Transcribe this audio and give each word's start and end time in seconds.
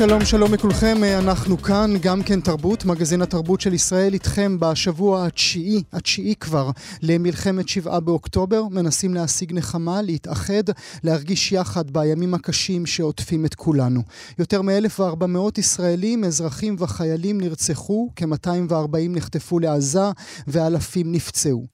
שלום 0.00 0.24
שלום 0.24 0.54
לכולכם, 0.54 0.96
אנחנו 1.18 1.58
כאן, 1.58 1.90
גם 2.02 2.22
כן 2.22 2.40
תרבות, 2.40 2.84
מגזין 2.84 3.22
התרבות 3.22 3.60
של 3.60 3.74
ישראל 3.74 4.14
איתכם 4.14 4.56
בשבוע 4.60 5.26
התשיעי, 5.26 5.82
התשיעי 5.92 6.34
כבר, 6.40 6.70
למלחמת 7.02 7.68
שבעה 7.68 8.00
באוקטובר, 8.00 8.62
מנסים 8.70 9.14
להשיג 9.14 9.52
נחמה, 9.54 10.02
להתאחד, 10.02 10.62
להרגיש 11.04 11.52
יחד 11.52 11.90
בימים 11.90 12.34
הקשים 12.34 12.86
שעוטפים 12.86 13.44
את 13.44 13.54
כולנו. 13.54 14.02
יותר 14.38 14.62
מ-1,400 14.62 15.58
ישראלים, 15.58 16.24
אזרחים 16.24 16.76
וחיילים 16.78 17.40
נרצחו, 17.40 18.08
כ-240 18.16 18.96
נחטפו 19.08 19.58
לעזה 19.58 20.10
ואלפים 20.48 21.12
נפצעו. 21.12 21.66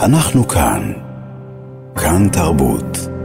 אנחנו 0.00 0.48
כאן, 0.48 0.92
כאן 1.96 2.28
תרבות. 2.32 3.17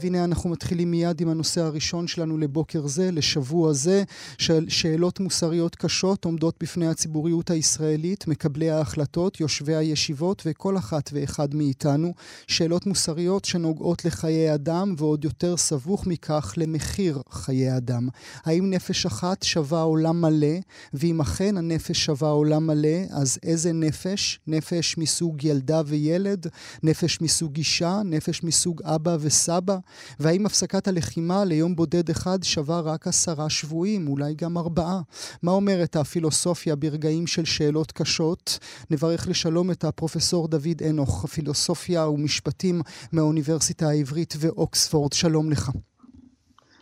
והנה 0.00 0.24
אנחנו 0.24 0.50
מתחילים 0.50 0.90
מיד 0.90 1.20
עם 1.20 1.28
הנושא 1.28 1.60
הראשון 1.60 2.06
שלנו 2.06 2.38
לבוקר 2.38 2.86
זה, 2.86 3.10
לשבוע 3.10 3.72
זה, 3.72 4.04
של 4.38 4.64
שאלות 4.68 5.20
מוסריות 5.20 5.76
קשות 5.76 6.24
עומדות 6.24 6.54
בפני 6.60 6.86
הציבוריות 6.86 7.50
הישראלית, 7.50 8.28
מקבלי 8.28 8.70
ההחלטות, 8.70 9.40
יושבי 9.40 9.74
הישיבות 9.74 10.42
וכל 10.46 10.76
אחת 10.78 11.10
ואחד 11.12 11.54
מאיתנו. 11.54 12.14
שאלות 12.46 12.86
מוסריות 12.86 13.44
שנוגעות 13.44 14.04
לחיי 14.04 14.54
אדם, 14.54 14.94
ועוד 14.98 15.24
יותר 15.24 15.56
סבוך 15.56 16.06
מכך, 16.06 16.54
למחיר 16.56 17.22
חיי 17.30 17.76
אדם. 17.76 18.08
האם 18.44 18.70
נפש 18.70 19.06
אחת 19.06 19.42
שווה 19.42 19.82
עולם 19.82 20.20
מלא? 20.20 20.56
ואם 20.94 21.20
אכן 21.20 21.56
הנפש 21.56 22.04
שווה 22.04 22.30
עולם 22.30 22.66
מלא, 22.66 22.98
אז 23.10 23.38
איזה 23.42 23.72
נפש? 23.72 24.40
נפש 24.46 24.98
מסוג 24.98 25.44
ילדה 25.44 25.82
וילד? 25.86 26.46
נפש 26.82 27.20
מסוג 27.20 27.56
אישה? 27.56 28.00
נפש 28.04 28.42
מסוג 28.44 28.82
אבא 28.82 29.16
וסבא? 29.20 29.76
והאם 30.20 30.46
הפסקת 30.46 30.88
הלחימה 30.88 31.44
ליום 31.44 31.76
בודד 31.76 32.10
אחד 32.10 32.42
שווה 32.42 32.80
רק 32.80 33.06
עשרה 33.06 33.50
שבויים, 33.50 34.08
אולי 34.08 34.34
גם 34.34 34.58
ארבעה? 34.58 35.00
מה 35.42 35.52
אומרת 35.52 35.96
הפילוסופיה 35.96 36.76
ברגעים 36.76 37.26
של 37.26 37.44
שאלות 37.44 37.92
קשות? 37.92 38.58
נברך 38.90 39.28
לשלום 39.28 39.70
את 39.70 39.84
הפרופסור 39.84 40.48
דוד 40.48 40.82
אנוך, 40.90 41.26
פילוסופיה 41.26 42.08
ומשפטים 42.08 42.82
מהאוניברסיטה 43.12 43.88
העברית 43.88 44.34
ואוקספורד. 44.38 45.12
שלום 45.12 45.50
לך. 45.50 45.70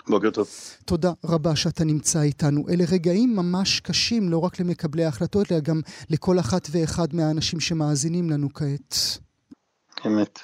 בוקר 0.08 0.30
טוב. 0.30 0.48
תודה 0.84 1.12
רבה 1.24 1.56
שאתה 1.56 1.84
נמצא 1.84 2.22
איתנו. 2.22 2.68
אלה 2.68 2.84
רגעים 2.92 3.36
ממש 3.36 3.80
קשים, 3.80 4.28
לא 4.28 4.38
רק 4.38 4.60
למקבלי 4.60 5.04
ההחלטות, 5.04 5.52
אלא 5.52 5.60
גם 5.60 5.80
לכל 6.10 6.38
אחת 6.38 6.68
ואחד 6.70 7.14
מהאנשים 7.14 7.60
שמאזינים 7.60 8.30
לנו 8.30 8.48
כעת. 8.54 9.18
אמת. 10.06 10.38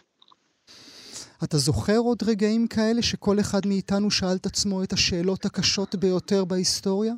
אתה 1.45 1.59
זוכר 1.59 1.97
עוד 1.99 2.23
רגעים 2.27 2.67
כאלה 2.67 3.03
שכל 3.03 3.41
אחד 3.41 3.67
מאיתנו 3.67 4.11
שאל 4.11 4.37
את 4.37 4.47
עצמו 4.47 4.83
את 4.83 4.93
השאלות 4.93 5.45
הקשות 5.45 5.95
ביותר 5.95 6.45
בהיסטוריה? 6.45 7.13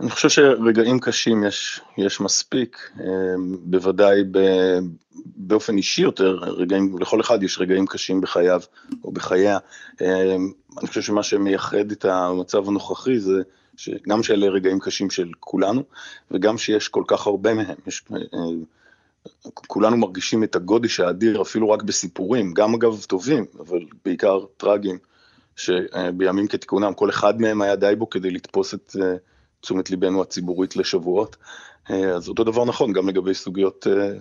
אני 0.00 0.10
חושב 0.10 0.28
שרגעים 0.28 1.00
קשים 1.00 1.44
יש, 1.44 1.80
יש 1.98 2.20
מספיק, 2.20 2.90
אמ, 3.00 3.56
בוודאי 3.64 4.22
ב, 4.30 4.38
באופן 5.36 5.76
אישי 5.76 6.02
יותר, 6.02 6.38
רגעים, 6.42 6.98
לכל 6.98 7.20
אחד 7.20 7.42
יש 7.42 7.58
רגעים 7.60 7.86
קשים 7.86 8.20
בחייו 8.20 8.60
או 9.04 9.12
בחייה. 9.12 9.58
אמ, 10.00 10.06
אני 10.78 10.86
חושב 10.86 11.02
שמה 11.02 11.22
שמייחד 11.22 11.90
את 11.92 12.04
המצב 12.04 12.68
הנוכחי 12.68 13.18
זה 13.18 13.42
שגם 13.76 14.22
שאלה 14.22 14.46
רגעים 14.46 14.78
קשים 14.80 15.10
של 15.10 15.30
כולנו, 15.40 15.82
וגם 16.30 16.58
שיש 16.58 16.88
כל 16.88 17.04
כך 17.06 17.26
הרבה 17.26 17.54
מהם. 17.54 17.76
יש, 17.86 18.04
אמ, 18.10 18.64
כולנו 19.54 19.96
מרגישים 19.96 20.44
את 20.44 20.56
הגודש 20.56 21.00
האדיר 21.00 21.42
אפילו 21.42 21.70
רק 21.70 21.82
בסיפורים, 21.82 22.54
גם 22.54 22.74
אגב 22.74 23.04
טובים, 23.08 23.44
אבל 23.58 23.78
בעיקר 24.04 24.44
טרגיים, 24.56 24.98
שבימים 25.56 26.46
כתיקונם 26.48 26.94
כל 26.94 27.10
אחד 27.10 27.40
מהם 27.40 27.62
היה 27.62 27.76
די 27.76 27.94
בו 27.98 28.10
כדי 28.10 28.30
לתפוס 28.30 28.74
את 28.74 28.96
אה, 29.02 29.14
תשומת 29.60 29.90
ליבנו 29.90 30.22
הציבורית 30.22 30.76
לשבועות. 30.76 31.36
אה, 31.90 32.10
אז 32.10 32.28
אותו 32.28 32.44
דבר 32.44 32.64
נכון 32.64 32.92
גם 32.92 33.08
לגבי 33.08 33.34
סוגיות 33.34 33.86
אה, 33.86 34.12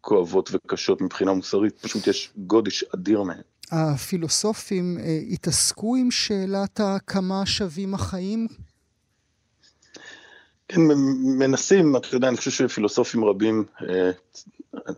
כואבות 0.00 0.50
וקשות 0.52 1.00
מבחינה 1.00 1.32
מוסרית, 1.32 1.78
פשוט 1.78 2.06
יש 2.06 2.32
גודש 2.36 2.84
אדיר 2.94 3.22
מהם. 3.22 3.40
הפילוסופים 3.70 4.98
התעסקו 5.30 5.96
עם 5.96 6.10
שאלת 6.10 6.80
הכמה 6.80 7.46
שווים 7.46 7.94
החיים 7.94 8.46
כן, 10.68 10.80
מנסים, 11.38 11.96
אתה 11.96 12.16
יודע, 12.16 12.28
אני 12.28 12.36
חושב 12.36 12.50
שפילוסופים 12.50 13.24
רבים, 13.24 13.64
אה, 13.88 14.10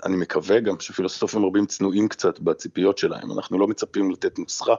אני 0.05 0.17
מקווה 0.17 0.61
גם 0.61 0.81
שפילוסופים 0.81 1.45
רבים 1.45 1.67
צנועים 1.67 2.09
קצת 2.09 2.41
בציפיות 2.41 2.99
שלהם, 2.99 3.33
אנחנו 3.33 3.59
לא 3.59 3.67
מצפים 3.67 4.11
לתת 4.11 4.39
נוסחה, 4.39 4.75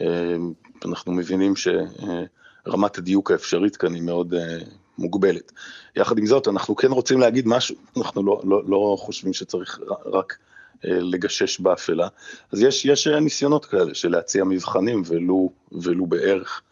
אה, 0.00 0.36
אנחנו 0.84 1.12
מבינים 1.12 1.54
שרמת 1.56 2.98
הדיוק 2.98 3.30
האפשרית 3.30 3.76
כאן 3.76 3.94
היא 3.94 4.02
מאוד 4.02 4.34
אה, 4.34 4.58
מוגבלת. 4.98 5.52
יחד 5.96 6.18
עם 6.18 6.26
זאת, 6.26 6.48
אנחנו 6.48 6.76
כן 6.76 6.90
רוצים 6.90 7.20
להגיד 7.20 7.48
משהו, 7.48 7.76
אנחנו 7.96 8.22
לא, 8.22 8.40
לא, 8.44 8.62
לא 8.66 8.96
חושבים 8.98 9.32
שצריך 9.32 9.80
רק 10.04 10.36
לגשש 10.84 11.60
באפלה, 11.60 12.08
אז 12.52 12.60
יש, 12.60 12.84
יש 12.84 13.06
ניסיונות 13.06 13.64
כאלה 13.64 13.94
של 13.94 14.08
להציע 14.08 14.44
מבחנים 14.44 15.02
ולו, 15.06 15.52
ולו 15.72 16.06
בערך. 16.06 16.62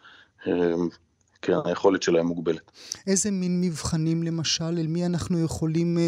כן, 1.45 1.53
היכולת 1.65 2.03
שלהם 2.03 2.27
מוגבלת. 2.27 2.71
איזה 3.07 3.31
מין 3.31 3.61
מבחנים 3.61 4.23
למשל, 4.23 4.65
אל 4.65 4.87
מי 4.87 5.07
אנחנו 5.07 5.45
יכולים 5.45 5.99
אה, 5.99 6.03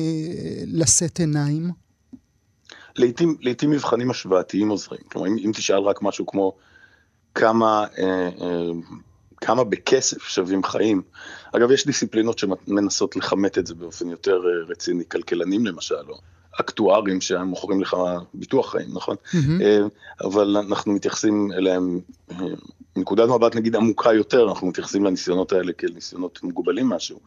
לשאת 0.67 1.19
עיניים? 1.19 1.71
לעתים, 2.97 3.37
לעתים 3.41 3.71
מבחנים 3.71 4.11
השוואתיים 4.11 4.69
עוזרים. 4.69 5.01
כלומר, 5.09 5.29
אם, 5.29 5.37
אם 5.45 5.51
תשאל 5.55 5.79
רק 5.79 6.03
משהו 6.03 6.27
כמו 6.27 6.57
כמה, 7.35 7.87
אה, 7.99 8.29
אה, 8.41 8.71
כמה 9.37 9.65
בכסף 9.65 10.23
שווים 10.23 10.65
חיים, 10.65 11.03
אגב, 11.57 11.71
יש 11.71 11.87
דיסציפלינות 11.87 12.39
שמנסות 12.39 13.17
לכמת 13.17 13.59
את 13.59 13.67
זה 13.67 13.75
באופן 13.75 14.09
יותר 14.09 14.37
אה, 14.37 14.65
רציני, 14.69 15.05
כלכלנים 15.09 15.67
למשל, 15.67 16.09
או 16.09 16.19
אקטוארים 16.61 17.21
שמוכרים 17.21 17.81
לך 17.81 17.97
ביטוח 18.35 18.73
חיים, 18.73 18.89
נכון? 18.95 19.17
Mm-hmm. 19.27 20.25
אבל 20.25 20.57
אנחנו 20.57 20.93
מתייחסים 20.93 21.53
אליהם 21.53 22.01
אה, 22.31 22.37
מנקודת 22.97 23.29
מבט 23.29 23.57
נגיד 23.57 23.77
עמוקה 23.77 24.13
יותר, 24.13 24.49
אנחנו 24.49 24.67
מתייחסים 24.67 25.05
לניסיונות 25.05 25.53
האלה 25.53 25.73
כאל 25.73 25.91
ניסיונות 25.95 26.43
מוגבלים 26.43 26.89
משהו. 26.89 27.21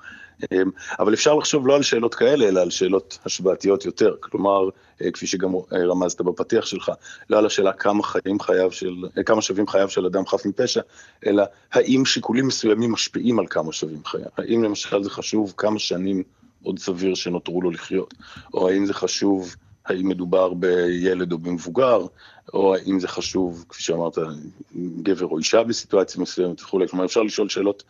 אה, 0.52 0.62
אבל 1.00 1.14
אפשר 1.14 1.36
לחשוב 1.36 1.68
לא 1.68 1.76
על 1.76 1.84
שאלות 1.84 2.16
כאלה, 2.16 2.48
אלא 2.48 2.62
על 2.62 2.70
שאלות 2.70 3.20
השוואתיות 3.26 3.86
יותר. 3.86 4.16
כלומר, 4.20 4.70
כפי 5.14 5.28
שגם 5.28 5.52
רמזת 5.74 6.22
בפתיח 6.22 6.66
שלך, 6.66 6.92
לא 7.30 7.38
על 7.38 7.46
השאלה 7.46 7.74
כמה 7.74 8.04
חיים 8.04 8.40
חייו 8.40 8.72
של, 8.72 8.96
כמה 9.26 9.42
שווים 9.42 9.68
חייו 9.68 9.90
של 9.90 10.06
אדם 10.06 10.26
חף 10.26 10.46
מפשע, 10.46 10.82
אלא 11.26 11.44
האם 11.72 12.06
שיקולים 12.06 12.48
מסוימים 12.48 12.92
משפיעים 12.92 13.40
על 13.40 13.48
כמה 13.48 13.74
שווים 13.74 14.06
חייו. 14.06 14.26
האם 14.38 14.64
למשל 14.64 15.04
זה 15.04 15.10
חשוב 15.10 15.54
כמה 15.58 15.80
שנים 15.80 16.24
עוד 16.64 16.80
סביר 16.80 17.16
שנותרו 17.16 17.62
לו 17.62 17.72
לחיות, 17.72 18.14
או 18.54 18.70
האם 18.70 18.86
זה 18.86 18.94
חשוב, 18.94 19.56
האם 19.90 20.08
מדובר 20.08 20.54
בילד 20.54 21.32
או 21.32 21.38
במבוגר, 21.38 22.06
או 22.54 22.76
האם 22.76 23.00
זה 23.00 23.08
חשוב, 23.08 23.66
כפי 23.70 23.84
שאמרת, 23.84 24.18
גבר 25.02 25.26
או 25.26 25.38
אישה 25.38 25.64
בסיטואציה 25.64 26.22
מסוימת 26.22 26.62
וכולי, 26.62 26.88
כלומר 26.88 27.06
אפשר 27.06 27.22
לשאול 27.22 27.50
שאלות 27.50 27.84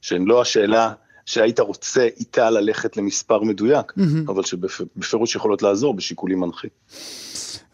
שהן 0.00 0.24
לא 0.24 0.40
השאלה 0.40 0.92
שהיית 1.26 1.60
רוצה 1.60 2.08
איתה 2.20 2.50
ללכת 2.50 2.96
למספר 2.96 3.42
מדויק, 3.42 3.92
mm-hmm. 3.92 4.30
אבל 4.30 4.42
שבפירוש 4.42 5.34
יכולות 5.34 5.62
לעזור 5.62 5.94
בשיקולים 5.94 6.40
מנחים. 6.40 6.70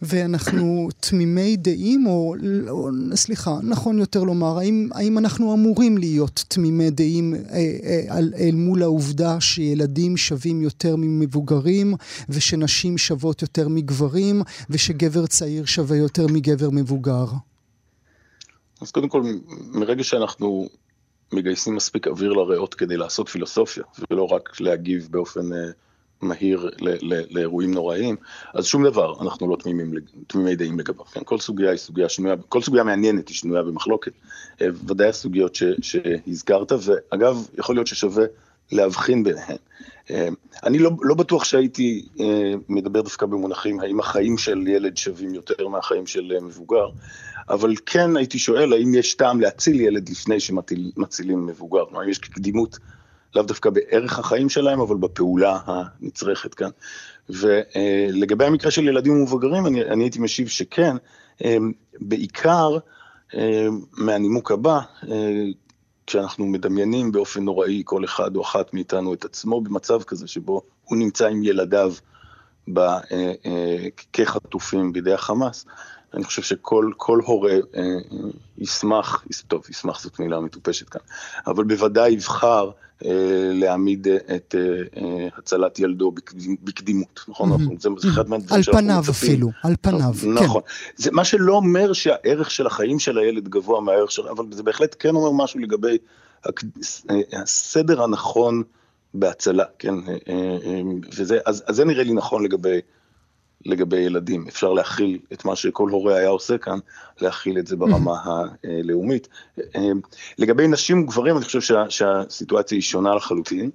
ואנחנו 0.02 0.88
תמימי 1.00 1.56
דעים, 1.56 2.06
או, 2.06 2.34
או 2.68 2.88
סליחה, 3.14 3.58
נכון 3.62 3.98
יותר 3.98 4.22
לומר, 4.22 4.58
האם, 4.58 4.88
האם 4.94 5.18
אנחנו 5.18 5.54
אמורים 5.54 5.98
להיות 5.98 6.44
תמימי 6.48 6.90
דעים 6.90 7.34
אה, 7.34 7.40
אה, 7.84 8.18
אל 8.18 8.54
מול 8.54 8.82
העובדה 8.82 9.40
שילדים 9.40 10.16
שווים 10.16 10.62
יותר 10.62 10.96
ממבוגרים, 10.96 11.94
ושנשים 12.28 12.98
שוות 12.98 13.42
יותר 13.42 13.68
מגברים, 13.68 14.42
ושגבר 14.70 15.26
צעיר 15.26 15.64
שווה 15.64 15.96
יותר 15.96 16.26
מגבר 16.26 16.70
מבוגר? 16.70 17.26
אז 18.80 18.90
קודם 18.90 19.08
כל, 19.08 19.22
מרגע 19.72 20.04
שאנחנו 20.04 20.68
מגייסים 21.32 21.74
מספיק 21.74 22.06
אוויר 22.06 22.32
לריאות 22.32 22.74
כדי 22.74 22.96
לעשות 22.96 23.28
פילוסופיה, 23.28 23.84
ולא 24.10 24.24
רק 24.24 24.60
להגיב 24.60 25.08
באופן... 25.10 25.52
אה, 25.52 25.70
מהיר 26.22 26.70
לאירועים 27.30 27.74
נוראיים, 27.74 28.16
אז 28.54 28.66
שום 28.66 28.84
דבר 28.84 29.22
אנחנו 29.22 29.50
לא 29.50 29.56
תמימים, 29.56 29.94
תמימי 30.26 30.56
דעים 30.56 30.78
לגביו, 30.78 31.04
כן? 31.04 31.20
כל 31.24 31.38
סוגיה 31.38 31.70
היא 31.70 31.78
סוגיה 31.78 32.08
שנויה, 32.08 32.34
כל 32.48 32.62
סוגיה 32.62 32.84
מעניינת 32.84 33.28
היא 33.28 33.36
שנויה 33.36 33.62
במחלוקת, 33.62 34.12
אה, 34.62 34.66
ודאי 34.86 35.08
הסוגיות 35.08 35.54
ש, 35.54 35.62
שהזכרת, 35.82 36.72
ואגב, 36.72 37.46
יכול 37.58 37.76
להיות 37.76 37.86
ששווה 37.86 38.24
להבחין 38.72 39.24
ביניהן. 39.24 39.56
אני 40.64 40.78
לא, 40.78 40.90
לא 41.02 41.14
בטוח 41.14 41.44
שהייתי 41.44 42.08
מדבר 42.68 43.00
דווקא 43.02 43.26
במונחים 43.26 43.80
האם 43.80 44.00
החיים 44.00 44.38
של 44.38 44.66
ילד 44.66 44.96
שווים 44.96 45.34
יותר 45.34 45.68
מהחיים 45.68 46.06
של 46.06 46.32
מבוגר, 46.42 46.86
אבל 47.48 47.74
כן 47.86 48.16
הייתי 48.16 48.38
שואל 48.38 48.72
האם 48.72 48.94
יש 48.94 49.14
טעם 49.14 49.40
להציל 49.40 49.80
ילד 49.80 50.08
לפני 50.08 50.40
שמצילים 50.40 51.46
מבוגר, 51.46 51.84
כלומר 51.88 52.08
יש 52.08 52.18
קדימות 52.18 52.78
לאו 53.34 53.42
דווקא 53.42 53.70
בערך 53.70 54.18
החיים 54.18 54.48
שלהם, 54.48 54.80
אבל 54.80 54.96
בפעולה 54.96 55.58
הנצרכת 55.66 56.54
כאן. 56.54 56.70
ולגבי 57.28 58.44
המקרה 58.44 58.70
של 58.70 58.88
ילדים 58.88 59.12
ומבוגרים, 59.12 59.66
אני, 59.66 59.84
אני 59.84 60.04
הייתי 60.04 60.18
משיב 60.18 60.48
שכן, 60.48 60.96
בעיקר 62.00 62.78
מהנימוק 63.92 64.50
הבא, 64.50 64.80
כשאנחנו 66.06 66.46
מדמיינים 66.46 67.12
באופן 67.12 67.44
נוראי 67.44 67.82
כל 67.84 68.04
אחד 68.04 68.36
או 68.36 68.42
אחת 68.42 68.74
מאיתנו 68.74 69.14
את 69.14 69.24
עצמו 69.24 69.60
במצב 69.60 70.02
כזה 70.02 70.26
שבו 70.26 70.62
הוא 70.84 70.98
נמצא 70.98 71.26
עם 71.26 71.42
ילדיו 71.42 71.94
כחטופים 74.12 74.92
בידי 74.92 75.12
החמאס, 75.12 75.66
אני 76.14 76.24
חושב 76.24 76.42
שכל 76.42 77.20
הורה 77.24 77.52
אה, 77.52 77.82
ישמח, 78.58 79.24
טוב, 79.48 79.64
ישמח 79.70 80.02
זאת 80.02 80.18
מילה 80.18 80.40
מטופשת 80.40 80.88
כאן, 80.88 81.00
אבל 81.46 81.64
בוודאי 81.64 82.12
יבחר 82.12 82.70
אה, 83.04 83.50
להעמיד 83.52 84.06
את 84.08 84.54
אה, 84.58 85.28
הצלת 85.38 85.78
ילדו 85.78 86.12
בקדימות, 86.62 87.20
נכון? 87.28 87.78
זה 87.78 87.88
אחד 88.08 88.28
מהדברים 88.28 88.62
שאנחנו 88.62 88.86
מצפים. 88.86 88.88
על 88.88 89.02
פניו 89.02 89.10
אפילו, 89.10 89.50
על 89.62 89.74
פניו, 89.80 90.12
כן. 90.20 90.32
נכון. 90.32 90.62
זה 90.96 91.10
מה 91.10 91.24
שלא 91.24 91.54
אומר 91.54 91.92
שהערך 91.92 92.50
של 92.50 92.66
החיים 92.66 92.98
של 92.98 93.18
הילד 93.18 93.48
גבוה 93.48 93.80
מהערך 93.80 94.12
של... 94.12 94.28
אבל 94.28 94.44
זה 94.50 94.62
בהחלט 94.62 94.96
כן 94.98 95.14
אומר 95.14 95.44
משהו 95.44 95.60
לגבי 95.60 95.98
הסדר 97.32 98.02
הנכון 98.02 98.62
בהצלה, 99.14 99.64
כן? 99.78 99.94
וזה, 101.16 101.38
אז 101.46 101.64
זה 101.68 101.84
נראה 101.84 102.04
לי 102.04 102.12
נכון 102.12 102.44
לגבי... 102.44 102.80
לגבי 103.66 103.96
ילדים. 103.96 104.44
אפשר 104.48 104.72
להכיל 104.72 105.18
את 105.32 105.44
מה 105.44 105.56
שכל 105.56 105.88
הורה 105.88 106.16
היה 106.16 106.28
עושה 106.28 106.58
כאן, 106.58 106.78
להכיל 107.20 107.58
את 107.58 107.66
זה 107.66 107.76
ברמה 107.76 108.14
הלאומית. 108.24 109.28
לגבי 110.38 110.68
נשים 110.68 111.02
וגברים, 111.02 111.36
אני 111.36 111.44
חושב 111.44 111.60
שה, 111.60 111.90
שהסיטואציה 111.90 112.76
היא 112.76 112.82
שונה 112.82 113.14
לחלוטין. 113.14 113.70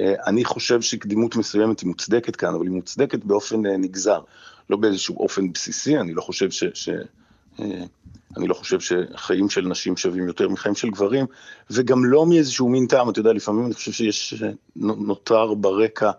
אני 0.00 0.44
חושב 0.44 0.80
שקדימות 0.80 1.36
מסוימת 1.36 1.80
היא 1.80 1.88
מוצדקת 1.88 2.36
כאן, 2.36 2.54
אבל 2.54 2.66
היא 2.66 2.74
מוצדקת 2.74 3.24
באופן 3.24 3.66
נגזר, 3.66 4.20
לא 4.70 4.76
באיזשהו 4.76 5.16
אופן 5.20 5.52
בסיסי, 5.52 5.98
אני 5.98 6.14
לא 6.14 6.20
חושב 6.20 6.50
ש... 6.50 6.64
ש 6.74 6.88
אני 8.36 8.48
לא 8.48 8.54
חושב 8.54 8.80
שחיים 8.80 9.48
של 9.48 9.68
נשים 9.68 9.96
שווים 9.96 10.26
יותר 10.26 10.48
מחיים 10.48 10.74
של 10.74 10.90
גברים, 10.90 11.26
וגם 11.70 12.04
לא 12.04 12.26
מאיזשהו 12.26 12.68
מין 12.68 12.86
טעם, 12.86 13.10
אתה 13.10 13.20
יודע, 13.20 13.32
לפעמים 13.32 13.66
אני 13.66 13.74
חושב 13.74 13.92
שיש, 13.92 14.34
נותר 14.76 15.54
ברקע 15.54 16.10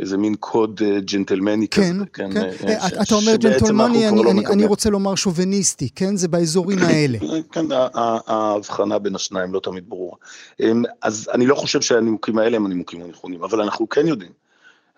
איזה 0.00 0.16
מין 0.16 0.34
קוד 0.34 0.80
אה, 0.84 1.00
ג'נטלמני 1.00 1.68
כן, 1.68 1.82
כזה. 1.82 2.04
כן, 2.12 2.32
כן. 2.32 2.68
אה, 2.68 2.72
אה, 2.72 3.02
אתה 3.02 3.14
אומר 3.14 3.36
ג'נטלמני, 3.36 4.08
אני, 4.08 4.24
לא 4.24 4.30
אני, 4.30 4.46
אני 4.46 4.66
רוצה 4.66 4.90
לומר 4.90 5.14
שוביניסטי, 5.14 5.88
כן? 5.90 6.16
זה 6.16 6.28
באזורים 6.28 6.78
האלה. 6.88 7.18
כן, 7.52 7.66
ההבחנה 8.26 8.98
בין 8.98 9.14
השניים 9.14 9.54
לא 9.54 9.60
תמיד 9.60 9.88
ברורה. 9.88 10.16
אמ, 10.60 10.82
אז 11.02 11.30
אני 11.34 11.46
לא 11.46 11.54
חושב 11.54 11.80
שהנימוקים 11.80 12.38
האלה 12.38 12.56
הם 12.56 12.66
הנימוקים 12.66 13.02
הנכונים, 13.02 13.42
אבל 13.42 13.60
אנחנו 13.60 13.88
כן 13.88 14.06
יודעים, 14.06 14.32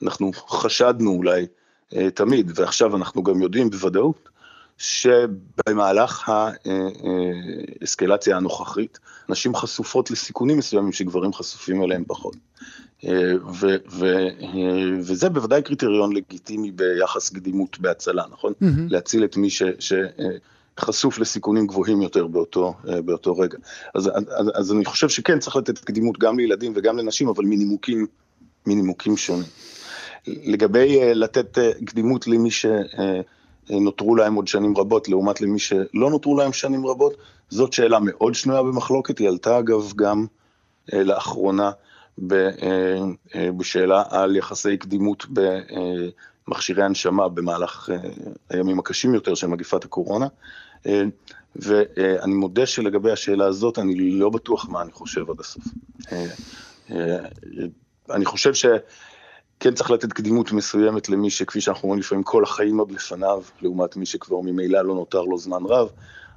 אנחנו 0.03 0.33
חשדנו 0.33 1.11
אולי 1.11 1.47
תמיד, 2.15 2.53
ועכשיו 2.55 2.97
אנחנו 2.97 3.23
גם 3.23 3.43
יודעים 3.43 3.71
בוודאות, 3.71 4.29
שבמהלך 4.81 6.33
האסקלציה 7.83 8.37
הנוכחית, 8.37 8.99
נשים 9.29 9.55
חשופות 9.55 10.11
לסיכונים 10.11 10.59
מסוימים 10.59 10.93
שגברים 10.93 11.33
חשופים 11.33 11.83
אליהם 11.83 12.05
פחות. 12.07 12.37
ו, 13.61 13.67
ו, 13.91 14.07
וזה 15.01 15.29
בוודאי 15.29 15.63
קריטריון 15.63 16.17
לגיטימי 16.17 16.71
ביחס 16.71 17.29
קדימות 17.29 17.79
בהצלה, 17.79 18.25
נכון? 18.33 18.53
Mm-hmm. 18.53 18.67
להציל 18.89 19.25
את 19.25 19.37
מי 19.37 19.51
ש... 19.51 19.63
ש 19.79 19.93
חשוף 20.79 21.19
לסיכונים 21.19 21.67
גבוהים 21.67 22.03
יותר 22.03 22.27
באותו, 22.27 22.75
באותו 23.05 23.39
רגע. 23.39 23.59
אז, 23.95 24.11
אז, 24.31 24.51
אז 24.55 24.73
אני 24.73 24.85
חושב 24.85 25.09
שכן 25.09 25.39
צריך 25.39 25.57
לתת 25.57 25.79
קדימות 25.79 26.19
גם 26.19 26.39
לילדים 26.39 26.73
וגם 26.77 26.99
לנשים, 26.99 27.29
אבל 27.29 27.45
מנימוקים, 27.45 28.07
מנימוקים 28.67 29.17
שונים. 29.17 29.49
לגבי 30.27 31.15
לתת 31.15 31.59
קדימות 31.85 32.27
למי 32.27 32.51
שנותרו 33.71 34.17
להם 34.17 34.35
עוד 34.35 34.49
שנים 34.49 34.77
רבות, 34.77 35.09
לעומת 35.09 35.41
למי 35.41 35.59
שלא 35.59 36.11
נותרו 36.11 36.37
להם 36.37 36.53
שנים 36.53 36.87
רבות, 36.87 37.17
זאת 37.49 37.73
שאלה 37.73 37.99
מאוד 38.03 38.35
שנויה 38.35 38.63
במחלוקת, 38.63 39.19
היא 39.19 39.29
עלתה 39.29 39.59
אגב 39.59 39.93
גם 39.97 40.27
לאחרונה 40.93 41.71
אה, 42.33 43.53
בשאלה 43.57 44.03
על 44.09 44.37
יחסי 44.37 44.77
קדימות 44.77 45.27
במכשירי 46.49 46.83
הנשמה 46.83 47.29
במהלך 47.29 47.91
אה, 47.93 47.97
הימים 48.51 48.79
הקשים 48.79 49.15
יותר 49.15 49.35
של 49.35 49.47
מגיפת 49.47 49.85
הקורונה. 49.85 50.27
אה, 50.87 51.03
ואני 51.57 52.35
מודה 52.35 52.67
שלגבי 52.67 53.11
השאלה 53.13 53.47
הזאת, 53.47 53.79
אני 53.79 54.11
לא 54.11 54.31
בטוח 54.31 54.69
מה 54.69 54.83
אני 54.83 54.93
חושב 54.93 55.31
עד 55.31 55.41
הסוף. 55.41 55.65
אני 58.11 58.25
חושב 58.25 58.55
שכן 59.61 59.75
צריך 59.75 59.91
לתת 59.91 60.13
קדימות 60.13 60.53
מסוימת 60.53 61.09
למי 61.09 61.31
שכפי 61.31 61.61
שאנחנו 61.61 61.83
אומרים 61.83 62.01
לפעמים 62.01 62.25
כל 62.25 62.45
החיים 62.45 62.79
עוד 62.79 62.93
לפניו, 62.93 63.43
לעומת 63.63 63.97
מי 63.97 64.07
שכבר 64.07 64.41
ממילא 64.41 64.83
לא 64.83 64.95
נותר 64.95 65.23
לו 65.23 65.39
זמן 65.39 65.63
רב, 65.65 65.89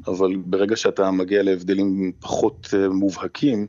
אבל 0.07 0.35
ברגע 0.35 0.75
שאתה 0.75 1.11
מגיע 1.11 1.43
להבדלים 1.43 2.11
פחות 2.19 2.73
מובהקים, 2.91 3.67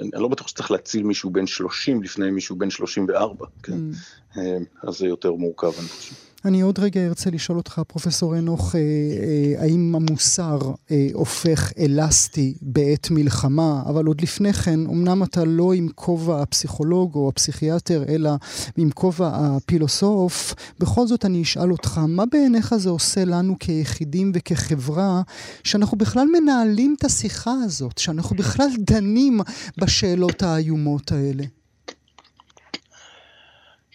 אני 0.00 0.10
לא 0.14 0.28
בטוח 0.28 0.48
שצריך 0.48 0.70
להציל 0.70 1.02
מישהו 1.02 1.30
בן 1.30 1.46
30 1.46 2.02
לפני 2.02 2.30
מישהו 2.30 2.56
בן 2.56 2.70
34, 2.70 3.46
כן? 3.62 3.72
Mm. 3.72 4.38
אה, 4.38 4.58
אז 4.82 4.98
זה 4.98 5.06
יותר 5.06 5.32
מורכב, 5.32 5.72
אני 5.78 5.88
חושב. 5.88 6.14
אני 6.46 6.60
עוד 6.60 6.78
רגע 6.78 7.06
ארצה 7.06 7.30
לשאול 7.30 7.58
אותך, 7.58 7.80
פרופסור 7.88 8.38
אנוך, 8.38 8.74
אה, 8.74 8.80
אה, 8.80 9.62
האם 9.62 9.94
המוסר 9.94 10.58
אה, 10.90 11.08
הופך 11.12 11.72
אלסטי 11.78 12.54
בעת 12.62 13.10
מלחמה, 13.10 13.82
אבל 13.86 14.06
עוד 14.06 14.20
לפני 14.20 14.52
כן, 14.52 14.80
אמנם 14.86 15.22
אתה 15.22 15.44
לא 15.44 15.72
עם 15.72 15.88
כובע 15.94 16.42
הפסיכולוג 16.42 17.14
או 17.14 17.28
הפסיכיאטר, 17.28 18.04
אלא 18.08 18.30
עם 18.76 18.90
כובע 18.90 19.30
הפילוסוף, 19.32 20.54
בכל 20.78 21.06
זאת 21.06 21.24
אני 21.24 21.42
אשאל 21.42 21.72
אותך, 21.72 22.00
מה 22.08 22.24
בעיניך 22.32 22.74
זה 22.76 22.90
עושה 22.90 23.24
לנו 23.24 23.56
כיחידים 23.60 24.32
וכחברה, 24.34 25.22
שאנחנו 25.64 25.98
בכלל 25.98 26.26
מנהלים 26.40 26.94
את 26.98 27.04
השיחה 27.04 27.54
הזאת, 27.64 27.98
שאנחנו 27.98 28.36
בכלל 28.36 28.68
דנים 28.78 29.40
בשאלות 29.78 30.42
האיומות 30.42 31.12
האלה? 31.12 31.44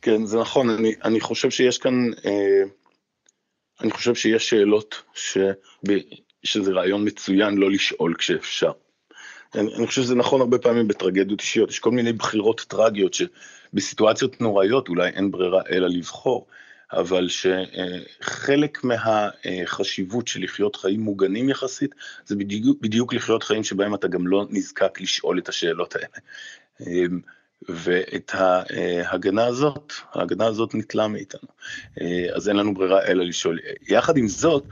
כן, 0.02 0.26
זה 0.26 0.40
נכון, 0.40 0.70
אני, 0.70 0.96
אני 1.04 1.20
חושב 1.20 1.50
שיש 1.50 1.78
כאן, 1.78 1.94
אה, 2.26 2.64
אני 3.82 3.92
חושב 3.92 4.16
שיש 4.16 4.50
שאלות 4.50 5.02
שב, 5.14 5.54
שזה 6.44 6.72
רעיון 6.72 7.08
מצוין 7.08 7.58
לא 7.58 7.72
לשאול 7.72 8.16
כשאפשר. 8.18 8.72
אני, 9.56 9.76
אני 9.76 9.88
חושב 9.88 10.02
שזה 10.02 10.16
נכון 10.16 10.42
הרבה 10.42 10.58
פעמים 10.58 10.88
בטרגדיות 10.88 11.42
אישיות, 11.42 11.70
יש 11.70 11.80
כל 11.80 11.92
מיני 11.92 12.14
בחירות 12.14 12.66
טרגיות 12.68 13.14
שבסיטואציות 13.14 14.42
נוראיות 14.42 14.90
אולי 14.90 15.10
אין 15.10 15.32
ברירה 15.32 15.62
אלא 15.70 15.88
לבחור, 15.88 16.48
אבל 16.94 17.28
שחלק 17.30 18.84
מהחשיבות 18.84 20.28
של 20.28 20.44
לחיות 20.44 20.76
חיים 20.76 21.00
מוגנים 21.00 21.50
יחסית, 21.50 21.96
זה 22.26 22.36
בדיוק, 22.36 22.82
בדיוק 22.82 23.14
לחיות 23.14 23.44
חיים 23.44 23.64
שבהם 23.64 23.96
אתה 23.96 24.08
גם 24.08 24.28
לא 24.28 24.46
נזקק 24.50 25.02
לשאול 25.02 25.40
את 25.40 25.50
השאלות 25.50 25.96
האלה. 25.96 26.18
אה, 27.70 27.76
ואת 27.84 28.32
ההגנה 28.34 29.46
הזאת, 29.46 29.94
ההגנה 30.14 30.46
הזאת 30.46 30.74
ניטלה 30.74 31.08
מאיתנו. 31.08 31.50
אז 32.36 32.50
אין 32.50 32.58
לנו 32.58 32.74
ברירה 32.74 33.06
אלא 33.06 33.24
לשאול. 33.24 33.60
יחד 33.88 34.18
עם 34.18 34.28
זאת, 34.28 34.64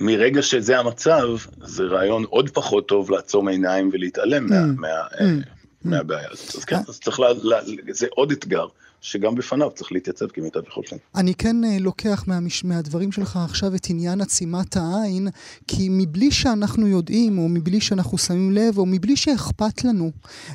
מרגע 0.00 0.42
שזה 0.42 0.78
המצב, 0.78 1.28
זה 1.62 1.84
רעיון 1.84 2.24
עוד 2.24 2.50
פחות 2.50 2.88
טוב 2.88 3.10
לעצום 3.10 3.48
עיניים 3.48 3.90
ולהתעלם 3.92 4.46
mm. 4.46 4.50
מה, 4.50 4.66
מה, 4.76 4.88
mm. 5.12 5.48
מהבעיה 5.84 6.28
הזאת. 6.30 6.54
אז 6.56 6.64
כן, 6.64 6.76
אה. 6.76 6.82
אז 6.88 7.00
צריך, 7.00 7.20
לה, 7.20 7.28
לה, 7.42 7.60
זה 7.90 8.06
עוד 8.10 8.32
אתגר. 8.32 8.66
שגם 9.00 9.34
בפניו 9.34 9.70
צריך 9.74 9.92
להתייצב 9.92 10.26
כמיטב 10.26 10.60
יכולתנו. 10.68 10.98
אני 11.14 11.34
כן 11.34 11.64
אה, 11.64 11.78
לוקח 11.80 12.24
מהמש... 12.26 12.64
מהדברים 12.64 13.12
שלך 13.12 13.38
עכשיו 13.44 13.74
את 13.74 13.86
עניין 13.90 14.20
עצימת 14.20 14.76
העין, 14.76 15.28
כי 15.68 15.88
מבלי 15.90 16.30
שאנחנו 16.30 16.88
יודעים, 16.88 17.38
או 17.38 17.48
מבלי 17.48 17.80
שאנחנו 17.80 18.18
שמים 18.18 18.52
לב, 18.52 18.78
או 18.78 18.86
מבלי 18.86 19.16
שאכפת 19.16 19.84
לנו 19.84 20.10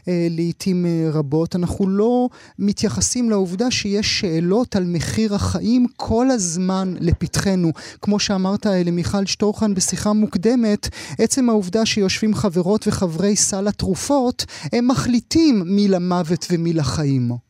אה, 0.07 0.27
לעיתים 0.29 0.85
אה, 0.85 1.09
רבות, 1.13 1.55
אנחנו 1.55 1.89
לא 1.89 2.29
מתייחסים 2.59 3.29
לעובדה 3.29 3.71
שיש 3.71 4.19
שאלות 4.19 4.75
על 4.75 4.83
מחיר 4.83 5.35
החיים 5.35 5.85
כל 5.95 6.31
הזמן 6.31 6.93
לפתחנו. 6.99 7.71
כמו 8.01 8.19
שאמרת 8.19 8.65
למיכל 8.65 9.25
שטורחן 9.25 9.73
בשיחה 9.73 10.13
מוקדמת, 10.13 10.89
עצם 11.19 11.49
העובדה 11.49 11.85
שיושבים 11.85 12.35
חברות 12.35 12.87
וחברי 12.87 13.35
סל 13.35 13.67
התרופות, 13.67 14.45
הם 14.73 14.87
מחליטים 14.87 15.63
מי 15.65 15.87
למוות 15.87 16.47
ומי 16.51 16.73
לחיים. 16.73 17.44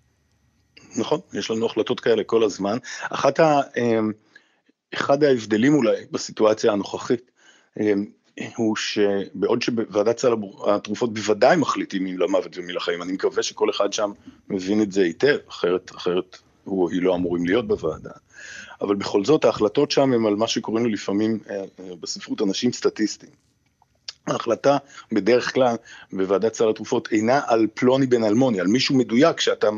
נכון, 0.96 1.20
יש 1.34 1.52
לנו 1.52 1.66
החלטות 1.66 2.00
כאלה 2.00 2.24
כל 2.24 2.44
הזמן. 2.44 2.78
אחת 3.10 3.40
ה... 3.40 3.62
אמ, 3.78 4.12
אחד 4.94 5.24
ההבדלים 5.24 5.74
אולי 5.74 6.06
בסיטואציה 6.12 6.72
הנוכחית, 6.72 7.32
אמ, 7.80 8.06
הוא 8.56 8.76
שבעוד 8.76 9.62
שבוועדת 9.62 10.20
סל 10.20 10.34
התרופות 10.68 11.14
בוודאי 11.14 11.56
מחליטים 11.56 12.04
מי 12.04 12.18
למוות 12.18 12.58
ומי 12.58 12.74
לחיים, 12.74 13.02
אני 13.02 13.12
מקווה 13.12 13.44
שכל 13.44 13.70
אחד 13.70 13.94
שם 13.94 14.12
מבין 14.50 14.82
את 14.82 14.92
זה 14.92 15.02
היטב, 15.02 15.38
אחרת, 15.50 15.92
אחרת 15.96 16.38
הוא 16.64 16.84
או 16.84 16.90
היא 16.90 17.02
לא 17.02 17.16
אמורים 17.16 17.46
להיות 17.46 17.68
בוועדה. 17.68 18.12
אבל 18.82 18.96
בכל 18.96 19.26
זאת 19.26 19.46
ההחלטות 19.46 19.92
שם 19.92 20.14
הם 20.14 20.26
על 20.26 20.36
מה 20.36 20.48
שקוראים 20.48 20.86
לו 20.86 20.92
לפעמים 20.92 21.40
אה, 21.50 21.56
אה, 21.56 21.96
בספרות 22.00 22.42
אנשים 22.42 22.72
סטטיסטיים. 22.72 23.32
ההחלטה 24.28 24.78
בדרך 25.12 25.54
כלל 25.54 25.76
בוועדת 26.14 26.54
סל 26.54 26.70
התרופות 26.70 27.08
אינה 27.12 27.42
על 27.48 27.68
פלוני 27.74 28.06
בן 28.06 28.24
אלמוני, 28.24 28.60
על 28.60 28.68
מישהו 28.68 28.96
מדויק 28.96 29.40
שאתה 29.40 29.70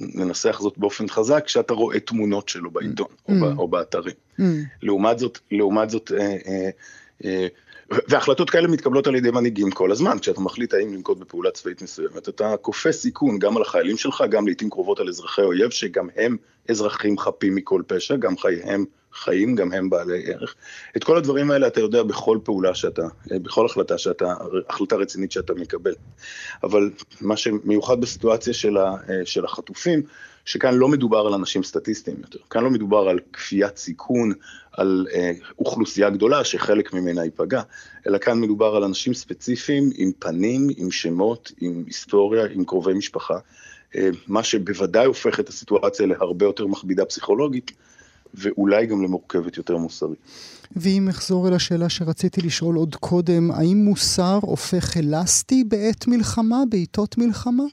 ננסח 0.00 0.58
זאת 0.60 0.78
באופן 0.78 1.08
חזק, 1.08 1.44
כשאתה 1.46 1.74
רואה 1.74 2.00
תמונות 2.00 2.48
שלו 2.48 2.70
בעיתון 2.70 3.06
mm. 3.06 3.32
או, 3.42 3.46
או 3.58 3.68
באתרים. 3.68 4.14
Mm. 4.40 4.42
לעומת 4.82 5.18
זאת, 5.18 5.38
לעומת 5.50 5.90
זאת 5.90 6.12
אה, 6.12 6.36
אה, 6.46 6.70
אה, 7.24 7.46
והחלטות 7.90 8.50
כאלה 8.50 8.68
מתקבלות 8.68 9.06
על 9.06 9.14
ידי 9.14 9.30
מנהיגים 9.30 9.70
כל 9.70 9.92
הזמן, 9.92 10.18
כשאתה 10.18 10.40
מחליט 10.40 10.74
האם 10.74 10.94
לנקוט 10.94 11.18
בפעולה 11.18 11.50
צבאית 11.50 11.82
מסוימת, 11.82 12.28
אתה 12.28 12.56
כופה 12.56 12.92
סיכון 12.92 13.38
גם 13.38 13.56
על 13.56 13.62
החיילים 13.62 13.96
שלך, 13.96 14.24
גם 14.30 14.46
לעיתים 14.46 14.70
קרובות 14.70 15.00
על 15.00 15.08
אזרחי 15.08 15.42
אויב, 15.42 15.70
שגם 15.70 16.08
הם 16.16 16.36
אזרחים 16.70 17.18
חפים 17.18 17.54
מכל 17.54 17.82
פשע, 17.86 18.16
גם 18.16 18.38
חייהם 18.38 18.84
חיים, 19.12 19.54
גם 19.54 19.72
הם 19.72 19.90
בעלי 19.90 20.32
ערך. 20.32 20.54
את 20.96 21.04
כל 21.04 21.16
הדברים 21.16 21.50
האלה 21.50 21.66
אתה 21.66 21.80
יודע 21.80 22.02
בכל 22.02 22.38
פעולה 22.44 22.74
שאתה, 22.74 23.02
בכל 23.26 23.66
החלטה 23.66 23.98
שאתה, 23.98 24.34
החלטה 24.68 24.96
רצינית 24.96 25.32
שאתה 25.32 25.54
מקבל. 25.54 25.94
אבל 26.62 26.90
מה 27.20 27.36
שמיוחד 27.36 28.00
בסיטואציה 28.00 28.54
של, 29.24 29.44
החטופים, 29.44 30.02
שכאן 30.46 30.74
לא 30.74 30.88
מדובר 30.88 31.18
על 31.18 31.34
אנשים 31.34 31.62
סטטיסטיים 31.62 32.16
יותר, 32.22 32.38
כאן 32.50 32.64
לא 32.64 32.70
מדובר 32.70 33.08
על 33.08 33.18
כפיית 33.32 33.76
סיכון, 33.76 34.32
על 34.72 35.06
אה, 35.14 35.32
אוכלוסייה 35.58 36.10
גדולה 36.10 36.44
שחלק 36.44 36.92
ממנה 36.92 37.24
ייפגע, 37.24 37.62
אלא 38.06 38.18
כאן 38.18 38.40
מדובר 38.40 38.76
על 38.76 38.84
אנשים 38.84 39.14
ספציפיים 39.14 39.90
עם 39.94 40.10
פנים, 40.18 40.68
עם 40.76 40.90
שמות, 40.90 41.52
עם 41.60 41.82
היסטוריה, 41.86 42.44
עם 42.54 42.64
קרובי 42.64 42.94
משפחה, 42.94 43.38
אה, 43.96 44.08
מה 44.28 44.42
שבוודאי 44.42 45.06
הופך 45.06 45.40
את 45.40 45.48
הסיטואציה 45.48 46.06
להרבה 46.06 46.46
יותר 46.46 46.66
מכבידה 46.66 47.04
פסיכולוגית, 47.04 47.72
ואולי 48.34 48.86
גם 48.86 49.02
למורכבת 49.02 49.56
יותר 49.56 49.76
מוסרית. 49.76 50.18
ואם 50.76 51.08
אחזור 51.08 51.48
אל 51.48 51.52
השאלה 51.52 51.88
שרציתי 51.88 52.40
לשאול 52.40 52.76
עוד 52.76 52.94
קודם, 52.94 53.50
האם 53.50 53.76
מוסר 53.76 54.38
הופך 54.42 54.96
אלסטי 54.96 55.64
בעת 55.64 56.06
מלחמה, 56.06 56.62
בעיתות 56.70 57.18
מלחמה? 57.18 57.64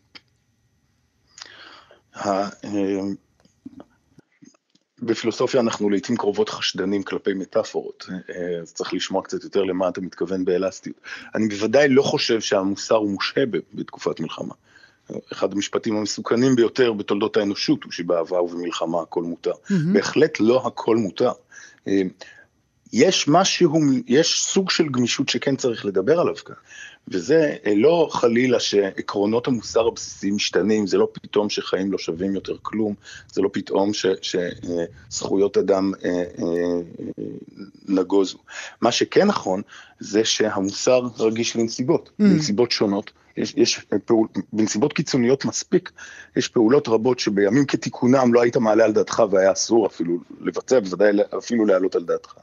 אה, 2.15 2.49
בפילוסופיה 5.01 5.61
אנחנו 5.61 5.89
לעיתים 5.89 6.17
קרובות 6.17 6.49
חשדנים 6.49 7.03
כלפי 7.03 7.33
מטאפורות, 7.33 8.09
אה, 8.29 8.59
אז 8.61 8.73
צריך 8.73 8.93
לשמוע 8.93 9.23
קצת 9.23 9.43
יותר 9.43 9.63
למה 9.63 9.89
אתה 9.89 10.01
מתכוון 10.01 10.45
באלסטיות. 10.45 10.95
אני 11.35 11.47
בוודאי 11.47 11.89
לא 11.89 12.01
חושב 12.01 12.41
שהמוסר 12.41 12.95
הוא 12.95 13.11
מושהה 13.11 13.43
בתקופת 13.73 14.19
מלחמה. 14.19 14.53
אחד 15.33 15.53
המשפטים 15.53 15.95
המסוכנים 15.95 16.55
ביותר 16.55 16.93
בתולדות 16.93 17.37
האנושות 17.37 17.83
הוא 17.83 17.91
שבאהבה 17.91 18.41
ובמלחמה 18.41 19.01
הכל 19.01 19.23
מותר. 19.23 19.51
Mm-hmm. 19.51 19.73
בהחלט 19.93 20.39
לא 20.39 20.67
הכל 20.67 20.97
מותר. 20.97 21.31
אה, 21.87 22.01
יש 22.93 23.27
משהו, 23.27 23.79
יש 24.07 24.43
סוג 24.43 24.69
של 24.69 24.89
גמישות 24.89 25.29
שכן 25.29 25.55
צריך 25.55 25.85
לדבר 25.85 26.19
עליו 26.19 26.35
כאן. 26.35 26.55
וזה 27.07 27.55
אה, 27.65 27.73
לא 27.75 28.09
חלילה 28.11 28.59
שעקרונות 28.59 29.47
המוסר 29.47 29.87
הבסיסיים 29.87 30.35
משתנים, 30.35 30.87
זה 30.87 30.97
לא 30.97 31.07
פתאום 31.13 31.49
שחיים 31.49 31.91
לא 31.91 31.97
שווים 31.97 32.35
יותר 32.35 32.55
כלום, 32.61 32.93
זה 33.31 33.41
לא 33.41 33.49
פתאום 33.53 33.91
שזכויות 34.21 35.57
אדם 35.57 35.91
אה, 36.05 36.09
אה, 36.09 36.79
נגוזו. 37.87 38.37
מה 38.81 38.91
שכן 38.91 39.27
נכון, 39.27 39.61
זה 39.99 40.25
שהמוסר 40.25 41.01
רגיש 41.19 41.55
לנסיבות, 41.55 42.09
mm. 42.09 42.23
לנסיבות 42.23 42.71
שונות. 42.71 43.11
יש, 43.37 43.53
יש 43.57 43.85
פעול, 44.05 44.27
בנסיבות 44.53 44.93
קיצוניות 44.93 45.45
מספיק, 45.45 45.91
יש 46.35 46.47
פעולות 46.47 46.87
רבות 46.87 47.19
שבימים 47.19 47.65
כתיקונם 47.65 48.33
לא 48.33 48.41
היית 48.41 48.57
מעלה 48.57 48.85
על 48.85 48.91
דעתך 48.91 49.23
והיה 49.31 49.51
אסור 49.51 49.87
אפילו 49.87 50.17
לבצע, 50.41 50.79
בוודאי 50.79 51.09
אפילו 51.37 51.65
להעלות 51.65 51.95
על 51.95 52.03
דעתך. 52.03 52.33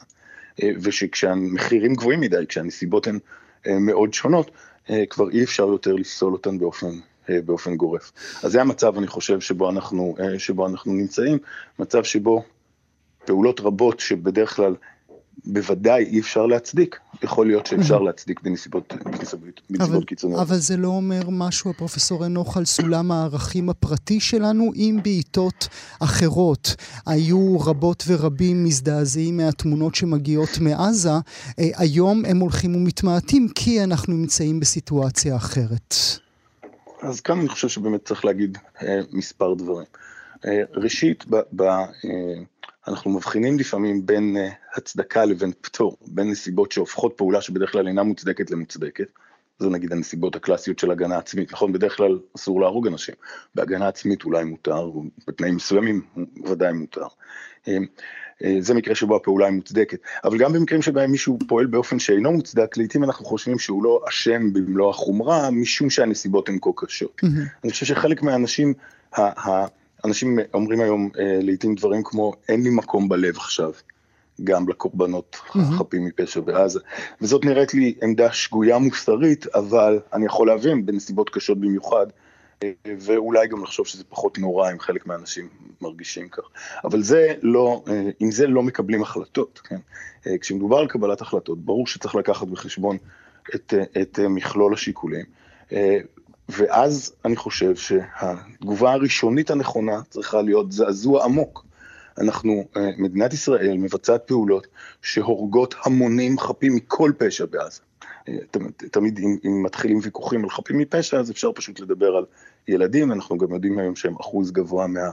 ושכשהמחירים 0.64 1.94
גבוהים 1.94 2.20
מדי, 2.20 2.46
כשהנסיבות 2.48 3.06
הן 3.06 3.14
אה, 3.14 3.20
מאוד 3.66 4.14
שונות, 4.14 4.50
אה, 4.90 5.06
כבר 5.10 5.30
אי 5.30 5.44
אפשר 5.44 5.66
יותר 5.66 5.94
לפסול 5.94 6.32
אותן 6.32 6.58
באופן, 6.58 6.90
אה, 7.30 7.38
באופן 7.44 7.76
גורף. 7.76 8.12
אז 8.42 8.52
זה 8.52 8.60
המצב, 8.60 8.98
אני 8.98 9.06
חושב, 9.06 9.40
שבו 9.40 9.70
אנחנו, 9.70 10.16
שבו 10.38 10.66
אנחנו 10.66 10.92
נמצאים, 10.92 11.38
מצב 11.78 12.04
שבו 12.04 12.44
פעולות 13.24 13.60
רבות 13.60 14.00
שבדרך 14.00 14.56
כלל 14.56 14.74
בוודאי 15.44 16.04
אי 16.04 16.20
אפשר 16.20 16.46
להצדיק, 16.46 16.98
יכול 17.22 17.46
להיות 17.46 17.66
שאפשר 17.66 17.98
להצדיק 17.98 18.40
בנסיבות, 18.40 18.94
בנסיבות, 19.04 19.60
בנסיבות 19.70 20.04
קיצוניות. 20.04 20.40
אבל 20.40 20.56
זה 20.56 20.76
לא 20.76 20.88
אומר 20.88 21.20
משהו, 21.30 21.70
הפרופסור 21.70 22.26
אנוך, 22.26 22.56
על 22.56 22.64
סולם 22.64 23.12
הערכים 23.12 23.68
הפרטי 23.70 24.20
שלנו, 24.20 24.72
אם 24.76 24.98
בעיתות 25.02 25.68
אחרות 26.00 26.76
היו 27.06 27.60
רבות 27.60 28.04
ורבים 28.06 28.64
מזדעזעים 28.64 29.36
מהתמונות 29.36 29.94
שמגיעות 29.94 30.58
מעזה, 30.60 31.10
אה, 31.10 31.68
היום 31.76 32.24
הם 32.24 32.38
הולכים 32.38 32.76
ומתמעטים 32.76 33.48
כי 33.54 33.84
אנחנו 33.84 34.12
נמצאים 34.14 34.60
בסיטואציה 34.60 35.36
אחרת. 35.36 35.94
אז 37.02 37.20
כאן 37.20 37.38
אני 37.38 37.48
חושב 37.48 37.68
שבאמת 37.68 38.04
צריך 38.04 38.24
להגיד 38.24 38.58
אה, 38.82 39.00
מספר 39.12 39.54
דברים. 39.54 39.86
אה, 40.46 40.62
ראשית, 40.74 41.24
ב, 41.30 41.40
ב, 41.52 41.62
אה, 41.62 41.86
אנחנו 42.88 43.10
מבחינים 43.10 43.58
לפעמים 43.58 44.06
בין 44.06 44.36
אה, 44.36 44.48
הצדקה 44.74 45.24
לבין 45.24 45.52
פטור, 45.60 45.96
בין 46.06 46.30
נסיבות 46.30 46.72
שהופכות 46.72 47.14
פעולה 47.16 47.40
שבדרך 47.40 47.72
כלל 47.72 47.88
אינה 47.88 48.02
מוצדקת 48.02 48.50
למוצדקת. 48.50 49.06
זה 49.58 49.68
נגיד 49.68 49.92
הנסיבות 49.92 50.36
הקלאסיות 50.36 50.78
של 50.78 50.90
הגנה 50.90 51.18
עצמית, 51.18 51.52
נכון? 51.52 51.72
בדרך 51.72 51.96
כלל 51.96 52.18
אסור 52.36 52.60
להרוג 52.60 52.86
אנשים, 52.86 53.14
בהגנה 53.54 53.88
עצמית 53.88 54.24
אולי 54.24 54.44
מותר, 54.44 54.90
בתנאים 55.26 55.56
מסוימים 55.56 56.02
ודאי 56.44 56.72
מותר. 56.72 57.06
זה 58.60 58.74
מקרה 58.74 58.94
שבו 58.94 59.16
הפעולה 59.16 59.46
היא 59.46 59.54
מוצדקת, 59.54 59.98
אבל 60.24 60.38
גם 60.38 60.52
במקרים 60.52 60.82
שבהם 60.82 61.10
מישהו 61.10 61.38
פועל 61.48 61.66
באופן 61.66 61.98
שאינו 61.98 62.32
מוצדק, 62.32 62.76
לעיתים 62.76 63.04
אנחנו 63.04 63.24
חושבים 63.24 63.58
שהוא 63.58 63.84
לא 63.84 64.00
אשם 64.08 64.52
במלוא 64.52 64.90
החומרה, 64.90 65.50
משום 65.50 65.90
שהנסיבות 65.90 66.48
הן 66.48 66.58
כה 66.62 66.70
קשות. 66.76 67.20
Mm-hmm. 67.24 67.64
אני 67.64 67.72
חושב 67.72 67.86
שחלק 67.86 68.22
מהאנשים, 68.22 68.74
אנשים 70.04 70.38
אומרים 70.54 70.80
היום 70.80 71.10
אה, 71.18 71.38
לעיתים 71.42 71.74
דברים 71.74 72.02
כמו 72.04 72.32
אין 72.48 72.62
לי 72.62 72.70
מקום 72.70 73.08
בלב 73.08 73.36
עכשיו, 73.36 73.72
גם 74.44 74.68
לקורבנות 74.68 75.36
mm-hmm. 75.36 75.58
חפים 75.78 76.04
מפשע 76.04 76.40
בעזה, 76.40 76.80
וזאת 77.20 77.44
נראית 77.44 77.74
לי 77.74 77.94
עמדה 78.02 78.32
שגויה 78.32 78.78
מוסרית, 78.78 79.46
אבל 79.46 80.00
אני 80.12 80.26
יכול 80.26 80.46
להבין 80.46 80.86
בנסיבות 80.86 81.30
קשות 81.30 81.60
במיוחד, 81.60 82.06
אה, 82.62 82.72
ואולי 83.00 83.48
גם 83.48 83.62
לחשוב 83.62 83.86
שזה 83.86 84.04
פחות 84.04 84.38
נורא 84.38 84.72
אם 84.72 84.80
חלק 84.80 85.06
מהאנשים 85.06 85.48
מרגישים 85.80 86.28
כך. 86.28 86.42
אבל 86.84 87.02
זה 87.02 87.34
לא, 87.42 87.82
אה, 87.88 88.10
עם 88.20 88.30
זה 88.30 88.46
לא 88.46 88.62
מקבלים 88.62 89.02
החלטות, 89.02 89.60
כן? 89.64 89.78
אה, 90.26 90.38
כשמדובר 90.38 90.76
על 90.76 90.88
קבלת 90.88 91.20
החלטות, 91.20 91.58
ברור 91.64 91.86
שצריך 91.86 92.14
לקחת 92.14 92.46
בחשבון 92.46 92.96
את, 93.54 93.74
אה, 93.74 94.02
את 94.02 94.18
מכלול 94.18 94.74
השיקולים. 94.74 95.24
ואז 96.52 97.12
אני 97.24 97.36
חושב 97.36 97.76
שהתגובה 97.76 98.92
הראשונית 98.92 99.50
הנכונה 99.50 100.00
צריכה 100.10 100.42
להיות 100.42 100.72
זעזוע 100.72 101.24
עמוק. 101.24 101.64
אנחנו, 102.18 102.64
אה, 102.76 102.90
מדינת 102.98 103.32
ישראל 103.32 103.76
מבצעת 103.78 104.22
פעולות 104.26 104.66
שהורגות 105.02 105.74
המונים 105.84 106.38
חפים 106.38 106.74
מכל 106.74 107.12
פשע 107.18 107.46
בעזה. 107.46 107.80
אה, 108.28 108.34
תמיד 108.90 109.18
אם, 109.18 109.36
אם 109.44 109.62
מתחילים 109.62 109.98
ויכוחים 110.02 110.44
על 110.44 110.50
חפים 110.50 110.78
מפשע, 110.78 111.18
אז 111.18 111.30
אפשר 111.30 111.52
פשוט 111.52 111.80
לדבר 111.80 112.16
על 112.16 112.24
ילדים, 112.68 113.12
אנחנו 113.12 113.38
גם 113.38 113.54
יודעים 113.54 113.78
היום 113.78 113.96
שהם 113.96 114.14
אחוז 114.20 114.50
גבוה 114.50 114.86
מה, 114.86 115.10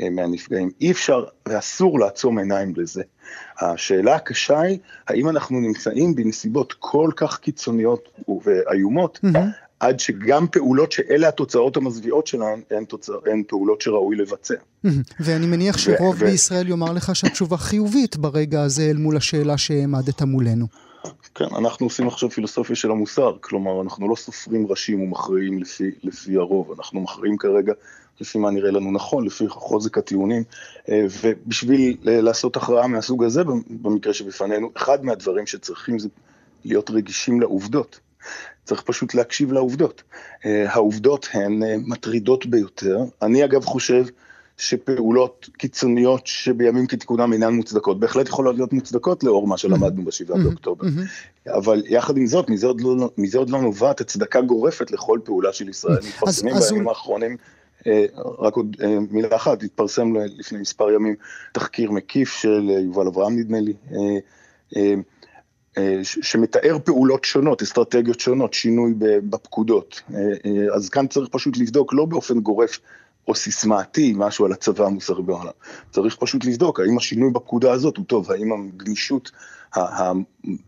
אה, 0.00 0.10
מהנפגעים. 0.10 0.70
אי 0.80 0.90
אפשר 0.90 1.24
ואסור 1.48 2.00
לעצום 2.00 2.38
עיניים 2.38 2.72
לזה. 2.76 3.02
השאלה 3.60 4.14
הקשה 4.14 4.60
היא, 4.60 4.78
האם 5.08 5.28
אנחנו 5.28 5.60
נמצאים 5.60 6.14
בנסיבות 6.14 6.74
כל 6.78 7.10
כך 7.16 7.38
קיצוניות 7.38 8.08
ואיומות, 8.44 9.20
mm-hmm. 9.24 9.38
עד 9.80 10.00
שגם 10.00 10.46
פעולות 10.46 10.92
שאלה 10.92 11.28
התוצאות 11.28 11.76
המזוויעות 11.76 12.26
שלהן, 12.26 12.60
הן, 12.70 12.84
תוצא, 12.84 13.12
הן 13.26 13.42
פעולות 13.48 13.80
שראוי 13.80 14.16
לבצע. 14.16 14.54
ואני 15.20 15.46
מניח 15.46 15.78
שרוב 15.78 16.16
ו- 16.18 16.24
בישראל 16.24 16.68
יאמר 16.68 16.92
לך 16.92 17.16
שהתשובה 17.16 17.56
חיובית 17.56 18.16
ברגע 18.16 18.62
הזה 18.62 18.82
אל 18.90 18.96
מול 18.96 19.16
השאלה 19.16 19.58
שהעמדת 19.58 20.22
מולנו. 20.22 20.66
כן, 21.34 21.44
אנחנו 21.58 21.86
עושים 21.86 22.06
עכשיו 22.06 22.30
פילוסופיה 22.30 22.76
של 22.76 22.90
המוסר, 22.90 23.36
כלומר, 23.40 23.80
אנחנו 23.80 24.10
לא 24.10 24.16
סופרים 24.16 24.66
ראשים 24.66 25.00
ומכריעים 25.00 25.58
לפי, 25.58 25.90
לפי 26.02 26.36
הרוב, 26.36 26.72
אנחנו 26.78 27.00
מכריעים 27.00 27.36
כרגע 27.36 27.72
לפי 28.20 28.38
מה 28.38 28.50
נראה 28.50 28.70
לנו 28.70 28.92
נכון, 28.92 29.26
לפי 29.26 29.48
חוזק 29.48 29.98
הטיעונים, 29.98 30.42
אה, 30.88 31.04
ובשביל 31.22 31.96
אה, 32.08 32.20
לעשות 32.20 32.56
הכרעה 32.56 32.86
מהסוג 32.86 33.24
הזה, 33.24 33.42
במקרה 33.70 34.14
שבפנינו, 34.14 34.70
אחד 34.74 35.04
מהדברים 35.04 35.46
שצריכים 35.46 35.98
זה 35.98 36.08
להיות 36.64 36.90
רגישים 36.90 37.40
לעובדות. 37.40 38.00
צריך 38.70 38.82
פשוט 38.82 39.14
להקשיב 39.14 39.52
לעובדות. 39.52 40.02
אה, 40.46 40.72
העובדות 40.72 41.28
הן 41.32 41.62
מטרידות 41.86 42.46
ביותר. 42.46 42.98
אני 43.22 43.44
אגב 43.44 43.64
חושב 43.64 44.04
שפעולות 44.58 45.48
קיצוניות 45.58 46.26
שבימים 46.26 46.86
כתיקונם 46.86 47.32
אינן 47.32 47.54
מוצדקות, 47.54 48.00
בהחלט 48.00 48.28
יכולות 48.28 48.56
להיות 48.56 48.72
מוצדקות 48.72 49.24
לאור 49.24 49.46
מה 49.46 49.56
שלמדנו 49.56 50.04
בשבעה 50.04 50.38
באוקטובר. 50.42 50.86
אבל 51.48 51.82
יחד 51.86 52.16
עם 52.16 52.26
זאת, 52.26 52.50
מזה 52.50 52.66
עוד 52.66 52.80
לא, 52.80 53.10
מזה 53.18 53.38
עוד 53.38 53.50
לא 53.50 53.60
נובעת 53.60 54.00
הצדקה 54.00 54.40
גורפת 54.40 54.90
לכל 54.90 55.18
פעולה 55.24 55.52
של 55.52 55.68
ישראל. 55.68 55.98
מתפרסמים 56.08 56.54
בימים 56.54 56.88
האחרונים, 56.88 57.36
אה, 57.86 58.04
רק 58.38 58.54
עוד 58.54 58.76
אה, 58.82 58.98
מילה 59.10 59.36
אחת, 59.36 59.62
התפרסם 59.62 60.16
לפני 60.16 60.58
מספר 60.58 60.90
ימים 60.90 61.14
תחקיר 61.52 61.90
מקיף 61.90 62.32
של 62.32 62.70
יובל 62.70 63.06
אברהם 63.06 63.38
נדמה 63.38 63.58
לי, 63.60 63.74
שמתאר 66.02 66.76
פעולות 66.84 67.24
שונות, 67.24 67.62
אסטרטגיות 67.62 68.20
שונות, 68.20 68.54
שינוי 68.54 68.94
בפקודות. 68.98 70.02
אז 70.74 70.88
כאן 70.88 71.06
צריך 71.06 71.28
פשוט 71.32 71.56
לבדוק 71.56 71.94
לא 71.94 72.04
באופן 72.04 72.40
גורף 72.40 72.78
או 73.28 73.34
סיסמאתי 73.34 74.14
משהו 74.16 74.44
על 74.44 74.52
הצבא 74.52 74.86
המוסרי 74.86 75.22
בעולם. 75.22 75.52
צריך 75.90 76.16
פשוט 76.16 76.44
לבדוק 76.44 76.80
האם 76.80 76.96
השינוי 76.96 77.30
בפקודה 77.30 77.72
הזאת 77.72 77.96
הוא 77.96 78.04
טוב, 78.04 78.32
האם 78.32 78.52
הגמישות, 78.52 79.30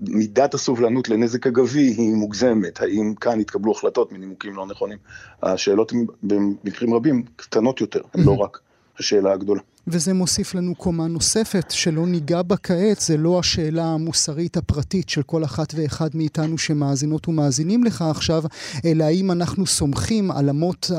מידת 0.01 0.55
הסובלנות 0.55 1.09
לנזק 1.09 1.47
אגבי 1.47 1.81
היא 1.81 2.15
מוגזמת, 2.15 2.81
האם 2.81 3.15
כאן 3.15 3.41
התקבלו 3.41 3.73
החלטות 3.73 4.13
מנימוקים 4.13 4.55
לא 4.55 4.67
נכונים. 4.67 4.99
השאלות 5.43 5.93
במקרים 6.23 6.95
רבים 6.95 7.23
קטנות 7.37 7.81
יותר, 7.81 8.01
הן 8.15 8.25
לא 8.25 8.33
רק 8.37 8.59
השאלה 8.99 9.33
הגדולה. 9.33 9.61
וזה 9.87 10.15
מוסיף 10.15 10.55
לנו 10.55 10.75
קומה 10.75 11.07
נוספת 11.07 11.71
שלא 11.71 12.07
ניגע 12.07 12.43
בה 12.43 12.57
כעת, 12.57 13.01
זה 13.01 13.17
לא 13.17 13.39
השאלה 13.39 13.85
המוסרית 13.85 14.57
הפרטית 14.57 15.09
של 15.09 15.23
כל 15.23 15.45
אחת 15.45 15.73
ואחד 15.77 16.09
מאיתנו 16.15 16.59
שמאזינות 16.59 17.29
ומאזינים 17.29 17.85
לך 17.85 18.03
עכשיו, 18.03 18.43
אלא 18.85 19.05
האם 19.05 19.31
אנחנו 19.31 19.67
סומכים 19.67 20.31
על 20.31 20.49
אמות, 20.49 20.91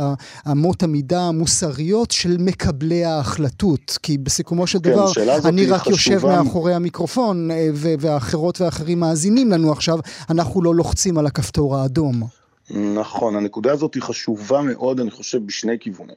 אמות 0.52 0.84
המידה 0.84 1.22
המוסריות 1.22 2.12
של 2.12 2.38
מקבלי 2.40 3.06
ההחלטות. 3.06 3.98
כי 4.04 4.18
בסיכומו 4.18 4.68
של 4.68 4.80
כן, 4.84 4.92
דבר, 4.92 5.12
אני 5.46 5.66
רק 5.66 5.82
חשובה. 5.82 5.92
יושב 5.92 6.28
מאחורי 6.28 6.74
המיקרופון, 6.74 7.52
אה, 7.52 7.70
והאחרות 7.74 8.62
והאחרים 8.62 9.00
מאזינים 9.00 9.52
לנו 9.52 9.72
עכשיו, 9.72 10.00
אנחנו 10.30 10.62
לא 10.62 10.76
לוחצים 10.76 11.18
על 11.18 11.26
הכפתור 11.26 11.78
האדום. 11.78 12.24
נכון, 12.70 13.36
הנקודה 13.36 13.72
הזאת 13.72 13.94
היא 13.94 14.04
חשובה 14.04 14.62
מאוד, 14.62 15.00
אני 15.00 15.12
חושב, 15.12 15.46
בשני 15.46 15.80
כיוונים. 15.80 16.16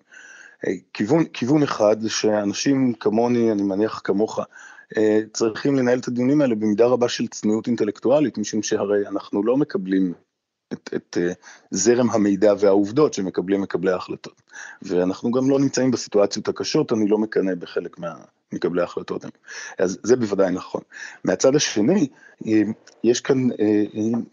כיוון, 0.93 1.25
כיוון 1.25 1.63
אחד 1.63 2.01
זה 2.01 2.11
שאנשים 2.11 2.95
כמוני, 2.95 3.53
אני 3.53 3.63
מניח 3.63 4.01
כמוך, 4.05 4.41
אה, 4.97 5.21
צריכים 5.33 5.77
לנהל 5.77 5.99
את 5.99 6.09
הדיונים 6.09 6.41
האלה 6.41 6.55
במידה 6.55 6.87
רבה 6.87 7.09
של 7.09 7.27
צניעות 7.27 7.67
אינטלקטואלית, 7.67 8.39
משום 8.39 8.63
שהרי 8.63 9.09
אנחנו 9.09 9.45
לא 9.45 9.57
מקבלים 9.57 10.13
את, 10.73 10.91
את 10.97 11.19
אה, 11.21 11.33
זרם 11.71 12.11
המידע 12.11 12.55
והעובדות 12.61 13.15
שמקבלים 13.15 13.63
מקבלי 13.63 13.93
ההחלטות. 13.93 14.43
ואנחנו 14.83 15.31
גם 15.31 15.51
לא 15.51 15.59
נמצאים 15.59 15.91
בסיטואציות 15.91 16.49
הקשות, 16.49 16.93
אני 16.93 17.09
לא 17.09 17.19
מקנא 17.19 17.55
בחלק 17.55 17.97
ממקבלי 18.53 18.81
ההחלטות. 18.81 19.25
אז 19.79 19.99
זה 20.03 20.17
בוודאי 20.17 20.53
נכון. 20.53 20.81
מהצד 21.25 21.57
השני, 21.57 22.09
אה, 22.47 22.63
יש 23.05 23.21
כאן 23.21 23.51
אה, 23.51 23.85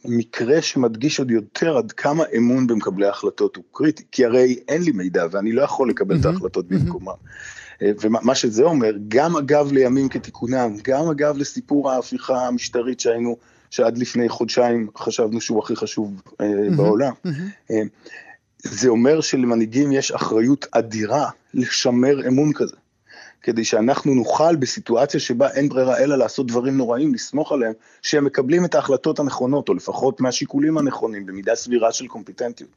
מקרה 0.05 0.61
שמדגיש 0.61 1.19
עוד 1.19 1.31
יותר 1.31 1.77
עד 1.77 1.91
כמה 1.91 2.23
אמון 2.37 2.67
במקבלי 2.67 3.05
ההחלטות 3.05 3.55
הוא 3.55 3.63
קריטי, 3.71 4.03
כי 4.11 4.25
הרי 4.25 4.59
אין 4.67 4.81
לי 4.81 4.91
מידע 4.91 5.25
ואני 5.31 5.51
לא 5.51 5.61
יכול 5.61 5.89
לקבל 5.89 6.19
את 6.19 6.25
ההחלטות 6.25 6.67
במקומם. 6.67 7.13
ומה 7.81 8.35
שזה 8.35 8.63
אומר, 8.63 8.91
גם 9.07 9.37
אגב 9.37 9.71
לימים 9.71 10.09
כתיקונם, 10.09 10.75
גם 10.83 11.09
אגב 11.11 11.37
לסיפור 11.37 11.91
ההפיכה 11.91 12.47
המשטרית 12.47 12.99
שהיינו 12.99 13.37
שעד 13.73 13.97
לפני 13.97 14.29
חודשיים 14.29 14.87
חשבנו 14.97 15.41
שהוא 15.41 15.63
הכי 15.63 15.75
חשוב 15.75 16.21
mm-hmm, 16.25 16.43
בעולם. 16.77 17.13
Mm-hmm. 17.27 17.71
זה 18.63 18.89
אומר 18.89 19.21
שלמנהיגים 19.21 19.91
יש 19.91 20.11
אחריות 20.11 20.65
אדירה 20.71 21.29
לשמר 21.53 22.27
אמון 22.27 22.53
כזה. 22.53 22.75
כדי 23.41 23.65
שאנחנו 23.65 24.13
נוכל 24.15 24.55
בסיטואציה 24.55 25.19
שבה 25.19 25.51
אין 25.51 25.69
ברירה 25.69 25.97
אלא 25.97 26.17
לעשות 26.17 26.47
דברים 26.47 26.77
נוראים, 26.77 27.13
לסמוך 27.13 27.51
עליהם, 27.51 27.73
שהם 28.01 28.25
מקבלים 28.25 28.65
את 28.65 28.75
ההחלטות 28.75 29.19
הנכונות, 29.19 29.69
או 29.69 29.73
לפחות 29.73 30.21
מהשיקולים 30.21 30.77
הנכונים, 30.77 31.25
במידה 31.25 31.55
סבירה 31.55 31.91
של 31.91 32.07
קומפיטנטיות. 32.07 32.69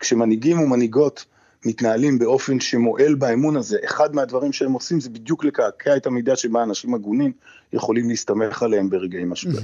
כשמנהיגים 0.00 0.60
ומנהיגות 0.60 1.24
מתנהלים 1.64 2.18
באופן 2.18 2.60
שמועל 2.60 3.14
באמון 3.14 3.56
הזה, 3.56 3.76
אחד 3.84 4.14
מהדברים 4.14 4.52
שהם 4.52 4.72
עושים 4.72 5.00
זה 5.00 5.10
בדיוק 5.10 5.44
לקעקע 5.44 5.96
את 5.96 6.06
המידה 6.06 6.36
שבה 6.36 6.62
אנשים 6.62 6.94
הגונים 6.94 7.32
יכולים 7.72 8.08
להסתמך 8.08 8.62
עליהם 8.62 8.90
ברגעי 8.90 9.24
משבר. 9.24 9.58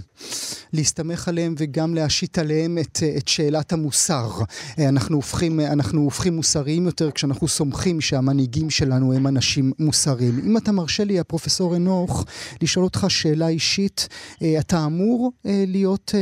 להסתמך 0.72 1.28
עליהם 1.28 1.54
וגם 1.59 1.94
להשית 1.94 2.38
עליהם 2.38 2.78
את, 2.78 2.98
את 3.16 3.28
שאלת 3.28 3.72
המוסר. 3.72 4.30
אנחנו 4.78 5.16
הופכים, 5.16 5.61
אנחנו 5.61 6.00
הופכים 6.00 6.37
מוסריים 6.37 6.87
יותר 6.87 7.11
כשאנחנו 7.11 7.48
סומכים 7.48 8.00
שהמנהיגים 8.00 8.70
שלנו 8.70 9.12
הם 9.12 9.26
אנשים 9.26 9.72
מוסריים. 9.78 10.40
אם 10.44 10.57
אתה 10.57 10.72
מרשה 10.72 11.04
לי, 11.04 11.20
הפרופסור 11.20 11.76
אנוך, 11.76 12.24
לשאול 12.62 12.85
אותך 12.85 13.07
שאלה 13.09 13.48
אישית, 13.48 14.09
אה, 14.42 14.59
אתה 14.59 14.85
אמור 14.87 15.33
אה, 15.46 15.64
להיות, 15.66 16.12
אה, 16.14 16.20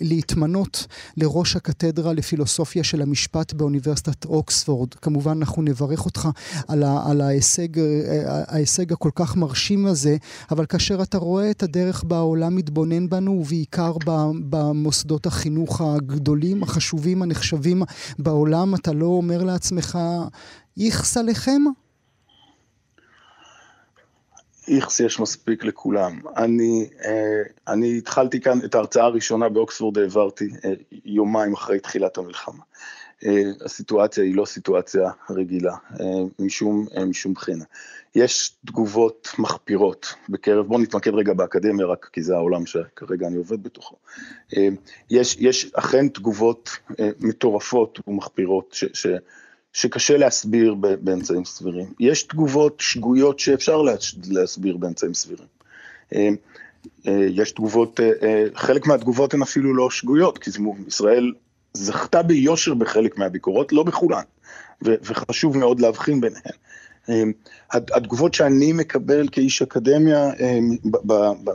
להתמנות 0.00 0.86
לראש 1.16 1.56
הקתדרה 1.56 2.12
לפילוסופיה 2.12 2.84
של 2.84 3.02
המשפט 3.02 3.52
באוניברסיטת 3.52 4.25
אוקספורד. 4.26 4.94
כמובן, 4.94 5.38
אנחנו 5.38 5.62
נברך 5.62 6.04
אותך 6.04 6.28
על, 6.68 6.82
ה, 6.82 7.10
על 7.10 7.20
ההישג, 7.20 7.68
ההישג 8.48 8.92
הכל 8.92 9.10
כך 9.14 9.36
מרשים 9.36 9.86
הזה. 9.86 10.16
אבל 10.50 10.66
כאשר 10.66 11.02
אתה 11.02 11.18
רואה 11.18 11.50
את 11.50 11.62
הדרך 11.62 12.04
בה 12.04 12.16
העולם 12.16 12.56
מתבונן 12.56 13.08
בנו, 13.08 13.32
ובעיקר 13.32 13.92
במוסדות 14.48 15.26
החינוך 15.26 15.80
הגדולים, 15.80 16.62
החשובים, 16.62 17.22
הנחשבים 17.22 17.82
בעולם, 18.18 18.74
אתה 18.74 18.92
לא 18.92 19.06
אומר 19.06 19.44
לעצמך, 19.44 19.98
איכס 20.80 21.16
עליכם? 21.16 21.62
איכס 24.68 25.00
יש 25.00 25.20
מספיק 25.20 25.64
לכולם. 25.64 26.20
אני, 26.36 26.88
אה, 27.04 27.42
אני 27.68 27.98
התחלתי 27.98 28.40
כאן 28.40 28.58
את 28.64 28.74
ההרצאה 28.74 29.04
הראשונה 29.04 29.48
באוקספורד, 29.48 29.98
העברתי 29.98 30.48
אה, 30.64 30.72
יומיים 31.04 31.52
אחרי 31.52 31.80
תחילת 31.80 32.18
המלחמה. 32.18 32.62
אה, 33.24 33.42
הסיטואציה 33.64 34.24
היא 34.24 34.34
לא 34.34 34.44
סיטואציה 34.44 35.10
רגילה, 35.30 35.74
משום, 36.38 36.86
משום 37.06 37.34
בחינה. 37.34 37.64
יש 38.16 38.50
תגובות 38.66 39.28
מחפירות 39.38 40.14
בקרב, 40.28 40.66
בואו 40.66 40.80
נתמקד 40.80 41.14
רגע 41.14 41.32
באקדמיה 41.32 41.86
רק 41.86 42.10
כי 42.12 42.22
זה 42.22 42.34
העולם 42.34 42.66
שכרגע 42.66 43.26
אני 43.26 43.36
עובד 43.36 43.62
בתוכו. 43.62 43.96
אה, 44.56 44.68
יש, 45.10 45.36
יש 45.40 45.70
אכן 45.74 46.08
תגובות 46.08 46.70
אה, 47.00 47.10
מטורפות 47.20 48.00
ומחפירות 48.06 48.70
ש, 48.72 48.84
ש, 48.92 49.06
שקשה 49.72 50.16
להסביר 50.16 50.74
באמצעים 50.74 51.44
סבירים. 51.44 51.92
יש 52.00 52.22
תגובות 52.22 52.76
שגויות 52.80 53.38
שאפשר 53.38 53.82
להסביר 54.28 54.76
באמצעים 54.76 55.14
סבירים. 55.14 55.48
אה, 56.14 56.28
יש 57.30 57.52
תגובות, 57.52 58.00
חלק 58.54 58.86
מהתגובות 58.86 59.34
הן 59.34 59.42
אפילו 59.42 59.74
לא 59.74 59.90
שגויות, 59.90 60.38
כי 60.38 60.50
ישראל 60.86 61.32
זכתה 61.76 62.22
ביושר 62.22 62.74
בחלק 62.74 63.18
מהביקורות, 63.18 63.72
לא 63.72 63.82
בכולן, 63.82 64.22
וחשוב 64.82 65.58
מאוד 65.58 65.80
להבחין 65.80 66.20
ביניהן. 66.20 66.56
אמ, 67.08 67.32
התגובות 67.72 68.34
שאני 68.34 68.72
מקבל 68.72 69.28
כאיש 69.32 69.62
אקדמיה, 69.62 70.30
אמ, 70.40 70.76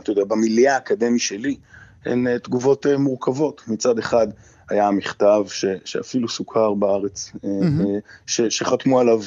אתה 0.02 0.10
יודע, 0.10 0.24
במיליה 0.24 0.74
האקדמי 0.74 1.18
שלי, 1.18 1.56
הן 2.04 2.26
אה, 2.26 2.38
תגובות 2.38 2.86
אה, 2.86 2.98
מורכבות. 2.98 3.62
מצד 3.68 3.98
אחד, 3.98 4.26
היה 4.70 4.90
מכתב 4.90 5.44
ש, 5.48 5.64
שאפילו 5.84 6.28
סוכר 6.28 6.74
בארץ, 6.74 7.32
mm-hmm. 7.36 7.86
ש, 8.26 8.40
שחתמו 8.40 9.00
עליו 9.00 9.20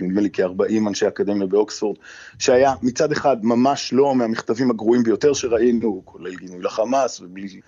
נדמה 0.00 0.20
לי 0.20 0.30
כ-40 0.32 0.88
אנשי 0.88 1.08
אקדמיה 1.08 1.46
באוקספורד, 1.46 1.96
שהיה 2.38 2.74
מצד 2.82 3.12
אחד 3.12 3.36
ממש 3.42 3.92
לא 3.92 4.14
מהמכתבים 4.14 4.70
הגרועים 4.70 5.02
ביותר 5.02 5.32
שראינו, 5.32 6.02
כולל 6.04 6.34
גינוי 6.34 6.62
לחמאס 6.62 7.20
ובלי 7.20 7.60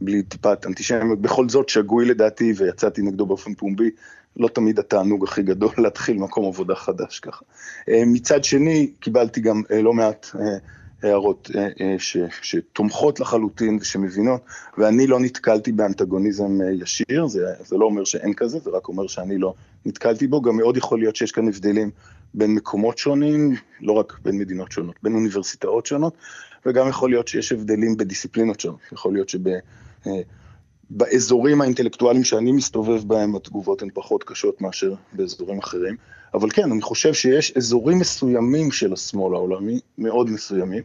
בלי 0.00 0.22
טיפת 0.22 0.66
אנטישמיות, 0.66 1.20
בכל 1.20 1.48
זאת 1.48 1.68
שגוי 1.68 2.04
לדעתי 2.04 2.52
ויצאתי 2.56 3.02
נגדו 3.02 3.26
באופן 3.26 3.54
פומבי, 3.54 3.90
לא 4.36 4.48
תמיד 4.48 4.78
התענוג 4.78 5.24
הכי 5.24 5.42
גדול 5.42 5.70
להתחיל 5.84 6.16
מקום 6.16 6.46
עבודה 6.46 6.74
חדש 6.74 7.20
ככה. 7.20 7.44
אה, 7.88 8.02
מצד 8.06 8.44
שני, 8.44 8.92
קיבלתי 9.00 9.40
גם 9.40 9.62
אה, 9.70 9.82
לא 9.82 9.92
מעט 9.92 10.26
אה, 10.34 10.58
הערות 11.02 11.50
ש, 11.98 12.16
שתומכות 12.42 13.20
לחלוטין 13.20 13.78
ושמבינות, 13.80 14.40
ואני 14.78 15.06
לא 15.06 15.20
נתקלתי 15.20 15.72
באנטגוניזם 15.72 16.58
ישיר, 16.82 17.26
זה, 17.26 17.46
זה 17.64 17.76
לא 17.76 17.84
אומר 17.84 18.04
שאין 18.04 18.34
כזה, 18.34 18.58
זה 18.58 18.70
רק 18.70 18.88
אומר 18.88 19.06
שאני 19.06 19.38
לא 19.38 19.54
נתקלתי 19.86 20.26
בו, 20.26 20.42
גם 20.42 20.56
מאוד 20.56 20.76
יכול 20.76 20.98
להיות 20.98 21.16
שיש 21.16 21.32
כאן 21.32 21.48
הבדלים 21.48 21.90
בין 22.34 22.54
מקומות 22.54 22.98
שונים, 22.98 23.54
לא 23.80 23.92
רק 23.92 24.18
בין 24.24 24.38
מדינות 24.38 24.72
שונות, 24.72 24.96
בין 25.02 25.14
אוניברסיטאות 25.14 25.86
שונות, 25.86 26.14
וגם 26.66 26.88
יכול 26.88 27.10
להיות 27.10 27.28
שיש 27.28 27.52
הבדלים 27.52 27.96
בדיסציפלינות 27.96 28.60
שונות, 28.60 28.80
יכול 28.92 29.12
להיות 29.12 29.28
שב... 29.28 29.48
באזורים 30.90 31.60
האינטלקטואליים 31.60 32.24
שאני 32.24 32.52
מסתובב 32.52 33.08
בהם 33.08 33.36
התגובות 33.36 33.82
הן 33.82 33.88
פחות 33.94 34.24
קשות 34.24 34.60
מאשר 34.60 34.94
באזורים 35.12 35.58
אחרים, 35.58 35.96
אבל 36.34 36.50
כן, 36.50 36.72
אני 36.72 36.82
חושב 36.82 37.14
שיש 37.14 37.56
אזורים 37.56 37.98
מסוימים 37.98 38.70
של 38.70 38.92
השמאל 38.92 39.34
העולמי, 39.34 39.80
מאוד 39.98 40.30
מסוימים, 40.30 40.82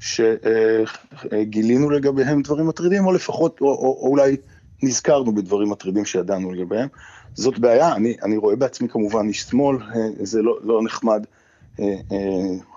שגילינו 0.00 1.90
לגביהם 1.90 2.42
דברים 2.42 2.66
מטרידים, 2.66 3.06
או 3.06 3.12
לפחות, 3.12 3.60
או, 3.60 3.66
או, 3.66 3.98
או 4.02 4.08
אולי 4.08 4.36
נזכרנו 4.82 5.34
בדברים 5.34 5.70
מטרידים 5.70 6.04
שידענו 6.04 6.52
לגביהם. 6.52 6.88
זאת 7.34 7.58
בעיה, 7.58 7.94
אני, 7.94 8.16
אני 8.22 8.36
רואה 8.36 8.56
בעצמי 8.56 8.88
כמובן 8.88 9.28
איש 9.28 9.42
שמאל, 9.42 9.76
זה 10.22 10.42
לא, 10.42 10.58
לא 10.62 10.82
נחמד. 10.84 11.24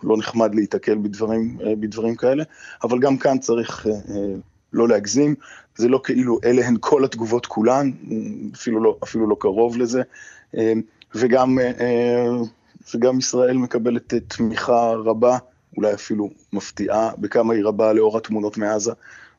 לא 0.04 0.18
נחמד 0.18 0.56
להיתקל 0.56 0.96
בדברים, 0.96 1.58
בדברים 1.80 2.16
כאלה, 2.16 2.44
אבל 2.84 3.00
גם 3.00 3.18
כאן 3.18 3.38
צריך 3.38 3.88
לא 4.74 4.88
להגזים, 4.88 5.36
זה 5.76 5.88
לא 5.88 6.02
כאילו 6.04 6.40
אלה 6.46 6.68
הן 6.68 6.76
כל 6.80 7.06
התגובות 7.06 7.46
כולן, 7.46 7.92
אפילו 8.56 8.84
לא, 8.84 8.98
אפילו 9.04 9.30
לא 9.30 9.36
קרוב 9.40 9.78
לזה, 9.78 10.02
וגם, 11.16 11.58
וגם 12.96 13.20
ישראל 13.20 13.58
מקבלת 13.58 14.14
תמיכה 14.14 14.92
רבה, 14.92 15.38
אולי 15.78 15.94
אפילו 15.94 16.30
מפתיעה 16.54 17.12
בכמה 17.18 17.54
היא 17.54 17.64
רבה 17.66 17.94
לאור 17.94 18.18
התמונות 18.18 18.58
מעזה, 18.58 18.92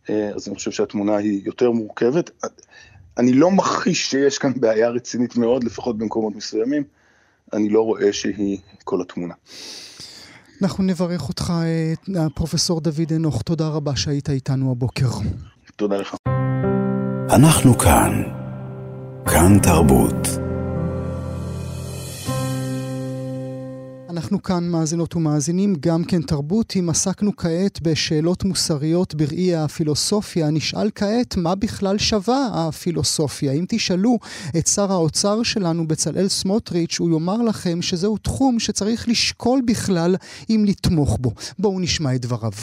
אז 0.08 0.48
אני 0.48 0.56
חושב 0.56 0.70
שהתמונה 0.70 1.16
היא 1.16 1.42
יותר 1.44 1.70
מורכבת. 1.70 2.30
אני 3.18 3.32
לא 3.32 3.50
מכחיש 3.50 4.10
שיש 4.10 4.38
כאן 4.38 4.52
בעיה 4.56 4.88
רצינית 4.88 5.36
מאוד, 5.36 5.64
לפחות 5.64 5.98
במקומות 5.98 6.36
מסוימים, 6.36 6.84
אני 7.52 7.68
לא 7.68 7.80
רואה 7.80 8.12
שהיא 8.12 8.58
כל 8.84 9.00
התמונה. 9.00 9.34
אנחנו 10.62 10.84
נברך 10.84 11.28
אותך, 11.28 11.52
אה, 12.16 12.30
פרופסור 12.34 12.80
דוד 12.80 13.12
אנוך, 13.16 13.42
תודה 13.42 13.68
רבה 13.68 13.96
שהיית 13.96 14.30
איתנו 14.30 14.70
הבוקר. 14.70 15.08
תודה 15.76 15.96
לך. 15.96 16.14
אנחנו 17.30 17.78
כאן. 17.78 18.22
כאן 19.26 19.58
תרבות. 19.62 20.47
אנחנו 24.18 24.42
כאן 24.42 24.62
מאזינות 24.72 25.16
ומאזינים, 25.16 25.70
גם 25.86 26.00
כן 26.10 26.22
תרבות. 26.30 26.68
אם 26.78 26.86
עסקנו 26.90 27.30
כעת 27.36 27.76
בשאלות 27.86 28.40
מוסריות 28.44 29.14
בראי 29.14 29.50
הפילוסופיה, 29.64 30.46
נשאל 30.58 30.88
כעת 30.98 31.30
מה 31.44 31.52
בכלל 31.62 31.96
שווה 31.98 32.40
הפילוסופיה. 32.54 33.52
אם 33.58 33.64
תשאלו 33.72 34.12
את 34.58 34.66
שר 34.74 34.88
האוצר 34.96 35.36
שלנו, 35.42 35.82
בצלאל 35.90 36.28
סמוטריץ', 36.28 36.96
הוא 37.00 37.08
יאמר 37.12 37.38
לכם 37.48 37.82
שזהו 37.88 38.16
תחום 38.28 38.58
שצריך 38.58 39.08
לשקול 39.08 39.58
בכלל 39.70 40.12
אם 40.50 40.60
לתמוך 40.68 41.18
בו. 41.20 41.30
בואו 41.58 41.80
נשמע 41.80 42.10
את 42.14 42.20
דבריו. 42.20 42.56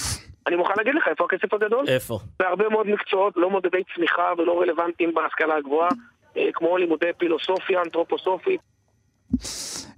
אני 0.47 0.55
מוכן 0.55 0.73
להגיד 0.77 0.95
לך 0.95 1.07
איפה 1.07 1.23
הכסף 1.25 1.53
הגדול. 1.53 1.85
איפה? 1.87 2.19
בהרבה 2.39 2.69
מאוד 2.69 2.87
מקצועות 2.87 3.33
לא 3.37 3.49
מודדי 3.49 3.83
צמיחה 3.95 4.27
ולא 4.37 4.61
רלוונטיים 4.61 5.13
בהשכלה 5.13 5.55
הגבוהה, 5.55 5.89
אה, 6.37 6.49
כמו 6.53 6.77
לימודי 6.77 7.11
פילוסופיה, 7.17 7.81
אנתרופוסופית. 7.85 8.74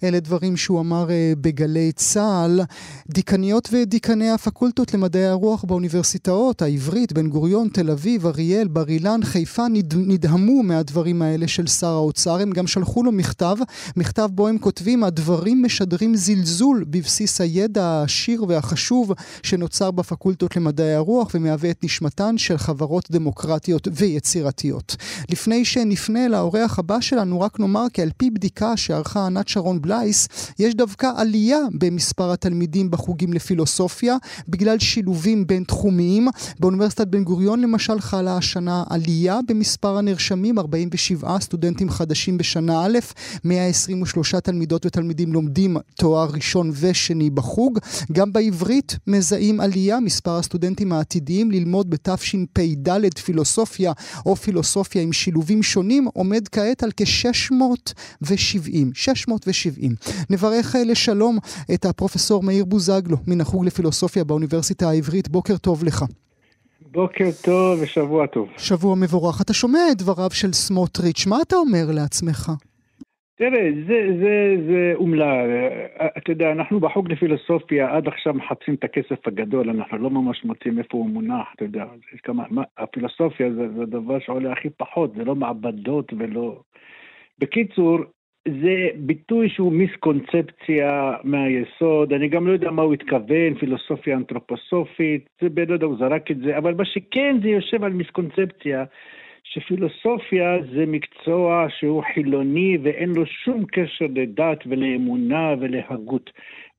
אלה 0.03 0.19
דברים 0.19 0.57
שהוא 0.57 0.79
אמר 0.79 1.11
אה, 1.11 1.33
בגלי 1.41 1.91
צה"ל. 1.91 2.61
דיקניות 3.09 3.69
ודיקני 3.71 4.29
הפקולטות 4.29 4.93
למדעי 4.93 5.25
הרוח 5.25 5.63
באוניברסיטאות, 5.63 6.61
העברית, 6.61 7.13
בן 7.13 7.29
גוריון, 7.29 7.69
תל 7.69 7.91
אביב, 7.91 8.25
אריאל, 8.27 8.67
בר 8.67 8.89
אילן, 8.89 9.19
חיפה, 9.23 9.67
נד... 9.67 9.93
נדהמו 9.95 10.63
מהדברים 10.63 11.21
האלה 11.21 11.47
של 11.47 11.67
שר 11.67 11.87
האוצר. 11.87 12.41
הם 12.41 12.51
גם 12.51 12.67
שלחו 12.67 13.03
לו 13.03 13.11
מכתב, 13.11 13.55
מכתב 13.95 14.29
בו 14.31 14.47
הם 14.47 14.57
כותבים, 14.57 15.03
הדברים 15.03 15.63
משדרים 15.63 16.15
זלזול 16.15 16.85
בבסיס 16.87 17.41
הידע 17.41 17.85
העשיר 17.85 18.45
והחשוב 18.47 19.13
שנוצר 19.43 19.91
בפקולטות 19.91 20.55
למדעי 20.55 20.93
הרוח 20.93 21.31
ומהווה 21.33 21.69
את 21.71 21.83
נשמתן 21.83 22.37
של 22.37 22.57
חברות 22.57 23.11
דמוקרטיות 23.11 23.87
ויצירתיות. 23.91 24.95
לפני 25.31 25.65
שנפנה 25.65 26.27
לאורח 26.27 26.79
הבא 26.79 27.01
שלנו, 27.01 27.41
רק 27.41 27.59
נאמר 27.59 27.85
כי 27.93 28.01
על 28.01 28.09
פי 28.17 28.29
בדיקה 28.29 28.77
שערכה 28.77 29.16
ענת 29.25 29.47
שרון 29.47 29.81
בלייס, 29.81 30.27
יש 30.59 30.75
דווקא 30.75 31.11
עלייה 31.15 31.59
במספר 31.73 32.31
התלמידים 32.31 32.91
בחוגים 32.91 33.33
לפילוסופיה, 33.33 34.17
בגלל 34.47 34.79
שילובים 34.79 35.47
בין 35.47 35.63
תחומיים. 35.63 36.27
באוניברסיטת 36.59 37.07
בן 37.07 37.23
גוריון 37.23 37.61
למשל 37.61 37.99
חלה 37.99 38.37
השנה 38.37 38.83
עלייה 38.89 39.39
במספר 39.47 39.97
הנרשמים, 39.97 40.59
47 40.59 41.39
סטודנטים 41.39 41.89
חדשים 41.89 42.37
בשנה 42.37 42.85
א', 42.85 42.97
123 43.43 44.35
תלמידות 44.35 44.85
ותלמידים 44.85 45.33
לומדים 45.33 45.77
תואר 45.95 46.29
ראשון 46.33 46.71
ושני 46.79 47.29
בחוג. 47.29 47.79
גם 48.11 48.33
בעברית 48.33 48.97
מזהים 49.07 49.59
עלייה, 49.59 49.99
מספר 49.99 50.37
הסטודנטים 50.37 50.91
העתידיים 50.91 51.51
ללמוד 51.51 51.89
בתשפ"ד 51.89 53.19
פילוסופיה 53.19 53.91
או 54.25 54.35
פילוסופיה 54.35 55.01
עם 55.01 55.13
שילובים 55.13 55.63
שונים 55.63 56.07
עומד 56.13 56.47
כעת 56.47 56.83
על 56.83 56.91
כ-670. 56.97 58.33
670. 59.15 59.91
נברך 60.29 60.75
אה, 60.75 60.83
לשלום 60.91 61.37
את 61.73 61.85
הפרופסור 61.85 62.43
מאיר 62.43 62.65
בוזגלו 62.65 63.17
מן 63.27 63.41
החוג 63.41 63.65
לפילוסופיה 63.65 64.23
באוניברסיטה 64.23 64.89
העברית. 64.89 65.27
בוקר 65.27 65.57
טוב 65.57 65.83
לך. 65.83 66.03
בוקר 66.91 67.29
טוב 67.43 67.79
ושבוע 67.81 68.27
טוב. 68.27 68.47
שבוע 68.57 68.95
מבורך. 68.95 69.41
אתה 69.41 69.53
שומע 69.53 69.79
את 69.91 69.97
דבריו 69.97 70.31
של 70.31 70.53
סמוטריץ', 70.53 71.27
מה 71.27 71.37
אתה 71.41 71.55
אומר 71.55 71.85
לעצמך? 71.93 72.51
תראה, 73.37 73.69
זה, 73.87 73.99
זה, 74.19 74.55
זה 74.67 74.91
אומלל. 74.95 75.49
אתה 76.17 76.31
יודע, 76.31 76.51
אנחנו 76.51 76.79
בחוג 76.79 77.11
לפילוסופיה 77.11 77.95
עד 77.95 78.07
עכשיו 78.07 78.33
מחפשים 78.33 78.73
את 78.73 78.83
הכסף 78.83 79.27
הגדול, 79.27 79.69
אנחנו 79.69 79.97
לא 79.97 80.09
ממש 80.09 80.45
מוצאים 80.45 80.79
איפה 80.79 80.97
הוא 80.97 81.09
מונח, 81.09 81.47
אתה 81.55 81.65
יודע. 81.65 81.85
כמה, 82.23 82.43
מה, 82.49 82.63
הפילוסופיה 82.77 83.53
זה, 83.53 83.67
זה 83.77 83.85
דבר 83.85 84.19
שעולה 84.19 84.51
הכי 84.51 84.69
פחות, 84.69 85.13
זה 85.17 85.23
לא 85.23 85.35
מעבדות 85.35 86.13
ולא... 86.19 86.59
בקיצור, 87.39 87.99
זה 88.61 88.87
ביטוי 88.95 89.49
שהוא 89.49 89.71
מיסקונספציה 89.71 91.13
מהיסוד, 91.23 92.13
אני 92.13 92.27
גם 92.27 92.47
לא 92.47 92.51
יודע 92.51 92.71
מה 92.71 92.81
הוא 92.81 92.93
התכוון, 92.93 93.53
פילוסופיה 93.59 94.17
אנתרופוסופית, 94.17 95.29
זה 95.41 95.47
לא 95.67 95.73
יודע, 95.73 95.85
הוא 95.85 95.97
זרק 95.97 96.31
את 96.31 96.37
זה, 96.37 96.57
אבל 96.57 96.73
מה 96.73 96.85
שכן 96.85 97.37
זה 97.41 97.49
יושב 97.49 97.83
על 97.83 97.93
מיסקונספציה, 97.93 98.83
שפילוסופיה 99.43 100.57
זה 100.73 100.85
מקצוע 100.87 101.65
שהוא 101.69 102.03
חילוני 102.13 102.77
ואין 102.83 103.09
לו 103.09 103.25
שום 103.25 103.65
קשר 103.65 104.05
לדת 104.15 104.57
ולאמונה 104.65 105.53
ולהגות. 105.59 106.31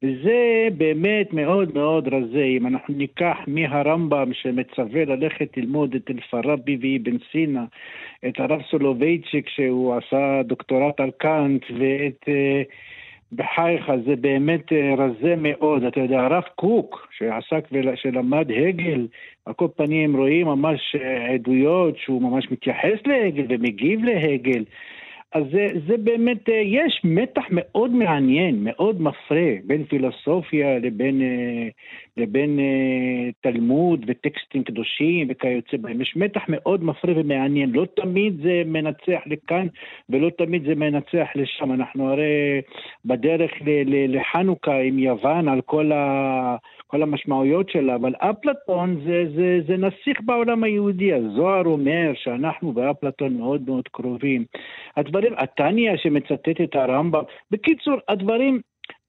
וזה 0.03 0.69
באמת 0.77 1.33
מאוד 1.33 1.75
מאוד 1.75 2.09
רזה. 2.09 2.45
אם 2.45 2.67
אנחנו 2.67 2.95
ניקח 2.95 3.37
מהרמב"ם 3.47 4.31
שמצווה 4.33 5.05
ללכת 5.05 5.57
ללמוד 5.57 5.95
את 5.95 6.11
אלפרבי 6.11 6.79
ואבן 6.81 7.19
סינה, 7.33 7.65
את 8.29 8.41
הרב 8.41 8.61
סולובייצ'יק 8.71 9.49
שהוא 9.49 9.95
עשה 9.95 10.43
דוקטורט 10.43 11.01
על 11.01 11.11
קאנט, 11.11 11.65
ואת... 11.79 12.25
uh, 12.25 12.73
בחייך, 13.33 13.91
זה 14.07 14.17
באמת 14.17 14.73
uh, 14.73 15.01
רזה 15.01 15.35
מאוד. 15.39 15.85
אתה 15.85 16.01
יודע, 16.01 16.21
הרב 16.21 16.43
קוק, 16.55 17.09
שעסק 17.19 17.69
ושלמד 17.73 18.51
הגל, 18.51 19.07
על 19.47 19.55
כל 19.55 19.69
פנים 19.77 20.17
רואים 20.17 20.47
ממש 20.47 20.97
uh, 20.97 21.33
עדויות 21.35 21.99
שהוא 21.99 22.23
ממש 22.23 22.51
מתייחס 22.51 22.99
להגל 23.07 23.45
ומגיב 23.49 24.05
להגל. 24.05 24.65
אז 25.33 25.43
זה, 25.53 25.67
זה 25.89 25.97
באמת, 25.97 26.49
אה, 26.49 26.55
יש 26.55 27.01
מתח 27.05 27.43
מאוד 27.51 27.91
מעניין, 27.91 28.65
מאוד 28.65 29.03
מפרה, 29.03 29.53
בין 29.65 29.85
פילוסופיה 29.85 30.79
לבין, 30.79 31.23
אה, 31.23 31.69
לבין 32.17 32.59
אה, 32.59 33.31
תלמוד 33.41 34.05
וטקסטים 34.07 34.65
קדושים 34.65 35.27
וכיוצא 35.31 35.77
בהם. 35.77 36.01
יש 36.01 36.17
מתח 36.17 36.41
מאוד 36.49 36.85
מפרה 36.85 37.13
ומעניין, 37.17 37.71
לא 37.71 37.87
תמיד 37.97 38.41
זה 38.43 38.63
מנצח 38.67 39.21
לכאן 39.27 39.67
ולא 40.09 40.31
תמיד 40.31 40.63
זה 40.65 40.75
מנצח 40.75 41.29
לשם. 41.35 41.73
אנחנו 41.73 42.11
הרי 42.11 42.61
בדרך 43.05 43.51
לחנוכה 43.87 44.81
עם 44.81 44.99
יוון 44.99 45.49
על 45.49 45.61
כל 45.61 45.93
ה... 45.93 46.57
כל 46.91 47.03
המשמעויות 47.03 47.71
שלה, 47.71 47.95
אבל 47.95 48.15
אפלטון 48.19 49.01
זה, 49.05 49.25
זה, 49.37 49.61
זה 49.67 49.77
נסיך 49.77 50.21
בעולם 50.25 50.65
היהודי. 50.65 51.13
הזוהר 51.13 51.65
אומר 51.65 52.13
שאנחנו 52.15 52.75
ואפלטון 52.75 53.37
מאוד 53.37 53.63
מאוד 53.67 53.89
קרובים. 53.93 54.45
הדברים, 55.19 55.35
התניא 55.39 55.97
שמצטט 55.97 56.61
את 56.65 56.75
הרמב"ם, 56.75 57.23
בקיצור, 57.51 57.95
הדברים 58.09 58.61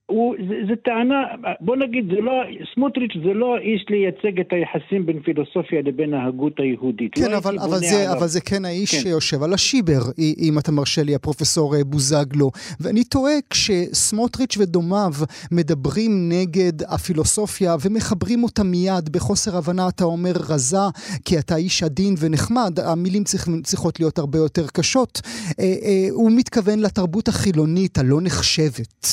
הוא, 0.10 0.36
זה, 0.50 0.56
זה 0.68 0.76
טענה, 0.76 1.24
בוא 1.62 1.76
נגיד, 1.76 2.06
זה 2.06 2.22
לא, 2.22 2.34
סמוטריץ' 2.74 3.12
זה 3.26 3.34
לא 3.34 3.56
האיש 3.56 3.86
לייצג 3.90 4.40
את 4.40 4.54
היחסים 4.54 5.06
בין 5.06 5.20
פילוסופיה 5.20 5.82
לבין 5.82 6.14
ההגות 6.14 6.60
היהודית. 6.60 7.12
כן, 7.16 7.32
לא 7.32 7.38
אבל, 7.38 7.60
אבל, 7.60 7.78
זה, 7.78 8.12
אבל 8.12 8.28
זה 8.28 8.42
כן 8.42 8.66
האיש 8.66 8.96
כן. 8.96 9.02
שיושב 9.02 9.44
על 9.44 9.54
השיבר, 9.54 10.02
אם 10.20 10.60
אתה 10.60 10.72
מרשה 10.72 11.04
לי, 11.04 11.16
הפרופסור 11.16 11.76
אה, 11.76 11.84
בוזגלו. 11.84 12.52
ואני 12.80 13.04
תוהה, 13.04 13.34
כשסמוטריץ' 13.50 14.58
ודומיו 14.58 15.12
מדברים 15.52 16.30
נגד 16.30 16.84
הפילוסופיה 16.84 17.76
ומחברים 17.82 18.44
אותה 18.44 18.64
מיד 18.64 19.10
בחוסר 19.12 19.58
הבנה, 19.58 19.88
אתה 19.90 20.04
אומר 20.04 20.34
רזה, 20.50 20.78
כי 21.26 21.40
אתה 21.40 21.56
איש 21.56 21.84
עדין 21.84 22.16
ונחמד, 22.20 22.80
המילים 22.80 23.24
צריך, 23.24 23.48
צריכות 23.64 24.00
להיות 24.00 24.18
הרבה 24.18 24.38
יותר 24.38 24.66
קשות. 24.74 25.22
אה, 25.60 25.66
אה, 25.66 26.08
הוא 26.12 26.32
מתכוון 26.36 26.80
לתרבות 26.80 27.28
החילונית 27.28 27.98
הלא 27.98 28.22
נחשבת. 28.22 29.08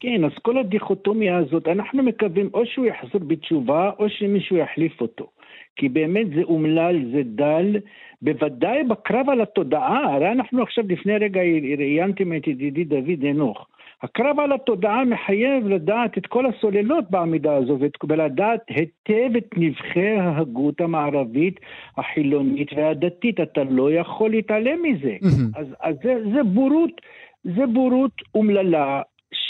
כן, 0.00 0.24
אז 0.24 0.30
כל 0.42 0.58
הדיכוטומיה 0.58 1.36
הזאת, 1.36 1.68
אנחנו 1.68 2.02
מקווים 2.02 2.50
או 2.54 2.66
שהוא 2.66 2.86
יחזור 2.86 3.20
בתשובה 3.26 3.90
או 3.98 4.08
שמישהו 4.08 4.56
יחליף 4.56 5.00
אותו. 5.00 5.26
כי 5.76 5.88
באמת 5.88 6.26
זה 6.34 6.42
אומלל, 6.42 6.96
זה 7.12 7.22
דל, 7.24 7.76
בוודאי 8.22 8.84
בקרב 8.84 9.30
על 9.30 9.40
התודעה. 9.40 10.14
הרי 10.14 10.32
אנחנו 10.32 10.62
עכשיו 10.62 10.84
לפני 10.88 11.16
רגע 11.16 11.40
ראיינתם 11.78 12.36
את 12.36 12.46
ידידי 12.46 12.84
דוד 12.84 13.24
אנוך. 13.30 13.66
הקרב 14.02 14.40
על 14.40 14.52
התודעה 14.52 15.04
מחייב 15.04 15.68
לדעת 15.68 16.18
את 16.18 16.26
כל 16.26 16.46
הסוללות 16.46 17.10
בעמידה 17.10 17.56
הזו 17.56 17.78
ולדעת 18.08 18.60
היטב 18.68 19.36
את 19.36 19.48
נבחי 19.56 20.10
ההגות 20.10 20.80
המערבית, 20.80 21.60
החילונית 21.96 22.72
והדתית. 22.76 23.40
אתה 23.40 23.64
לא 23.64 23.92
יכול 23.92 24.30
להתעלם 24.30 24.82
מזה. 24.82 25.16
אז, 25.56 25.66
אז 25.80 25.96
זה, 26.02 26.14
זה 26.34 26.42
בורות, 26.42 27.00
זה 27.44 27.66
בורות 27.66 28.12
אומללה. 28.34 29.02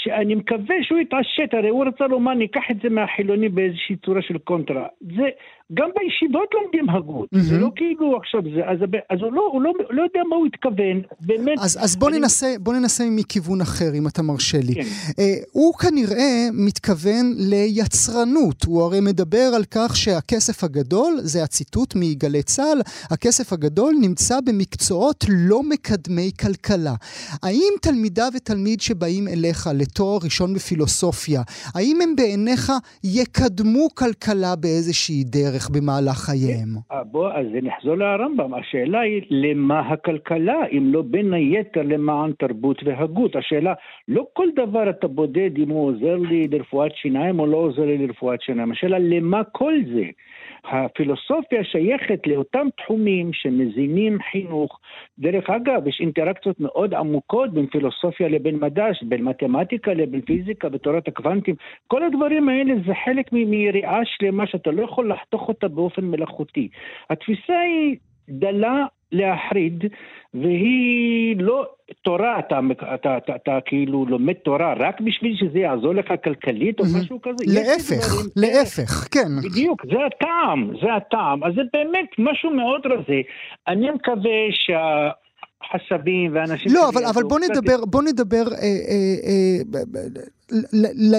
שאני 0.09 0.35
מקווה 0.35 0.77
שהוא 0.83 0.99
יתעשת, 0.99 1.55
הרי 1.55 1.69
הוא 1.69 1.85
רצה 1.85 2.07
לומר, 2.07 2.35
ניקח 2.35 2.63
את 2.71 2.77
זה 2.83 2.89
מהחילוני 2.89 3.49
באיזושהי 3.49 3.97
צורה 3.97 4.23
של 4.23 4.39
קונטרה. 4.39 4.87
זה, 5.01 5.29
גם 5.75 5.89
בישיבות 5.97 6.49
לומדים 6.55 6.91
הגות, 6.91 7.29
mm-hmm. 7.35 7.39
זה 7.39 7.59
לא 7.59 7.69
כאילו 7.77 8.17
עכשיו 8.17 8.41
זה, 8.43 8.61
אז, 8.71 8.79
אז 9.11 9.19
הוא, 9.21 9.33
לא, 9.33 9.49
הוא 9.53 9.63
לא, 9.63 9.73
לא 9.91 10.03
יודע 10.03 10.21
מה 10.29 10.37
הוא 10.37 10.47
התכוון, 10.47 11.03
באמת. 11.21 11.59
אז, 11.61 11.79
אז 11.81 11.97
בוא, 11.97 12.09
אני... 12.09 12.19
ננסה, 12.19 12.55
בוא 12.61 12.75
ננסה 12.75 13.05
מכיוון 13.11 13.61
אחר, 13.61 13.95
אם 13.95 14.07
אתה 14.07 14.23
מרשה 14.23 14.59
לי. 14.59 14.75
כן. 14.75 14.81
Uh, 15.11 15.15
הוא 15.53 15.75
כנראה 15.75 16.49
מתכוון 16.53 17.35
ליצרנות, 17.37 18.65
הוא 18.65 18.83
הרי 18.83 19.01
מדבר 19.01 19.51
על 19.57 19.65
כך 19.71 19.97
שהכסף 19.97 20.65
הגדול, 20.65 21.19
זה 21.19 21.43
הציטוט 21.43 21.95
מגלי 21.97 22.43
צה"ל, 22.43 22.81
הכסף 23.11 23.53
הגדול 23.53 23.95
נמצא 24.01 24.41
במקצועות 24.41 25.25
לא 25.29 25.63
מקדמי 25.63 26.31
כלכלה. 26.41 26.95
האם 27.43 27.73
תלמידה 27.83 28.29
ותלמיד 28.35 28.81
שבאים 28.81 29.29
אליך 29.29 29.71
לתואר 29.75 30.19
ראשון 30.25 30.55
בפילוסופיה, 30.55 31.43
האם 31.75 31.99
הם 32.03 32.17
בעיניך 32.17 32.73
יקדמו 33.05 33.89
כלכלה 33.95 34.57
באיזושהי 34.57 35.25
דרך? 35.25 35.58
בערך 35.59 35.71
במהלך 35.71 36.19
חייהם. 36.19 36.69
אה, 36.93 37.05
בוא, 37.05 37.33
אז 37.33 37.47
נחזור 37.63 37.95
לרמב"ם. 37.95 38.55
השאלה 38.55 39.01
היא, 39.01 39.23
למה 39.31 39.81
הכלכלה, 39.81 40.67
אם 40.73 40.93
לא 40.93 41.03
בין 41.03 41.35
היתר 41.35 41.83
למען 41.83 42.33
תרבות 42.39 42.83
והגות? 42.85 43.37
השאלה, 43.37 43.75
לא 44.09 44.27
כל 44.33 44.47
דבר 44.57 44.91
אתה 44.91 45.09
בודד 45.09 45.51
אם 45.59 45.69
הוא 45.69 45.87
עוזר 45.89 46.17
לי 46.17 46.49
לרפואת 46.49 46.93
שיניים 46.95 47.41
או 47.41 47.47
לא 47.47 47.57
עוזר 47.57 47.85
לי 47.85 47.99
לרפואת 47.99 48.43
שיניים. 48.43 48.73
השאלה, 48.73 48.99
למה 48.99 49.45
כל 49.45 49.75
זה? 49.95 50.05
הפילוסופיה 50.65 51.65
שייכת 51.65 52.27
לאותם 52.27 52.67
תחומים 52.77 53.33
שמזינים 53.33 54.19
חינוך. 54.31 54.81
דרך 55.19 55.51
אגב, 55.51 55.87
יש 55.87 56.01
אינטראקציות 56.01 56.61
מאוד 56.61 56.95
עמוקות 56.95 57.53
בין 57.53 57.67
פילוסופיה 57.67 58.29
לבין 58.29 58.59
מדע, 58.61 58.87
בין 59.03 59.25
מתמטיקה 59.25 59.95
לבין 59.95 60.21
פיזיקה 60.21 60.69
ותורת 60.73 61.09
הקוונטים. 61.09 61.55
כל 61.87 62.03
הדברים 62.03 62.49
האלה 62.49 62.75
זה 62.87 62.93
חלק 63.05 63.33
מיריעה 63.33 64.01
שלמה 64.05 64.47
שאתה 64.47 64.71
לא 64.71 64.83
יכול 64.83 65.11
לחתוך 65.11 65.49
אותה 65.49 65.69
באופן 65.69 66.05
מלאכותי. 66.05 66.69
התפיסה 67.11 67.59
היא 67.61 67.97
דלה 68.29 68.87
להחריד, 69.13 69.85
והיא 70.35 71.37
לא 71.39 71.67
תורה, 72.03 72.39
אתה, 72.39 72.61
אתה, 72.73 72.95
אתה, 72.95 73.17
אתה, 73.17 73.37
אתה 73.37 73.59
כאילו 73.65 74.07
לומד 74.07 74.33
תורה 74.33 74.75
רק 74.75 75.01
בשביל 75.01 75.37
שזה 75.37 75.59
יעזור 75.59 75.95
לך 75.95 76.13
כלכלית 76.25 76.81
או 76.81 76.85
משהו 77.01 77.19
כזה. 77.23 77.45
להפך, 77.47 78.15
להפך, 78.37 79.09
כן. 79.11 79.29
בדיוק, 79.45 79.87
זה 79.87 80.07
הטעם, 80.07 80.71
זה 80.83 80.95
הטעם. 80.95 81.45
אז 81.45 81.53
זה 81.55 81.63
באמת 81.73 82.09
משהו 82.19 82.51
מאוד 82.51 82.81
רזה. 82.87 83.21
אני 83.69 83.91
מקווה 83.91 84.39
שה... 84.51 85.11
חשבים 85.73 86.35
ואנשים... 86.35 86.73
לא, 86.75 86.89
אבל, 86.89 87.05
אבל 87.15 87.23
בוא 87.23 87.39
נדבר, 87.39 87.85
בוא 87.85 88.03
נדבר 88.03 88.45
אה, 88.53 88.59
אה, 88.59 89.15
אה, 89.27 90.23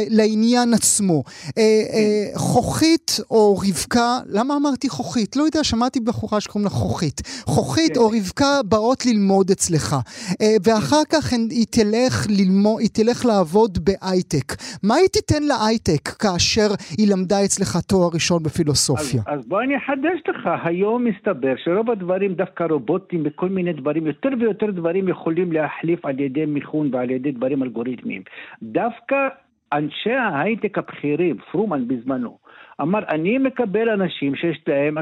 לעניין 0.09 0.73
עצמו. 0.73 1.23
אה, 1.57 1.63
אה, 1.63 2.37
חוכית 2.37 3.19
או 3.31 3.57
רבקה, 3.57 4.17
למה 4.29 4.55
אמרתי 4.55 4.89
חוכית? 4.89 5.35
לא 5.35 5.43
יודע, 5.43 5.63
שמעתי 5.63 5.99
בחורה 5.99 6.41
שקוראים 6.41 6.63
לה 6.63 6.69
חוכית. 6.69 7.21
חוכית 7.45 7.93
כן. 7.93 7.99
או 7.99 8.07
רבקה 8.07 8.53
באות 8.69 9.05
ללמוד 9.05 9.49
אצלך, 9.51 9.95
אה, 10.41 10.47
ואחר 10.65 11.03
כך 11.11 11.33
היא 11.33 11.65
תלך, 11.71 12.27
ללמוד, 12.29 12.81
היא 12.81 12.89
תלך 12.93 13.25
לעבוד 13.25 13.77
בהייטק. 13.85 14.47
מה 14.83 14.95
היא 14.95 15.07
תיתן 15.07 15.43
להייטק 15.43 16.09
כאשר 16.21 16.69
היא 16.97 17.07
למדה 17.11 17.45
אצלך 17.45 17.77
תואר 17.87 18.09
ראשון 18.13 18.43
בפילוסופיה? 18.43 19.21
אז, 19.27 19.39
אז 19.39 19.47
בוא 19.47 19.61
אני 19.61 19.77
אחדש 19.77 20.19
לך, 20.29 20.49
היום 20.63 21.05
מסתבר 21.05 21.53
שרוב 21.63 21.89
הדברים, 21.89 22.33
דווקא 22.33 22.63
רובוטים 22.63 23.23
וכל 23.25 23.49
מיני 23.49 23.73
דברים, 23.73 24.07
יותר 24.07 24.29
ויותר 24.39 24.71
דברים 24.71 25.09
יכולים 25.09 25.51
להחליף 25.51 26.05
על 26.05 26.19
ידי 26.19 26.45
מיכון 26.45 26.89
ועל 26.93 27.09
ידי 27.11 27.31
דברים 27.31 27.63
אלגוריתמיים. 27.63 28.21
דווקא 28.63 29.18
אנשי 29.73 30.11
ההייטק 30.13 30.77
הבכירים, 30.77 31.37
פרומן 31.51 31.87
בזמנו, 31.87 32.37
אמר, 32.81 32.99
אני 33.09 33.37
מקבל 33.37 33.89
אנשים 33.89 34.35
שיש 34.35 34.63
להם, 34.67 34.97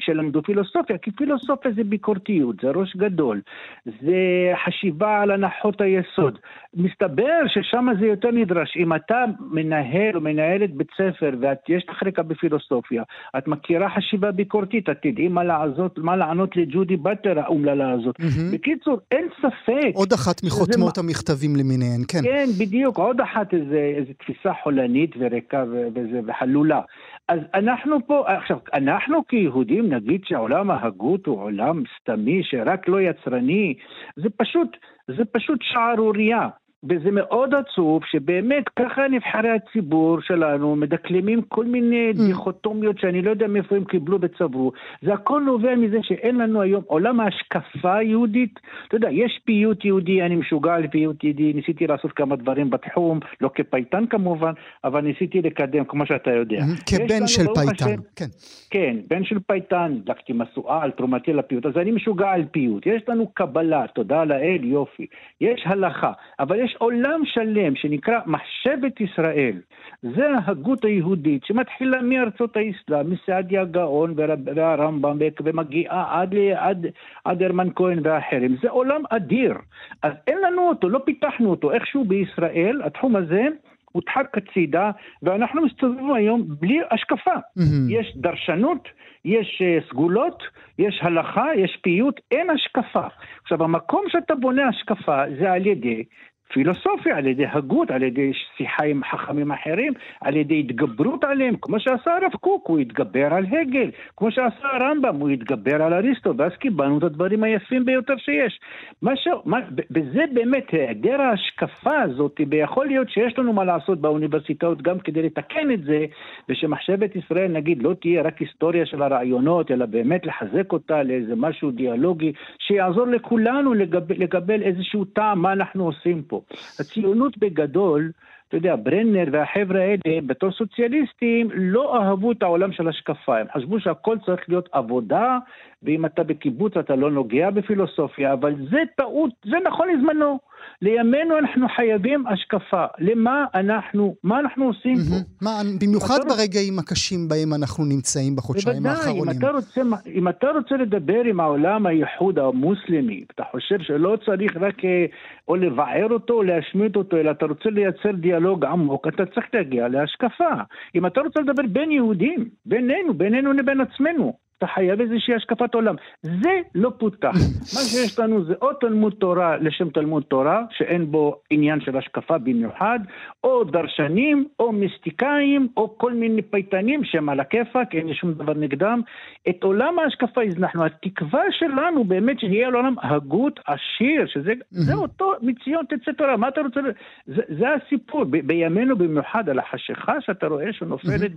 שלמדו 0.00 0.42
פילוסופיה, 0.42 0.98
כי 0.98 1.10
פילוסופיה 1.10 1.70
זה 1.76 1.84
ביקורתיות, 1.84 2.56
זה 2.62 2.70
ראש 2.70 2.96
גדול, 2.96 3.40
זה 3.86 4.16
חשיבה 4.64 5.20
על 5.20 5.30
הנחות 5.30 5.80
היסוד. 5.80 6.38
מסתבר 6.74 7.40
ששם 7.46 7.86
זה 8.00 8.06
יותר 8.06 8.30
נדרש. 8.30 8.76
אם 8.76 8.94
אתה 8.94 9.24
מנהל 9.40 10.16
או 10.16 10.20
מנהלת 10.20 10.74
בית 10.74 10.88
ספר 10.96 11.30
ויש 11.40 11.84
לך 11.88 12.02
רקע 12.06 12.22
בפילוסופיה, 12.22 13.02
את 13.38 13.48
מכירה 13.48 13.90
חשיבה 13.96 14.32
ביקורתית, 14.32 14.88
את 14.88 14.96
תדעי 15.02 15.28
מה, 15.28 15.44
לעזות, 15.44 15.98
מה 15.98 16.16
לענות 16.16 16.56
לג'ודי 16.56 16.96
באטר 16.96 17.40
האומללה 17.40 17.90
הזאת. 17.90 18.16
Mm-hmm. 18.20 18.52
בקיצור, 18.54 18.98
אין 19.10 19.28
ספק. 19.38 19.92
עוד 19.94 20.12
אחת 20.12 20.44
מחותמות 20.44 20.94
זה... 20.94 21.00
המכתבים 21.00 21.56
למיניהן, 21.56 22.00
כן. 22.08 22.22
כן, 22.22 22.46
בדיוק, 22.60 22.98
עוד 22.98 23.20
אחת 23.20 23.54
איזו 23.54 24.12
תפיסה 24.18 24.52
חולנית 24.62 25.14
וריקה 25.18 25.64
וזה, 25.94 26.20
וחלולה. 26.26 26.80
אז 27.28 27.40
אנחנו 27.54 28.06
פה, 28.06 28.24
עכשיו, 28.36 28.58
אנחנו 28.74 29.26
כיהודים 29.26 29.92
נגיד 29.92 30.20
שעולם 30.24 30.70
ההגות 30.70 31.26
הוא 31.26 31.40
עולם 31.42 31.82
סתמי, 32.00 32.40
שרק 32.44 32.88
לא 32.88 33.00
יצרני, 33.00 33.74
זה 34.16 34.28
פשוט, 34.36 34.76
זה 35.16 35.24
פשוט 35.24 35.58
שערורייה. 35.62 36.48
וזה 36.84 37.10
מאוד 37.10 37.54
עצוב 37.54 38.02
שבאמת 38.10 38.68
ככה 38.76 39.02
נבחרי 39.08 39.50
הציבור 39.50 40.20
שלנו 40.20 40.76
מדקלמים 40.76 41.42
כל 41.48 41.64
מיני 41.64 42.10
mm. 42.10 42.26
דיכוטומיות 42.26 42.98
שאני 42.98 43.22
לא 43.22 43.30
יודע 43.30 43.46
מאיפה 43.46 43.76
הם 43.76 43.84
קיבלו 43.84 44.18
וצברו. 44.20 44.72
זה 45.02 45.14
הכל 45.14 45.42
נובע 45.46 45.74
מזה 45.74 45.98
שאין 46.02 46.36
לנו 46.36 46.62
היום 46.62 46.82
עולם 46.86 47.20
ההשקפה 47.20 47.96
היהודית. 47.96 48.60
אתה 48.88 48.96
יודע, 48.96 49.10
יש 49.10 49.40
פיוט 49.44 49.84
יהודי, 49.84 50.22
אני 50.22 50.36
משוגע 50.36 50.74
על 50.74 50.86
פיוט 50.86 51.24
יהודי, 51.24 51.52
ניסיתי 51.52 51.86
לעשות 51.86 52.12
כמה 52.12 52.36
דברים 52.36 52.70
בתחום, 52.70 53.20
לא 53.40 53.50
כפייטן 53.54 54.06
כמובן, 54.06 54.52
אבל 54.84 55.00
ניסיתי 55.00 55.42
לקדם 55.42 55.84
כמו 55.84 56.06
שאתה 56.06 56.30
יודע. 56.30 56.58
Mm-hmm. 56.58 56.96
כבן 56.96 57.26
של 57.26 57.46
פייטן, 57.54 58.02
כן. 58.16 58.26
כן, 58.70 58.96
בן 59.10 59.24
של 59.24 59.38
פייטן, 59.46 59.98
דקתי 60.04 60.32
משואה 60.32 60.82
על 60.82 60.90
תרומתי 60.90 61.32
לפיוט, 61.32 61.66
אז 61.66 61.72
אני 61.76 61.90
משוגע 61.90 62.30
על 62.30 62.44
פיוט. 62.50 62.86
יש 62.86 63.02
לנו 63.08 63.26
קבלה, 63.34 63.86
תודה 63.94 64.24
לאל, 64.24 64.64
יופי. 64.64 65.06
יש 65.40 65.62
הלכה, 65.66 66.12
אבל 66.40 66.60
יש 66.64 66.71
יש 66.72 66.76
עולם 66.76 67.20
שלם 67.24 67.76
שנקרא 67.76 68.20
מחשבת 68.26 69.00
ישראל. 69.00 69.60
זה 70.02 70.30
ההגות 70.30 70.84
היהודית 70.84 71.44
שמתחילה 71.44 72.02
מארצות 72.02 72.56
האסלאם, 72.56 73.10
מסעדיה 73.10 73.64
גאון 73.64 74.14
והרמב"ם 74.54 75.18
ומגיעה 75.44 76.20
עד, 76.20 76.34
עד, 76.56 76.86
עד 77.24 77.42
הרמן 77.42 77.68
כהן 77.76 77.98
ואחרים. 78.04 78.56
זה 78.62 78.70
עולם 78.70 79.02
אדיר. 79.10 79.54
אז 80.02 80.12
אין 80.26 80.38
לנו 80.46 80.68
אותו, 80.68 80.88
לא 80.88 81.00
פיתחנו 81.04 81.50
אותו. 81.50 81.72
איכשהו 81.72 82.04
בישראל, 82.04 82.82
התחום 82.84 83.16
הזה, 83.16 83.48
הודחק 83.92 84.38
הצידה, 84.38 84.90
ואנחנו 85.22 85.62
מסתובבים 85.62 86.14
היום 86.14 86.42
בלי 86.60 86.78
השקפה. 86.90 87.34
Mm-hmm. 87.34 87.90
יש 87.90 88.16
דרשנות, 88.16 88.88
יש 89.24 89.62
uh, 89.62 89.90
סגולות, 89.90 90.42
יש 90.78 91.00
הלכה, 91.02 91.46
יש 91.56 91.78
פיוט, 91.82 92.20
אין 92.30 92.50
השקפה. 92.50 93.06
עכשיו, 93.42 93.64
המקום 93.64 94.04
שאתה 94.08 94.34
בונה 94.34 94.68
השקפה 94.68 95.22
זה 95.40 95.52
על 95.52 95.66
ידי 95.66 96.04
פילוסופיה, 96.52 97.16
על 97.16 97.26
ידי 97.26 97.46
הגות, 97.46 97.90
על 97.90 98.02
ידי 98.02 98.32
שיחה 98.56 98.84
עם 98.84 99.00
חכמים 99.04 99.52
אחרים, 99.52 99.92
על 100.20 100.36
ידי 100.36 100.60
התגברות 100.60 101.24
עליהם, 101.24 101.54
כמו 101.60 101.80
שעשה 101.80 102.16
הרב 102.16 102.32
קוק, 102.40 102.68
הוא 102.68 102.78
התגבר 102.78 103.34
על 103.34 103.44
הגל, 103.46 103.90
כמו 104.16 104.30
שעשה 104.30 104.68
הרמב"ם, 104.72 105.16
הוא 105.16 105.30
התגבר 105.30 105.82
על 105.82 105.94
אריסטו, 105.94 106.36
ואז 106.36 106.52
קיבלנו 106.52 106.98
את 106.98 107.02
הדברים 107.02 107.42
היפים 107.42 107.84
ביותר 107.84 108.16
שיש. 108.16 108.60
מה 109.02 109.16
ש... 109.16 109.28
מה... 109.44 109.58
וזה 109.90 110.24
באמת 110.34 110.70
היעדר 110.72 111.22
ההשקפה 111.22 112.02
הזאת, 112.02 112.40
ויכול 112.50 112.86
להיות 112.86 113.10
שיש 113.10 113.38
לנו 113.38 113.52
מה 113.52 113.64
לעשות 113.64 114.00
באוניברסיטאות 114.00 114.82
גם 114.82 114.98
כדי 114.98 115.22
לתקן 115.22 115.70
את 115.70 115.84
זה, 115.84 116.04
ושמחשבת 116.48 117.16
ישראל, 117.16 117.52
נגיד, 117.52 117.82
לא 117.82 117.94
תהיה 118.00 118.22
רק 118.22 118.38
היסטוריה 118.38 118.86
של 118.86 119.02
הרעיונות, 119.02 119.70
אלא 119.70 119.86
באמת 119.86 120.26
לחזק 120.26 120.72
אותה 120.72 121.02
לאיזה 121.02 121.36
משהו 121.36 121.70
דיאלוגי, 121.70 122.32
שיעזור 122.58 123.06
לכולנו 123.06 123.74
לגב... 123.74 124.12
לקבל 124.12 124.62
איזשהו 124.62 125.04
טעם 125.04 125.42
מה 125.42 125.52
אנחנו 125.52 125.84
עושים 125.84 126.22
פה. 126.22 126.41
הציונות 126.80 127.38
בגדול, 127.38 128.10
אתה 128.48 128.56
יודע, 128.56 128.76
ברנר 128.82 129.24
והחבר'ה 129.32 129.80
האלה, 129.80 130.20
בתור 130.26 130.52
סוציאליסטים, 130.52 131.50
לא 131.54 131.96
אהבו 131.96 132.32
את 132.32 132.42
העולם 132.42 132.72
של 132.72 132.88
השקפה. 132.88 133.38
הם 133.38 133.46
חשבו 133.56 133.80
שהכל 133.80 134.16
צריך 134.26 134.40
להיות 134.48 134.68
עבודה, 134.72 135.38
ואם 135.82 136.06
אתה 136.06 136.22
בקיבוץ 136.22 136.76
אתה 136.76 136.96
לא 136.96 137.10
נוגע 137.10 137.50
בפילוסופיה, 137.50 138.32
אבל 138.32 138.54
זה 138.70 138.78
טעות, 138.96 139.30
זה 139.44 139.56
נכון 139.66 139.88
לזמנו. 139.88 140.38
לימינו 140.82 141.38
אנחנו 141.38 141.66
חייבים 141.76 142.26
השקפה. 142.26 142.84
למה 142.98 143.44
אנחנו, 143.54 144.14
מה 144.22 144.40
אנחנו 144.40 144.64
עושים 144.64 144.96
פה? 144.96 145.44
מה, 145.44 145.50
במיוחד 145.80 146.18
ברגעים 146.28 146.78
הקשים 146.78 147.28
בהם 147.28 147.54
אנחנו 147.54 147.84
נמצאים 147.84 148.36
בחודשיים 148.36 148.82
בוודאי, 148.82 148.92
אם 148.92 149.28
האחרונים. 149.28 149.54
רוצה, 149.54 149.80
אם 150.06 150.28
אתה 150.28 150.46
רוצה 150.50 150.76
לדבר 150.76 151.22
עם 151.24 151.40
העולם 151.40 151.86
הייחוד 151.86 152.38
המוסלמי, 152.38 153.24
אתה 153.34 153.42
חושב 153.50 153.76
שלא 153.80 154.16
צריך 154.26 154.56
רק 154.56 154.84
אה, 154.84 155.04
או 155.48 155.56
לבער 155.56 156.08
אותו 156.10 156.34
או 156.34 156.42
להשמיד 156.42 156.96
אותו, 156.96 157.16
אלא 157.16 157.30
אתה 157.30 157.46
רוצה 157.46 157.70
לייצר 157.70 158.12
דיאלוג 158.12 158.64
עמוק, 158.64 159.08
אתה 159.08 159.26
צריך 159.26 159.46
להגיע 159.54 159.88
להשקפה. 159.88 160.54
אם 160.94 161.06
אתה 161.06 161.20
רוצה 161.20 161.40
לדבר 161.40 161.62
בין 161.72 161.90
יהודים, 161.90 162.48
בינינו, 162.66 163.14
בינינו 163.14 163.52
לבין 163.52 163.80
עצמנו, 163.80 164.32
אתה 164.62 164.70
חייב 164.70 165.00
איזושהי 165.00 165.34
השקפת 165.34 165.74
עולם. 165.74 165.94
זה 166.22 166.60
לא 166.74 166.92
פותח. 166.98 167.32
מה 167.74 167.80
שיש 167.80 168.18
לנו 168.18 168.44
זה 168.44 168.54
או 168.62 168.72
תלמוד 168.72 169.14
תורה 169.18 169.56
לשם 169.56 169.90
תלמוד 169.90 170.22
תורה, 170.22 170.64
שאין 170.70 171.10
בו 171.10 171.36
עניין 171.50 171.80
של 171.80 171.96
השקפה 171.96 172.38
במיוחד, 172.38 172.98
או 173.44 173.64
דרשנים, 173.64 174.46
או 174.60 174.72
מיסטיקאים, 174.72 175.68
או 175.76 175.98
כל 175.98 176.12
מיני 176.12 176.42
פייטנים 176.42 177.04
שהם 177.04 177.28
על 177.28 177.40
הכיפאק, 177.40 177.94
אין 177.94 178.06
לי 178.06 178.14
שום 178.14 178.32
דבר 178.32 178.54
נגדם. 178.54 179.00
את 179.48 179.62
עולם 179.62 179.98
ההשקפה 179.98 180.42
הזנחנו. 180.42 180.84
התקווה 180.84 181.42
שלנו 181.50 182.04
באמת 182.04 182.40
שיהיה 182.40 182.70
לעולם 182.70 182.94
הגות 183.02 183.60
עשיר, 183.66 184.26
שזה 184.26 184.52
זה 184.70 184.94
אותו 184.94 185.32
מציון 185.42 185.84
תצא 185.88 186.12
תורה. 186.12 186.36
מה 186.36 186.48
אתה 186.48 186.60
רוצה... 186.60 186.80
זה, 187.26 187.42
זה 187.58 187.66
הסיפור. 187.74 188.24
ב, 188.24 188.46
בימינו 188.46 188.96
במיוחד 188.96 189.48
על 189.48 189.58
החשיכה 189.58 190.20
שאתה 190.20 190.46
רואה 190.46 190.72
שנופלת 190.72 191.30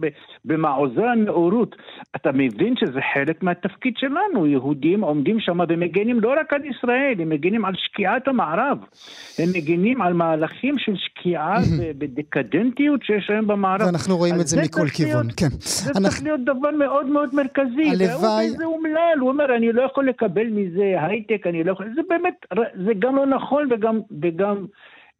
במעוזי 0.46 1.04
הנאורות. 1.04 1.76
אתה 2.16 2.32
מבין 2.32 2.76
שזה 2.76 3.00
חלק 3.16 3.44
מהתפקיד 3.44 3.94
שלנו. 3.98 4.48
יהודים 4.48 5.02
עומדים 5.02 5.40
שם 5.40 5.60
ומגנים 5.70 6.20
לא 6.20 6.34
רק 6.40 6.54
על 6.54 6.66
ישראל, 6.66 7.14
הם 7.20 7.30
מגנים 7.30 7.66
על 7.66 7.74
שקיעת 7.78 8.28
המערב. 8.28 8.78
הם 9.40 9.50
מגנים 9.56 10.02
על 10.02 10.14
מהלכים 10.14 10.76
של 10.78 10.94
שקיעה 10.96 11.58
בדקדנטיות 11.98 13.04
שיש 13.04 13.30
היום 13.30 13.48
במערב. 13.48 13.82
ואנחנו 13.86 14.18
רואים 14.18 14.36
את 14.36 14.48
זה 14.48 14.56
זה 14.56 14.62
מכל 14.62 14.88
כיוון, 14.88 15.28
כן. 15.38 15.48
זה 15.50 15.90
אנחנו- 15.90 16.04
צריך 16.04 16.24
להיות 16.24 16.40
דבר 16.46 16.72
מאוד 16.80 17.06
מאוד 17.06 17.36
מרכזי. 17.36 17.90
הלוואי- 17.92 18.50
זה 18.58 18.66
אומלל, 18.66 19.18
הוא 19.20 19.30
אומר, 19.30 19.56
אני 19.56 19.72
לא 19.72 19.82
יכול 19.82 20.08
לקבל 20.10 20.48
מזה 20.52 20.84
הייטק, 21.02 21.48
אני 21.48 21.64
לא 21.64 21.72
יכול... 21.72 21.86
זה 21.96 22.02
באמת, 22.10 22.34
זה 22.86 22.92
גם 23.00 23.16
לא 23.16 23.26
נכון 23.26 23.68
וגם, 23.72 24.00
וגם, 24.22 24.66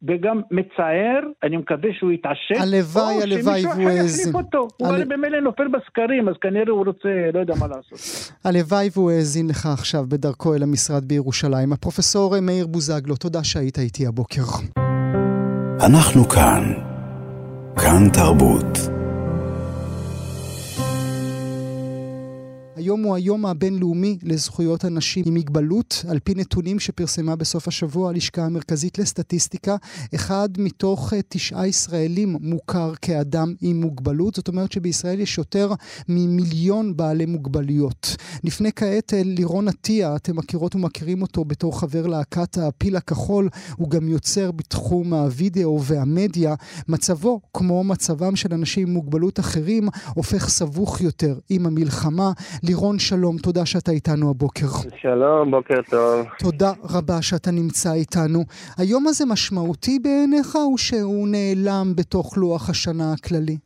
וגם 0.08 0.40
מצער, 0.50 1.20
אני 1.42 1.56
מקווה 1.56 1.88
שהוא 1.98 2.12
יתעשת. 2.12 2.60
הלוואי, 2.60 3.16
או 3.16 3.22
הלוואי 3.22 3.42
שמישהו 3.42 3.70
והוא 3.70 3.90
אחר 3.90 4.00
האזין. 4.00 4.20
יחליף 4.20 4.34
אותו. 4.34 4.68
הוא 4.76 4.88
הרי 4.88 5.04
במילא 5.04 5.40
נופל 5.40 5.68
בסקרים, 5.68 6.28
אז 6.28 6.34
כנראה 6.40 6.70
הוא 6.70 6.84
רוצה, 6.86 7.08
לא 7.34 7.40
יודע 7.40 7.54
מה 7.60 7.66
לעשות. 7.66 8.32
הלוואי 8.44 8.88
והוא 8.92 9.10
האזין 9.10 9.48
לך 9.48 9.66
עכשיו 9.66 10.04
בדרכו 10.08 10.54
אל 10.54 10.62
המשרד 10.62 11.04
בירושלים. 11.04 11.72
הפרופסור 11.72 12.40
מאיר 12.40 12.66
בוזגלו, 12.66 13.16
תודה 13.16 13.44
שהיית 13.44 13.78
איתי 13.78 14.06
הבוקר. 14.06 14.42
אנחנו 15.86 16.28
כאן. 16.28 16.72
כאן 17.76 18.08
תרבות. 18.12 18.95
היום 22.76 23.02
הוא 23.02 23.14
היום 23.14 23.46
הבינלאומי 23.46 24.18
לזכויות 24.22 24.84
אנשים 24.84 25.24
עם 25.26 25.34
מגבלות. 25.34 26.04
על 26.08 26.18
פי 26.18 26.34
נתונים 26.34 26.78
שפרסמה 26.78 27.36
בסוף 27.36 27.68
השבוע 27.68 28.08
הלשכה 28.08 28.44
המרכזית 28.44 28.98
לסטטיסטיקה, 28.98 29.76
אחד 30.14 30.48
מתוך 30.58 31.12
אה, 31.12 31.20
תשעה 31.28 31.66
ישראלים 31.66 32.36
מוכר 32.40 32.92
כאדם 33.02 33.54
עם 33.60 33.80
מוגבלות. 33.80 34.34
זאת 34.34 34.48
אומרת 34.48 34.72
שבישראל 34.72 35.20
יש 35.20 35.38
יותר 35.38 35.72
ממיליון 36.08 36.96
בעלי 36.96 37.26
מוגבלויות. 37.26 38.16
נפנה 38.44 38.70
כעת 38.70 39.14
אל 39.14 39.26
לירון 39.26 39.68
עטיה, 39.68 40.16
אתם 40.16 40.36
מכירות 40.36 40.74
ומכירים 40.74 41.22
אותו 41.22 41.44
בתור 41.44 41.80
חבר 41.80 42.06
להקת 42.06 42.58
הפיל 42.58 42.96
הכחול, 42.96 43.48
הוא 43.76 43.90
גם 43.90 44.08
יוצר 44.08 44.50
בתחום 44.52 45.14
הווידאו 45.14 45.82
והמדיה. 45.82 46.54
מצבו, 46.88 47.40
כמו 47.54 47.84
מצבם 47.84 48.36
של 48.36 48.54
אנשים 48.54 48.88
עם 48.88 48.94
מוגבלות 48.94 49.40
אחרים, 49.40 49.88
הופך 50.14 50.48
סבוך 50.48 51.00
יותר 51.00 51.38
עם 51.48 51.66
המלחמה. 51.66 52.32
לירון, 52.68 52.98
שלום, 52.98 53.36
תודה 53.42 53.66
שאתה 53.66 53.90
איתנו 53.90 54.30
הבוקר. 54.30 54.66
שלום, 55.00 55.50
בוקר 55.50 55.82
טוב. 55.90 56.26
תודה 56.38 56.70
רבה 56.94 57.22
שאתה 57.22 57.50
נמצא 57.50 57.92
איתנו. 57.92 58.40
היום 58.78 59.06
הזה 59.06 59.24
משמעותי 59.32 59.98
בעיניך, 60.02 60.56
או 60.56 60.78
שהוא 60.78 61.28
נעלם 61.28 61.86
בתוך 61.96 62.38
לוח 62.38 62.70
השנה 62.70 63.12
הכללי? 63.14 63.56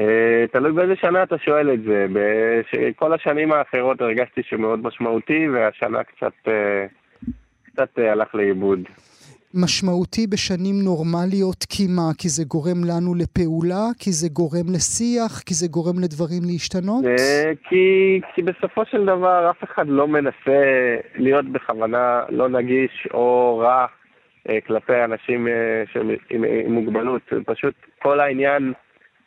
אה, 0.00 0.44
תלוי 0.52 0.72
באיזה 0.72 0.96
שנה 0.96 1.22
אתה 1.22 1.38
שואל 1.38 1.74
את 1.74 1.82
זה. 1.82 2.06
בכל 2.12 3.12
השנים 3.12 3.52
האחרות 3.52 4.00
הרגשתי 4.00 4.42
שמאוד 4.42 4.82
משמעותי, 4.82 5.48
והשנה 5.48 6.04
קצת, 6.04 6.32
אה, 6.48 6.86
קצת 7.62 7.98
אה, 7.98 8.12
הלך 8.12 8.34
לאיבוד. 8.34 8.80
משמעותי 9.54 10.26
בשנים 10.26 10.74
נורמליות, 10.84 11.64
כי 11.68 11.86
מה? 11.96 12.08
כי 12.18 12.28
זה 12.28 12.44
גורם 12.44 12.84
לנו 12.84 13.14
לפעולה? 13.14 13.84
כי 13.98 14.12
זה 14.12 14.28
גורם 14.32 14.66
לשיח? 14.74 15.42
כי 15.46 15.54
זה 15.54 15.66
גורם 15.68 15.98
לדברים 15.98 16.42
להשתנות? 16.46 17.04
אה, 17.04 17.52
כי, 17.68 18.20
כי 18.34 18.42
בסופו 18.42 18.82
של 18.90 19.04
דבר 19.06 19.50
אף 19.50 19.64
אחד 19.64 19.88
לא 19.88 20.08
מנסה 20.08 20.60
להיות 21.14 21.52
בכוונה 21.52 22.22
לא 22.28 22.48
נגיש 22.48 23.08
או 23.14 23.58
רע 23.58 23.86
אה, 24.48 24.58
כלפי 24.66 25.04
אנשים 25.04 25.48
אה, 25.48 25.82
שהם 25.92 26.10
עם, 26.30 26.44
עם 26.44 26.72
מוגבלות. 26.72 27.22
פשוט 27.46 27.74
כל 28.02 28.20
העניין 28.20 28.72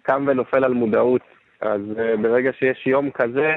קם 0.02 0.26
ונופל 0.28 0.64
על 0.64 0.74
מודעות. 0.74 1.22
אז 1.62 1.82
אה, 2.00 2.18
ברגע 2.18 2.52
שיש 2.60 2.88
יום 2.88 3.10
כזה 3.12 3.54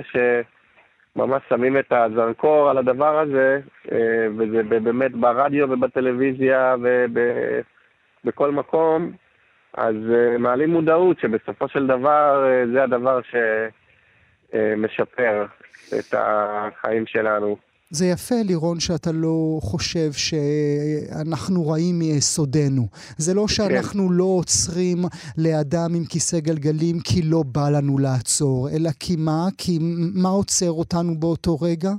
שממש 1.17 1.43
שמים 1.49 1.79
את 1.79 1.93
הזרקור 1.93 2.71
על 2.71 2.79
הדבר 2.79 3.19
הזה, 3.19 3.61
אה, 3.93 4.27
וזה 4.39 4.63
באמת 4.63 5.13
ברדיו 5.13 5.71
ובטלוויזיה 5.71 6.77
ובכל 8.25 8.51
מקום, 8.51 9.13
אז 9.75 9.95
אה, 10.15 10.39
מעלים 10.39 10.71
מודעות 10.71 11.21
שבסופו 11.21 11.69
של 11.69 11.87
דבר 11.87 12.45
אה, 12.47 12.65
זה 12.73 12.83
הדבר 12.83 13.21
שמשפר 14.53 15.47
את 15.99 16.15
החיים 16.19 17.07
שלנו. 17.07 17.57
זה 17.90 18.07
יפה, 18.07 18.35
לירון, 18.49 18.81
שאתה 18.81 19.11
לא 19.14 19.59
חושב 19.61 20.11
שאנחנו 20.12 21.68
רעים 21.68 21.99
מיסודנו. 21.99 22.83
זה 23.18 23.35
לא 23.35 23.49
שאנחנו 23.49 24.12
לא 24.12 24.25
עוצרים 24.25 24.99
לאדם 25.38 25.90
עם 25.96 26.05
כיסא 26.12 26.38
גלגלים 26.40 26.96
כי 27.05 27.20
לא 27.33 27.42
בא 27.55 27.66
לנו 27.77 27.99
לעצור, 27.99 28.68
אלא 28.75 28.90
כי 29.01 29.14
מה? 29.18 29.42
כי 29.59 29.79
מה 30.22 30.29
עוצר 30.29 30.70
אותנו 30.70 31.12
באותו 31.20 31.57
רגע? 31.62 31.90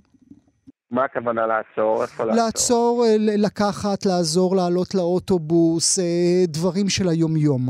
מה 0.91 1.03
הכוונה 1.03 1.47
לעצור? 1.47 2.01
איפה 2.01 2.23
לעצור? 2.23 2.43
לעצור, 2.45 3.05
אה, 3.05 3.15
לקחת, 3.45 4.05
לעזור, 4.05 4.55
לעלות 4.55 4.95
לאוטובוס, 4.95 5.99
אה, 5.99 6.43
דברים 6.47 6.89
של 6.89 7.09
היומיום. 7.09 7.69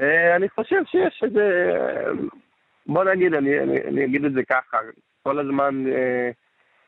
אה, 0.00 0.36
אני 0.36 0.48
חושב 0.48 0.82
שיש 0.90 1.22
איזה... 1.24 1.46
בוא 2.86 3.04
נגיד, 3.04 3.34
אני, 3.34 3.58
אני, 3.58 3.76
אני 3.88 4.04
אגיד 4.04 4.24
את 4.24 4.32
זה 4.32 4.40
ככה, 4.50 4.78
כל 5.22 5.38
הזמן, 5.38 5.86
אה, 5.86 6.30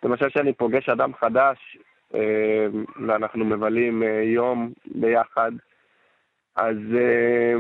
למשל 0.03 0.29
שאני 0.29 0.53
פוגש 0.53 0.89
אדם 0.89 1.15
חדש, 1.15 1.79
אה, 2.15 2.67
ואנחנו 3.07 3.45
מבלים 3.45 4.03
אה, 4.03 4.23
יום 4.23 4.73
ביחד, 4.87 5.53
אז 6.57 6.77
אה, 6.97 7.55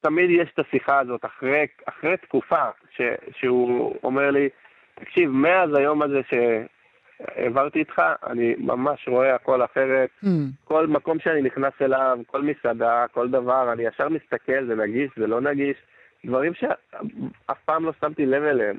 תמיד 0.00 0.30
יש 0.30 0.48
את 0.54 0.58
השיחה 0.58 0.98
הזאת 0.98 1.24
אחרי, 1.24 1.66
אחרי 1.84 2.16
תקופה 2.16 2.64
ש, 2.90 3.00
שהוא 3.36 3.96
אומר 4.02 4.30
לי, 4.30 4.48
תקשיב, 4.94 5.30
מאז 5.30 5.74
היום 5.74 6.02
הזה 6.02 6.20
שהעברתי 6.30 7.78
איתך, 7.78 8.02
אני 8.26 8.54
ממש 8.58 9.08
רואה 9.08 9.34
הכל 9.34 9.64
אחרת. 9.64 10.10
Mm, 10.24 10.28
כל 10.64 10.86
מקום 10.86 11.18
שאני 11.18 11.42
נכנס 11.42 11.72
אליו, 11.80 12.18
כל 12.26 12.42
מסעדה, 12.42 13.04
כל 13.12 13.28
דבר, 13.28 13.72
אני 13.72 13.86
ישר 13.86 14.08
מסתכל, 14.08 14.66
זה 14.66 14.74
נגיש, 14.74 15.10
זה 15.16 15.26
לא 15.26 15.40
נגיש, 15.40 15.76
דברים 16.24 16.54
שאף 16.54 17.58
פעם 17.64 17.84
לא 17.84 17.92
שמתי 18.00 18.26
לב 18.26 18.42
אליהם. 18.42 18.76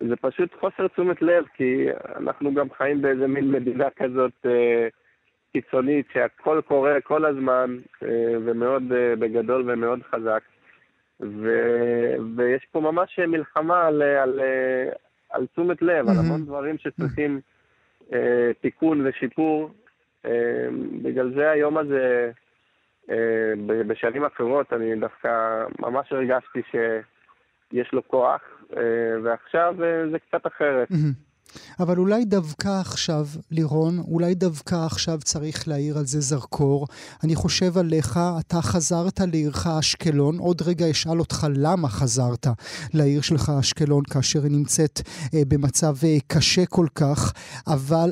זה 0.00 0.16
פשוט 0.16 0.54
חוסר 0.60 0.88
תשומת 0.88 1.22
לב, 1.22 1.44
כי 1.54 1.86
אנחנו 2.16 2.54
גם 2.54 2.66
חיים 2.76 3.02
באיזה 3.02 3.26
מין 3.26 3.50
מדינה 3.50 3.90
כזאת 3.90 4.32
אה, 4.46 4.88
קיצונית, 5.52 6.06
שהכל 6.12 6.60
קורה 6.68 7.00
כל 7.00 7.24
הזמן, 7.24 7.76
אה, 8.02 8.34
ומאוד 8.44 8.92
אה, 8.92 9.16
בגדול 9.16 9.70
ומאוד 9.70 10.02
חזק. 10.02 10.42
ו, 11.20 11.48
ויש 12.36 12.66
פה 12.72 12.80
ממש 12.80 13.18
מלחמה 13.18 13.86
על, 13.86 14.02
על, 14.02 14.40
אה, 14.40 14.92
על 15.30 15.46
תשומת 15.46 15.82
לב, 15.82 16.08
על 16.08 16.14
מהמם. 16.16 16.18
המון 16.18 16.44
דברים 16.44 16.78
שצריכים 16.78 17.40
אה, 18.12 18.50
תיקון 18.60 19.06
ושיפור. 19.06 19.70
אה, 20.26 20.68
בגלל 21.02 21.32
זה 21.34 21.50
היום 21.50 21.78
הזה, 21.78 22.30
אה, 23.10 23.52
בשנים 23.86 24.24
אחרות, 24.24 24.72
אני 24.72 24.96
דווקא 24.96 25.64
ממש 25.78 26.12
הרגשתי 26.12 26.62
שיש 26.70 27.92
לו 27.92 28.08
כוח, 28.08 28.42
ועכשיו 29.24 29.74
אה, 29.84 30.10
זה 30.10 30.18
קצת 30.18 30.46
אחרת. 30.46 30.88
אבל 31.80 31.98
אולי 31.98 32.24
דווקא 32.24 32.68
עכשיו, 32.80 33.24
לירון, 33.50 33.94
אולי 34.08 34.34
דווקא 34.34 34.74
עכשיו 34.86 35.18
צריך 35.24 35.68
להאיר 35.68 35.98
על 35.98 36.04
זה 36.04 36.20
זרקור. 36.20 36.86
אני 37.24 37.34
חושב 37.34 37.78
עליך, 37.78 38.18
אתה 38.40 38.56
חזרת 38.62 39.20
לעירך 39.32 39.66
אשקלון, 39.66 40.38
עוד 40.38 40.62
רגע 40.66 40.90
אשאל 40.90 41.18
אותך 41.18 41.46
למה 41.56 41.88
חזרת 41.88 42.46
לעיר 42.94 43.20
שלך 43.20 43.52
אשקלון 43.60 44.04
כאשר 44.04 44.42
היא 44.42 44.52
נמצאת 44.52 45.00
אה, 45.34 45.40
במצב 45.48 45.94
אה, 46.04 46.16
קשה 46.26 46.66
כל 46.66 46.86
כך, 46.94 47.32
אבל 47.66 48.10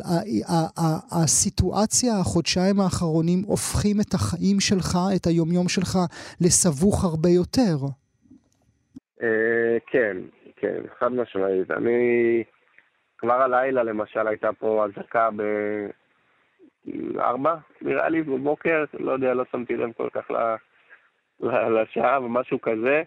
הסיטואציה, 1.22 2.18
החודשיים 2.18 2.80
האחרונים 2.80 3.43
הופכים 3.47 4.01
את 4.01 4.14
החיים 4.14 4.61
שלך, 4.61 4.99
את 5.16 5.26
היומיום 5.26 5.68
שלך, 5.68 5.99
לסבוך 6.41 7.05
הרבה 7.05 7.28
יותר. 7.28 7.76
אה, 9.22 9.78
כן, 9.87 10.16
כן, 10.61 10.80
חד 10.98 11.12
משמעית. 11.12 11.70
אני... 11.70 12.44
כבר 13.18 13.42
הלילה 13.42 13.82
למשל 13.82 14.28
הייתה 14.28 14.52
פה 14.52 14.84
אזעקה 14.84 15.28
בארבע, 16.84 17.54
נראה 17.82 18.08
לי, 18.08 18.22
בבוקר, 18.22 18.84
לא 18.98 19.12
יודע, 19.12 19.34
לא 19.34 19.44
שמתי 19.52 19.76
לב 19.76 19.92
כל 19.92 20.08
כך 20.12 20.30
לשעה 21.40 22.20
ומשהו 22.22 22.61
כזה. 22.61 23.02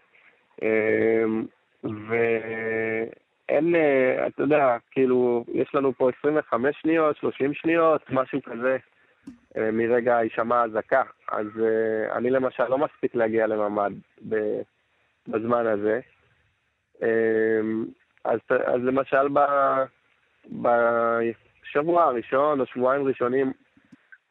אמ, 0.61 1.45
ואין, 1.83 3.75
אה, 3.75 4.27
אתה 4.27 4.43
יודע, 4.43 4.77
כאילו, 4.91 5.45
יש 5.53 5.75
לנו 5.75 5.93
פה 5.93 6.09
25 6.19 6.81
שניות, 6.81 7.17
30 7.17 7.53
שניות, 7.53 8.01
משהו 8.09 8.41
כזה, 8.41 8.77
אה, 9.57 9.71
מרגע 9.71 10.17
הישמע 10.17 10.63
אזעקה. 10.63 11.03
אז 11.31 11.47
אה, 11.61 12.17
אני 12.17 12.29
למשל 12.29 12.67
לא 12.67 12.77
מספיק 12.77 13.15
להגיע 13.15 13.47
לממ"ד 13.47 13.93
בזמן 15.27 15.67
הזה. 15.67 15.99
אמ, 17.03 17.85
אז, 18.23 18.39
אז 18.49 18.81
למשל 18.83 19.27
ב... 19.33 19.39
בשבוע 20.51 22.03
הראשון 22.03 22.59
או 22.59 22.65
שבועיים 22.65 23.07
ראשונים, 23.07 23.51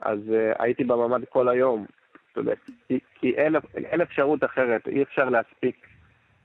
אז 0.00 0.18
uh, 0.18 0.62
הייתי 0.62 0.84
בממ"ד 0.84 1.24
כל 1.28 1.48
היום, 1.48 1.86
אתה 2.32 2.40
יודע, 2.40 2.52
כי, 2.88 2.98
כי 3.14 3.34
אין, 3.34 3.54
אין 3.74 4.00
אפשרות 4.00 4.44
אחרת, 4.44 4.88
אי 4.88 5.02
אפשר 5.02 5.28
להספיק 5.28 5.86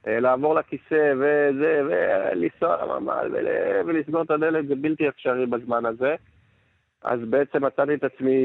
uh, 0.03 0.09
לעבור 0.09 0.55
לכיסא 0.55 1.13
וזה, 1.15 1.82
ולנסוע 1.86 2.86
לממ"ד 2.86 3.30
ולסגור 3.86 4.21
את 4.21 4.32
הדלת, 4.32 4.67
זה 4.67 4.75
בלתי 4.75 5.07
אפשרי 5.07 5.45
בזמן 5.45 5.86
הזה. 5.86 6.15
אז 7.03 7.19
בעצם 7.30 7.65
מצאתי 7.65 7.93
את 7.93 8.03
עצמי 8.03 8.43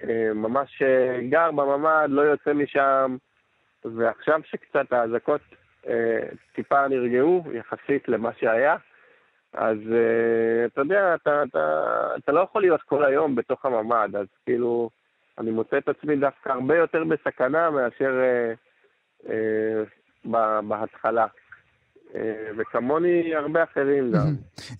uh, 0.00 0.34
ממש 0.34 0.82
גר 1.28 1.50
בממ"ד, 1.50 2.08
לא 2.08 2.22
יוצא 2.22 2.52
משם, 2.52 3.16
ועכשיו 3.84 4.40
שקצת 4.44 4.92
האזעקות 4.92 5.40
טיפה 6.54 6.88
נרגעו, 6.88 7.44
יחסית 7.52 8.08
למה 8.08 8.30
שהיה, 8.38 8.76
אז 9.52 9.76
uh, 9.76 10.66
אתה 10.66 10.80
יודע, 10.80 11.14
אתה, 11.14 11.42
אתה, 11.42 12.08
אתה 12.18 12.32
לא 12.32 12.40
יכול 12.40 12.62
להיות 12.62 12.82
כל 12.82 13.04
היום 13.04 13.34
בתוך 13.34 13.64
הממ"ד, 13.64 14.16
אז 14.16 14.26
כאילו, 14.44 14.90
אני 15.38 15.50
מוצא 15.50 15.78
את 15.78 15.88
עצמי 15.88 16.16
דווקא 16.16 16.48
הרבה 16.48 16.76
יותר 16.76 17.04
בסכנה 17.04 17.70
מאשר 17.70 18.20
uh, 19.26 19.26
uh, 19.26 20.28
בהתחלה. 20.62 21.26
וכמוני 22.56 23.34
הרבה 23.34 23.62
אחרים 23.64 24.12
גם. 24.12 24.34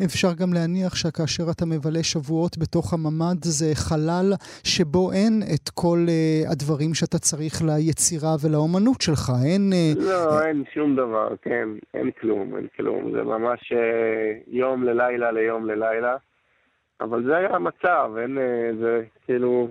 אפשר 0.04 0.28
גם 0.34 0.52
להניח 0.52 0.94
שכאשר 0.94 1.44
אתה 1.50 1.66
מבלה 1.66 2.02
שבועות 2.02 2.58
בתוך 2.58 2.92
הממ"ד 2.92 3.44
זה 3.44 3.66
חלל 3.74 4.32
שבו 4.64 5.12
אין 5.12 5.42
את 5.54 5.68
כל 5.74 5.98
uh, 6.06 6.52
הדברים 6.52 6.94
שאתה 6.94 7.18
צריך 7.18 7.62
ליצירה 7.62 8.36
ולאומנות 8.42 9.00
שלך, 9.00 9.32
אין... 9.44 9.72
Uh, 9.72 10.00
לא, 10.00 10.42
אין 10.42 10.64
שום 10.74 10.96
דבר, 10.96 11.28
כן, 11.42 11.68
אין 11.94 12.10
כלום, 12.20 12.56
אין 12.56 12.66
כלום. 12.76 13.12
זה 13.12 13.22
ממש 13.22 13.72
uh, 13.72 13.76
יום 14.46 14.84
ללילה 14.84 15.30
ליום 15.32 15.66
ללילה. 15.66 16.16
אבל 17.00 17.24
זה 17.24 17.36
היה 17.36 17.54
המצב, 17.54 18.10
אין... 18.22 18.38
Uh, 18.38 18.76
זה 18.80 19.02
כאילו, 19.24 19.68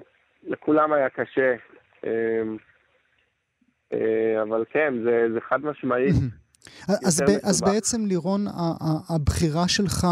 לכולם 0.48 0.94
היה 0.94 1.10
קשה. 1.10 1.56
Uh, 2.02 2.08
uh, 3.94 3.96
אבל 4.42 4.64
כן, 4.72 4.94
זה, 5.04 5.28
זה 5.34 5.40
חד 5.50 5.66
משמעית. 5.66 6.16
אז, 6.88 7.22
ב, 7.22 7.30
אז 7.50 7.62
בעצם 7.62 8.06
לירון, 8.06 8.42
הבחירה 9.10 9.68
שלך 9.68 10.08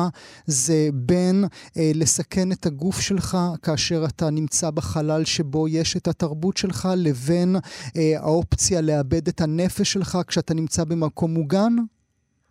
זה 0.46 0.80
בין 0.94 1.36
אה, 1.78 1.92
לסכן 2.02 2.48
את 2.52 2.66
הגוף 2.66 2.96
שלך 3.08 3.38
כאשר 3.66 4.00
אתה 4.10 4.26
נמצא 4.32 4.72
בחלל 4.72 5.24
שבו 5.26 5.68
יש 5.68 5.98
את 5.98 6.08
התרבות 6.08 6.58
שלך, 6.58 6.88
לבין 7.06 7.56
אה, 7.98 8.20
האופציה 8.24 8.80
לאבד 8.82 9.28
את 9.28 9.42
הנפש 9.42 9.94
שלך 9.94 10.18
כשאתה 10.28 10.54
נמצא 10.54 10.84
במקום 10.90 11.32
מוגן? 11.32 11.74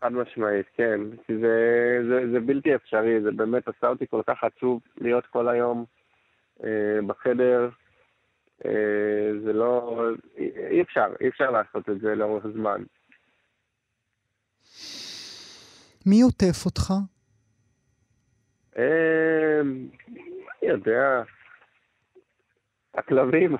חד 0.01 0.12
משמעית, 0.12 0.66
כן. 0.76 1.01
זה, 1.28 1.57
זה, 2.09 2.32
זה 2.32 2.40
בלתי 2.40 2.74
אפשרי, 2.74 3.20
זה 3.22 3.30
באמת 3.30 3.68
עשה 3.68 3.88
אותי 3.88 4.05
כל 4.11 4.22
כך 4.26 4.44
עצוב 4.44 4.80
להיות 5.01 5.26
כל 5.26 5.49
היום 5.49 5.84
אה, 6.64 6.99
בחדר. 7.07 7.68
אה, 8.66 9.30
זה 9.44 9.53
לא... 9.53 10.01
אי 10.70 10.82
אפשר, 10.82 11.07
אי 11.20 11.28
אפשר 11.28 11.51
לעשות 11.51 11.88
את 11.88 12.01
זה 12.01 12.14
לאורך 12.14 12.47
זמן. 12.55 12.82
מי 16.07 16.22
עוטף 16.22 16.66
אותך? 16.66 16.93
אמ, 18.77 18.83
אני 20.62 20.70
יודע. 20.70 21.22
הכלבים. 22.95 23.57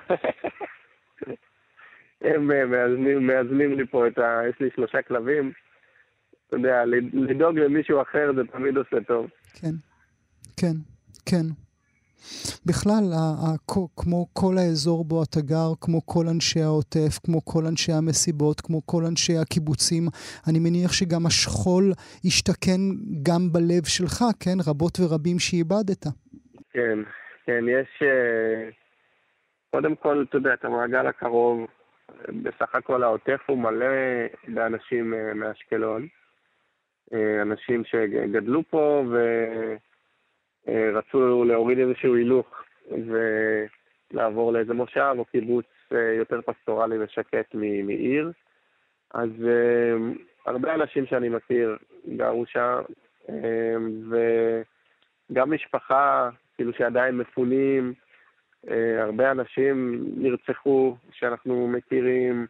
הם 2.21 2.47
מאזנים, 3.27 3.77
לי 3.77 3.87
פה 3.87 4.07
את 4.07 4.17
ה... 4.17 4.41
יש 4.49 4.55
לי 4.59 4.69
שלושה 4.75 5.01
כלבים. 5.01 5.51
אתה 6.47 6.55
יודע, 6.55 6.85
לדאוג 7.13 7.59
למישהו 7.59 8.01
אחר 8.01 8.31
זה 8.35 8.41
תמיד 8.51 8.77
עושה 8.77 8.97
טוב. 9.07 9.29
כן, 9.53 9.75
כן, 10.57 10.75
כן. 11.25 11.66
בכלל, 12.65 13.03
כמו 13.97 14.27
כל 14.33 14.55
האזור 14.57 15.05
בו 15.05 15.23
אתה 15.23 15.41
גר, 15.41 15.71
כמו 15.81 16.05
כל 16.05 16.25
אנשי 16.33 16.61
העוטף, 16.61 17.13
כמו 17.25 17.45
כל 17.45 17.63
אנשי 17.65 17.91
המסיבות, 17.91 18.61
כמו 18.61 18.81
כל 18.85 19.03
אנשי 19.09 19.37
הקיבוצים, 19.37 20.03
אני 20.49 20.59
מניח 20.59 20.91
שגם 20.93 21.25
השכול 21.25 21.83
השתכן 22.25 22.81
גם 23.23 23.41
בלב 23.51 23.85
שלך, 23.85 24.23
כן? 24.43 24.57
רבות 24.67 24.97
ורבים 24.99 25.39
שאיבדת. 25.39 26.03
כן, 26.73 26.99
כן, 27.45 27.63
יש... 27.69 27.89
אה, 28.01 28.69
קודם 29.71 29.95
כל, 29.95 30.25
אתה 30.29 30.37
יודע, 30.37 30.53
את 30.53 30.65
המעגל 30.65 31.07
הקרוב, 31.07 31.67
בסך 32.27 32.75
הכל 32.75 33.03
העוטף 33.03 33.41
הוא 33.45 33.57
מלא 33.57 33.95
באנשים 34.47 35.13
אה, 35.13 35.33
מאשקלון. 35.33 36.07
אה, 37.13 37.41
אנשים 37.41 37.83
שגדלו 37.85 38.63
פה 38.69 39.03
ו... 39.11 39.17
אה, 40.67 40.89
רצו 40.93 41.43
להוריד 41.43 41.79
איזשהו 41.79 42.15
הילוך 42.15 42.63
ולעבור 44.11 44.53
לאיזה 44.53 44.73
מושב 44.73 45.15
או 45.17 45.25
קיבוץ 45.25 45.65
אה, 45.93 46.13
יותר 46.13 46.41
פסטורלי 46.41 46.97
ושקט 47.03 47.55
מעיר. 47.83 48.31
אז 49.13 49.29
אה, 49.47 49.93
הרבה 50.45 50.75
אנשים 50.75 51.05
שאני 51.05 51.29
מכיר 51.29 51.77
גרו 52.15 52.45
שם, 52.45 52.81
וגם 55.31 55.53
משפחה, 55.53 56.29
כאילו 56.55 56.73
שעדיין 56.73 57.17
מפונים, 57.17 57.93
הרבה 58.97 59.31
אנשים 59.31 60.05
נרצחו 60.17 60.95
שאנחנו 61.11 61.67
מכירים, 61.67 62.47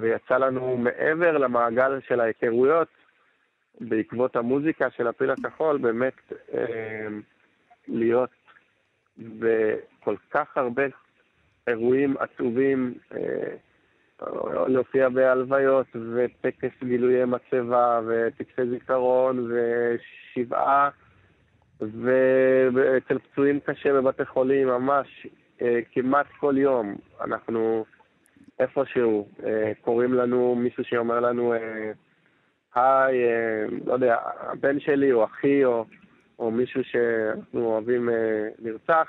ויצא 0.00 0.36
לנו 0.38 0.76
מעבר 0.76 1.38
למעגל 1.38 2.00
של 2.08 2.20
ההיכרויות, 2.20 2.88
בעקבות 3.80 4.36
המוזיקה 4.36 4.90
של 4.90 5.06
הפיל 5.06 5.30
הכחול, 5.30 5.78
באמת 5.78 6.32
אה, 6.54 7.06
להיות 7.88 8.30
בכל 9.18 10.16
כך 10.30 10.56
הרבה 10.56 10.82
אירועים 11.66 12.14
עצובים, 12.18 12.94
אה, 13.14 13.54
להופיע 14.68 15.08
בהלוויות 15.08 15.86
וטקס 16.14 16.84
גילויי 16.84 17.24
מצבה 17.24 18.00
וטקסי 18.06 18.70
זיכרון 18.70 19.50
ושבעה 19.50 20.90
ואצל 21.80 23.18
פצועים 23.18 23.60
קשה 23.60 23.92
בבתי 23.92 24.24
חולים, 24.24 24.68
ממש 24.68 25.26
אה, 25.62 25.78
כמעט 25.92 26.26
כל 26.40 26.54
יום 26.58 26.96
אנחנו 27.20 27.84
איפשהו, 28.60 29.28
אה, 29.44 29.72
קוראים 29.80 30.14
לנו 30.14 30.54
מישהו 30.54 30.84
שאומר 30.84 31.20
לנו 31.20 31.54
אה, 31.54 31.92
היי, 32.78 33.24
אה, 33.24 33.64
לא 33.86 33.92
יודע, 33.92 34.16
הבן 34.38 34.80
שלי 34.80 35.12
או 35.12 35.24
אחי 35.24 35.64
או, 35.64 35.84
או 36.38 36.50
מישהו 36.50 36.84
שאנחנו 36.84 37.66
אוהבים 37.66 38.08
אה, 38.08 38.48
נרצח, 38.58 39.08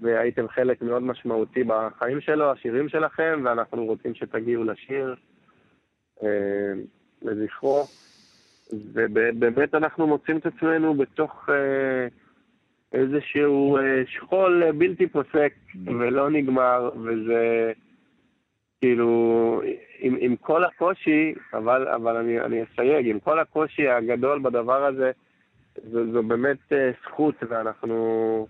והייתם 0.00 0.48
חלק 0.48 0.82
מאוד 0.82 1.02
משמעותי 1.02 1.64
בחיים 1.64 2.20
שלו, 2.20 2.52
השירים 2.52 2.88
שלכם, 2.88 3.40
ואנחנו 3.44 3.84
רוצים 3.84 4.14
שתגיעו 4.14 4.64
לשיר 4.64 5.14
אה, 6.22 6.72
לזכרו. 7.22 7.84
ובאמת 8.92 9.74
אנחנו 9.74 10.06
מוצאים 10.06 10.36
את 10.36 10.46
עצמנו 10.46 10.94
בתוך 10.94 11.48
אה, 11.48 12.08
איזשהו 12.92 13.76
אה, 13.76 14.02
שכול 14.06 14.72
בלתי 14.72 15.06
פוסק 15.06 15.52
ולא 15.86 16.30
נגמר, 16.30 16.90
וזה... 17.02 17.72
כאילו, 18.82 19.62
עם, 19.98 20.16
עם 20.20 20.36
כל 20.36 20.64
הקושי, 20.64 21.34
אבל, 21.52 21.88
אבל 21.88 22.16
אני, 22.16 22.40
אני 22.40 22.62
אסייג, 22.62 23.08
עם 23.10 23.20
כל 23.20 23.38
הקושי 23.38 23.88
הגדול 23.88 24.38
בדבר 24.42 24.84
הזה, 24.84 25.10
זו, 25.92 26.12
זו 26.12 26.22
באמת 26.22 26.72
אה, 26.72 26.90
זכות, 27.04 27.34
ואנחנו 27.48 28.46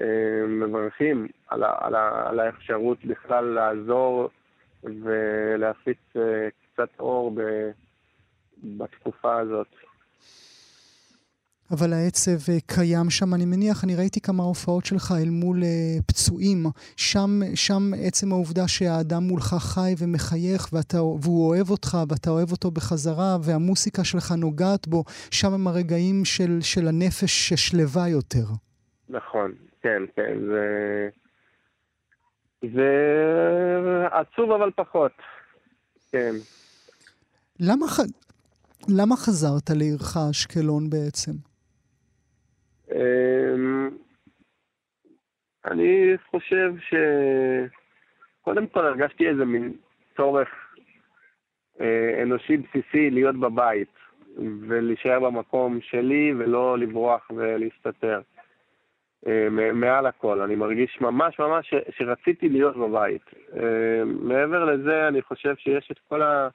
אה, 0.00 0.46
מברכים 0.48 1.28
על, 1.48 1.62
ה, 1.62 1.74
על, 1.80 1.94
ה, 1.94 2.28
על 2.28 2.40
האפשרות 2.40 3.04
בכלל 3.04 3.44
לעזור 3.44 4.30
ולהפיץ 4.84 5.98
אה, 6.16 6.48
קצת 6.72 6.88
אור 7.00 7.30
ב, 7.34 7.40
בתקופה 8.64 9.38
הזאת. 9.38 9.74
אבל 11.70 11.92
העצב 11.92 12.50
אה, 12.52 12.58
קיים 12.66 13.10
שם, 13.10 13.34
אני 13.34 13.44
מניח, 13.44 13.84
אני 13.84 13.96
ראיתי 13.96 14.20
כמה 14.20 14.42
הופעות 14.42 14.84
שלך 14.84 15.14
אל 15.22 15.30
מול 15.30 15.62
uh, 15.62 16.02
פצועים. 16.06 16.66
שם, 16.96 17.40
שם 17.54 17.82
עצם 18.06 18.32
העובדה 18.32 18.68
שהאדם 18.68 19.22
מולך 19.22 19.54
חי 19.58 19.94
ומחייך 19.98 20.68
ואתה, 20.72 21.02
והוא 21.02 21.48
אוהב 21.48 21.70
אותך 21.70 21.98
ואתה 22.08 22.30
אוהב 22.30 22.52
אותו 22.52 22.70
בחזרה 22.70 23.36
והמוסיקה 23.44 24.04
שלך 24.04 24.32
נוגעת 24.32 24.88
בו, 24.88 25.04
שם 25.30 25.52
הם 25.52 25.66
הרגעים 25.68 26.24
של, 26.24 26.58
של 26.60 26.88
הנפש 26.88 27.48
ששלווה 27.48 28.08
יותר. 28.08 28.46
נכון, 29.08 29.52
כן, 29.82 30.02
כן, 30.16 30.34
זה... 30.46 31.08
זה 32.62 32.90
עצוב 34.10 34.50
אבל 34.50 34.70
פחות, 34.76 35.12
כן. 36.12 36.34
למה, 37.60 37.86
ח... 37.88 38.00
למה 38.88 39.16
חזרת 39.16 39.70
לעירך 39.70 40.16
אשקלון 40.30 40.90
בעצם? 40.90 41.47
אמ, 42.94 43.90
אני 45.64 46.16
חושב 46.30 46.72
שקודם 48.40 48.66
כל 48.66 48.86
הרגשתי 48.86 49.28
איזה 49.28 49.44
מין 49.44 49.72
צורך 50.16 50.48
אה, 51.80 52.22
אנושי 52.22 52.56
בסיסי 52.56 53.10
להיות 53.10 53.36
בבית 53.36 53.92
ולהישאר 54.68 55.20
במקום 55.20 55.80
שלי 55.80 56.32
ולא 56.38 56.78
לברוח 56.78 57.30
ולהסתתר. 57.30 58.20
אה, 59.26 59.48
מעל 59.72 60.06
הכל, 60.06 60.40
אני 60.40 60.54
מרגיש 60.54 61.00
ממש 61.00 61.38
ממש 61.38 61.74
שרציתי 61.90 62.48
להיות 62.48 62.76
בבית. 62.76 63.22
אה, 63.56 64.04
מעבר 64.04 64.64
לזה, 64.64 65.08
אני 65.08 65.22
חושב 65.22 65.56
שיש 65.56 65.90
את 65.90 65.98
כל 66.08 66.22
ה... 66.22 66.48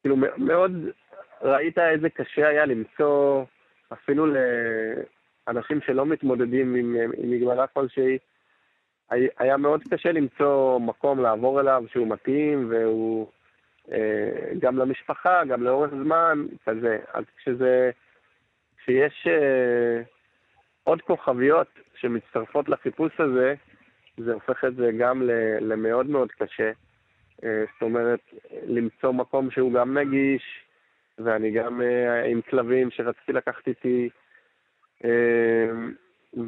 כאילו, 0.00 0.16
מאוד 0.36 0.72
ראית 1.42 1.78
איזה 1.78 2.10
קשה 2.10 2.48
היה 2.48 2.66
למצוא 2.66 3.44
אפילו 3.92 4.26
אנשים 5.48 5.80
שלא 5.86 6.06
מתמודדים 6.06 6.74
עם, 6.74 6.96
עם 7.16 7.30
מגבלה 7.30 7.66
כלשהי, 7.66 8.18
היה 9.10 9.56
מאוד 9.56 9.82
קשה 9.90 10.12
למצוא 10.12 10.78
מקום 10.78 11.20
לעבור 11.20 11.60
אליו 11.60 11.84
שהוא 11.92 12.08
מתאים 12.08 12.70
והוא 12.70 13.26
אה, 13.92 14.52
גם 14.58 14.76
למשפחה, 14.76 15.44
גם 15.44 15.62
לאורך 15.62 15.90
זמן, 15.90 16.46
כזה. 16.66 16.98
אז 17.12 17.24
כשזה, 17.36 17.90
כשיש 18.78 19.26
אה, 19.26 20.02
עוד 20.84 21.02
כוכביות 21.02 21.68
שמצטרפות 21.94 22.68
לחיפוש 22.68 23.12
הזה, 23.20 23.54
זה 24.16 24.32
הופך 24.32 24.64
את 24.64 24.76
זה 24.76 24.90
גם 24.98 25.22
למאוד 25.60 26.06
מאוד 26.06 26.32
קשה. 26.32 26.70
אה, 27.44 27.64
זאת 27.72 27.82
אומרת, 27.82 28.20
למצוא 28.66 29.12
מקום 29.12 29.50
שהוא 29.50 29.72
גם 29.72 29.98
נגיש, 29.98 30.42
ואני 31.18 31.50
גם 31.50 31.80
עם 32.30 32.40
כלבים 32.40 32.90
שרציתי 32.90 33.32
לקחת 33.32 33.68
איתי 33.68 34.08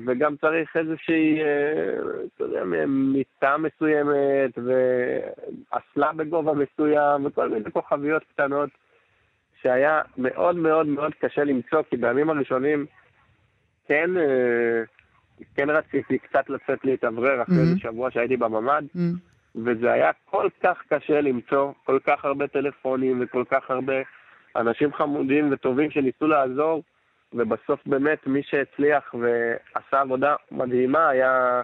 וגם 0.06 0.36
צריך 0.36 0.76
איזושהי, 0.76 1.40
אה, 1.40 1.92
אתה 2.36 2.44
יודע, 2.44 2.64
מיטה 2.86 3.56
מסוימת, 3.56 4.58
ואסלה 4.58 6.12
בגובה 6.12 6.52
מסוים, 6.52 7.26
וכל 7.26 7.48
מיני 7.48 7.70
כוכביות 7.70 8.22
קטנות, 8.34 8.70
שהיה 9.62 10.02
מאוד 10.18 10.56
מאוד 10.56 10.86
מאוד 10.86 11.12
קשה 11.14 11.44
למצוא, 11.44 11.82
כי 11.90 11.96
בימים 11.96 12.30
הראשונים 12.30 12.86
כן, 13.88 14.10
אה, 14.16 14.82
כן 15.54 15.70
רציתי 15.70 16.18
קצת 16.18 16.50
לצאת 16.50 16.84
להתאוורר 16.84 17.42
אחרי 17.42 17.56
איזה 17.56 17.74
mm-hmm. 17.74 17.82
שבוע 17.82 18.10
שהייתי 18.10 18.36
בממ"ד, 18.36 18.82
mm-hmm. 18.96 19.58
וזה 19.64 19.92
היה 19.92 20.10
כל 20.24 20.48
כך 20.62 20.82
קשה 20.88 21.20
למצוא, 21.20 21.72
כל 21.84 21.98
כך 22.06 22.24
הרבה 22.24 22.46
טלפונים 22.46 23.20
וכל 23.22 23.44
כך 23.50 23.70
הרבה 23.70 23.94
אנשים 24.56 24.92
חמודים 24.92 25.52
וטובים 25.52 25.90
שניסו 25.90 26.26
לעזור. 26.26 26.82
ובסוף 27.34 27.80
באמת 27.86 28.26
מי 28.26 28.42
שהצליח 28.42 29.14
ועשה 29.14 30.00
עבודה 30.00 30.36
מדהימה 30.50 31.08
היה 31.08 31.62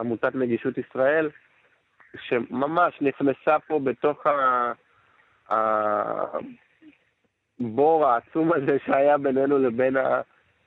עמותת 0.00 0.34
נגישות 0.34 0.78
ישראל, 0.78 1.30
שממש 2.16 2.98
נכנסה 3.00 3.58
פה 3.66 3.80
בתוך 3.84 4.26
הבור 7.60 8.06
העצום 8.06 8.52
הזה 8.52 8.76
שהיה 8.86 9.18
בינינו 9.18 9.58
לבין 9.58 9.96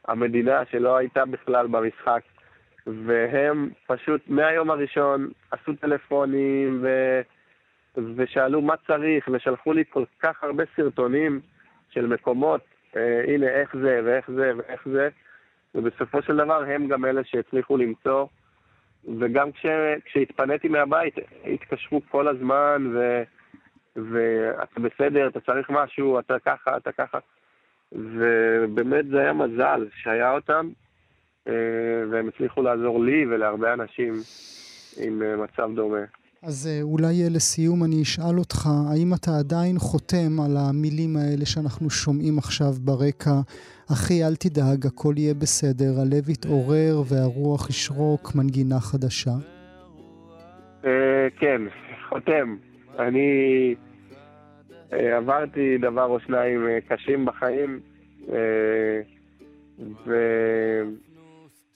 המדינה 0.08 0.66
שלא 0.72 0.98
הייתה 0.98 1.26
בכלל 1.26 1.68
במשחק. 1.68 2.22
והם 2.88 3.70
פשוט 3.88 4.22
מהיום 4.28 4.72
הראשון 4.72 5.30
עשו 5.52 5.74
טלפונים 5.74 6.80
ו... 6.84 7.22
ושאלו 8.16 8.62
מה 8.62 8.74
צריך, 8.88 9.30
ושלחו 9.32 9.74
לי 9.74 9.84
כל 9.90 10.04
כך 10.20 10.44
הרבה 10.44 10.64
סרטונים 10.76 11.42
של 11.90 12.08
מקומות 12.08 12.62
הנה 13.28 13.48
איך 13.48 13.76
זה 13.82 14.02
ואיך 14.06 14.32
זה 14.32 14.52
ואיך 14.58 14.88
זה, 14.92 15.10
ובסופו 15.76 16.22
של 16.22 16.36
דבר 16.38 16.64
הם 16.64 16.88
גם 16.88 17.06
אלה 17.06 17.22
שהצליחו 17.24 17.78
למצוא, 17.78 18.26
וגם 19.20 19.52
כש, 19.52 19.66
כשהתפניתי 20.06 20.68
מהבית, 20.68 21.16
התקשרו 21.46 22.02
כל 22.12 22.28
הזמן, 22.28 22.92
ו, 22.94 23.24
ואתה 23.96 24.80
בסדר, 24.80 25.28
אתה 25.28 25.40
צריך 25.40 25.70
משהו, 25.70 26.20
אתה 26.20 26.40
ככה, 26.40 26.78
אתה 26.78 26.92
ככה, 26.92 27.20
ובאמת 27.92 29.08
זה 29.08 29.20
היה 29.20 29.34
מזל 29.34 29.88
שהיה 29.96 30.32
אותם, 30.32 30.70
אה, 31.48 31.54
והם 32.12 32.28
הצליחו 32.28 32.62
לעזור 32.62 33.04
לי 33.04 33.26
ולהרבה 33.26 33.74
אנשים 33.74 34.14
עם 34.98 35.22
אה, 35.24 35.36
מצב 35.36 35.70
דומה. 35.76 36.21
אז 36.46 36.68
אה, 36.68 36.82
אולי 36.82 37.24
אה, 37.24 37.30
לסיום 37.36 37.84
אני 37.84 38.02
אשאל 38.02 38.40
אותך, 38.40 38.68
האם 38.90 39.14
אתה 39.14 39.32
עדיין 39.40 39.76
חותם 39.80 40.32
על 40.46 40.58
המילים 40.58 41.16
האלה 41.18 41.46
שאנחנו 41.46 41.90
שומעים 41.90 42.38
עכשיו 42.38 42.72
ברקע? 42.86 43.36
אחי, 43.94 44.24
אל 44.24 44.36
תדאג, 44.36 44.86
הכל 44.86 45.14
יהיה 45.18 45.34
בסדר, 45.34 45.92
הלב 46.02 46.30
יתעורר 46.30 46.94
והרוח 47.10 47.70
ישרוק, 47.70 48.36
מנגינה 48.36 48.80
חדשה. 48.80 49.32
אה, 50.86 51.28
כן, 51.40 51.62
חותם. 52.10 52.56
אני 53.00 53.30
עברתי 54.92 55.78
דבר 55.78 56.06
או 56.06 56.20
שניים 56.20 56.62
קשים 56.88 57.26
בחיים, 57.26 57.80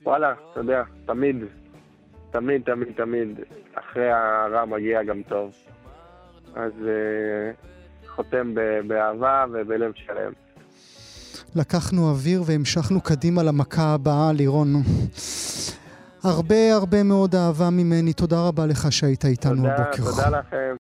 ווואלה, 0.01 0.33
אתה 0.51 0.59
יודע, 0.59 0.83
תמיד 1.05 1.35
תמיד, 2.35 2.61
תמיד, 2.65 2.87
תמיד, 2.95 3.39
אחרי 3.73 4.11
הרע 4.11 4.65
מגיע 4.65 5.03
גם 5.03 5.21
טוב. 5.27 5.51
אז 6.55 6.71
uh, 6.71 8.07
חותם 8.07 8.55
באהבה 8.87 9.45
ובלב 9.53 9.91
שלם. 9.95 10.31
לקחנו 11.55 12.09
אוויר 12.09 12.43
והמשכנו 12.45 13.01
קדימה 13.01 13.43
למכה 13.43 13.93
הבאה, 13.93 14.33
לירון. 14.33 14.67
הרבה 16.23 16.73
הרבה 16.73 17.03
מאוד 17.03 17.35
אהבה 17.35 17.69
ממני. 17.69 18.13
תודה 18.13 18.47
רבה 18.47 18.65
לך 18.65 18.91
שהיית 18.91 19.25
איתנו 19.25 19.55
תודה, 19.55 19.75
הבוקר. 19.75 20.03
תודה 20.03 20.29
לכם. 20.29 20.73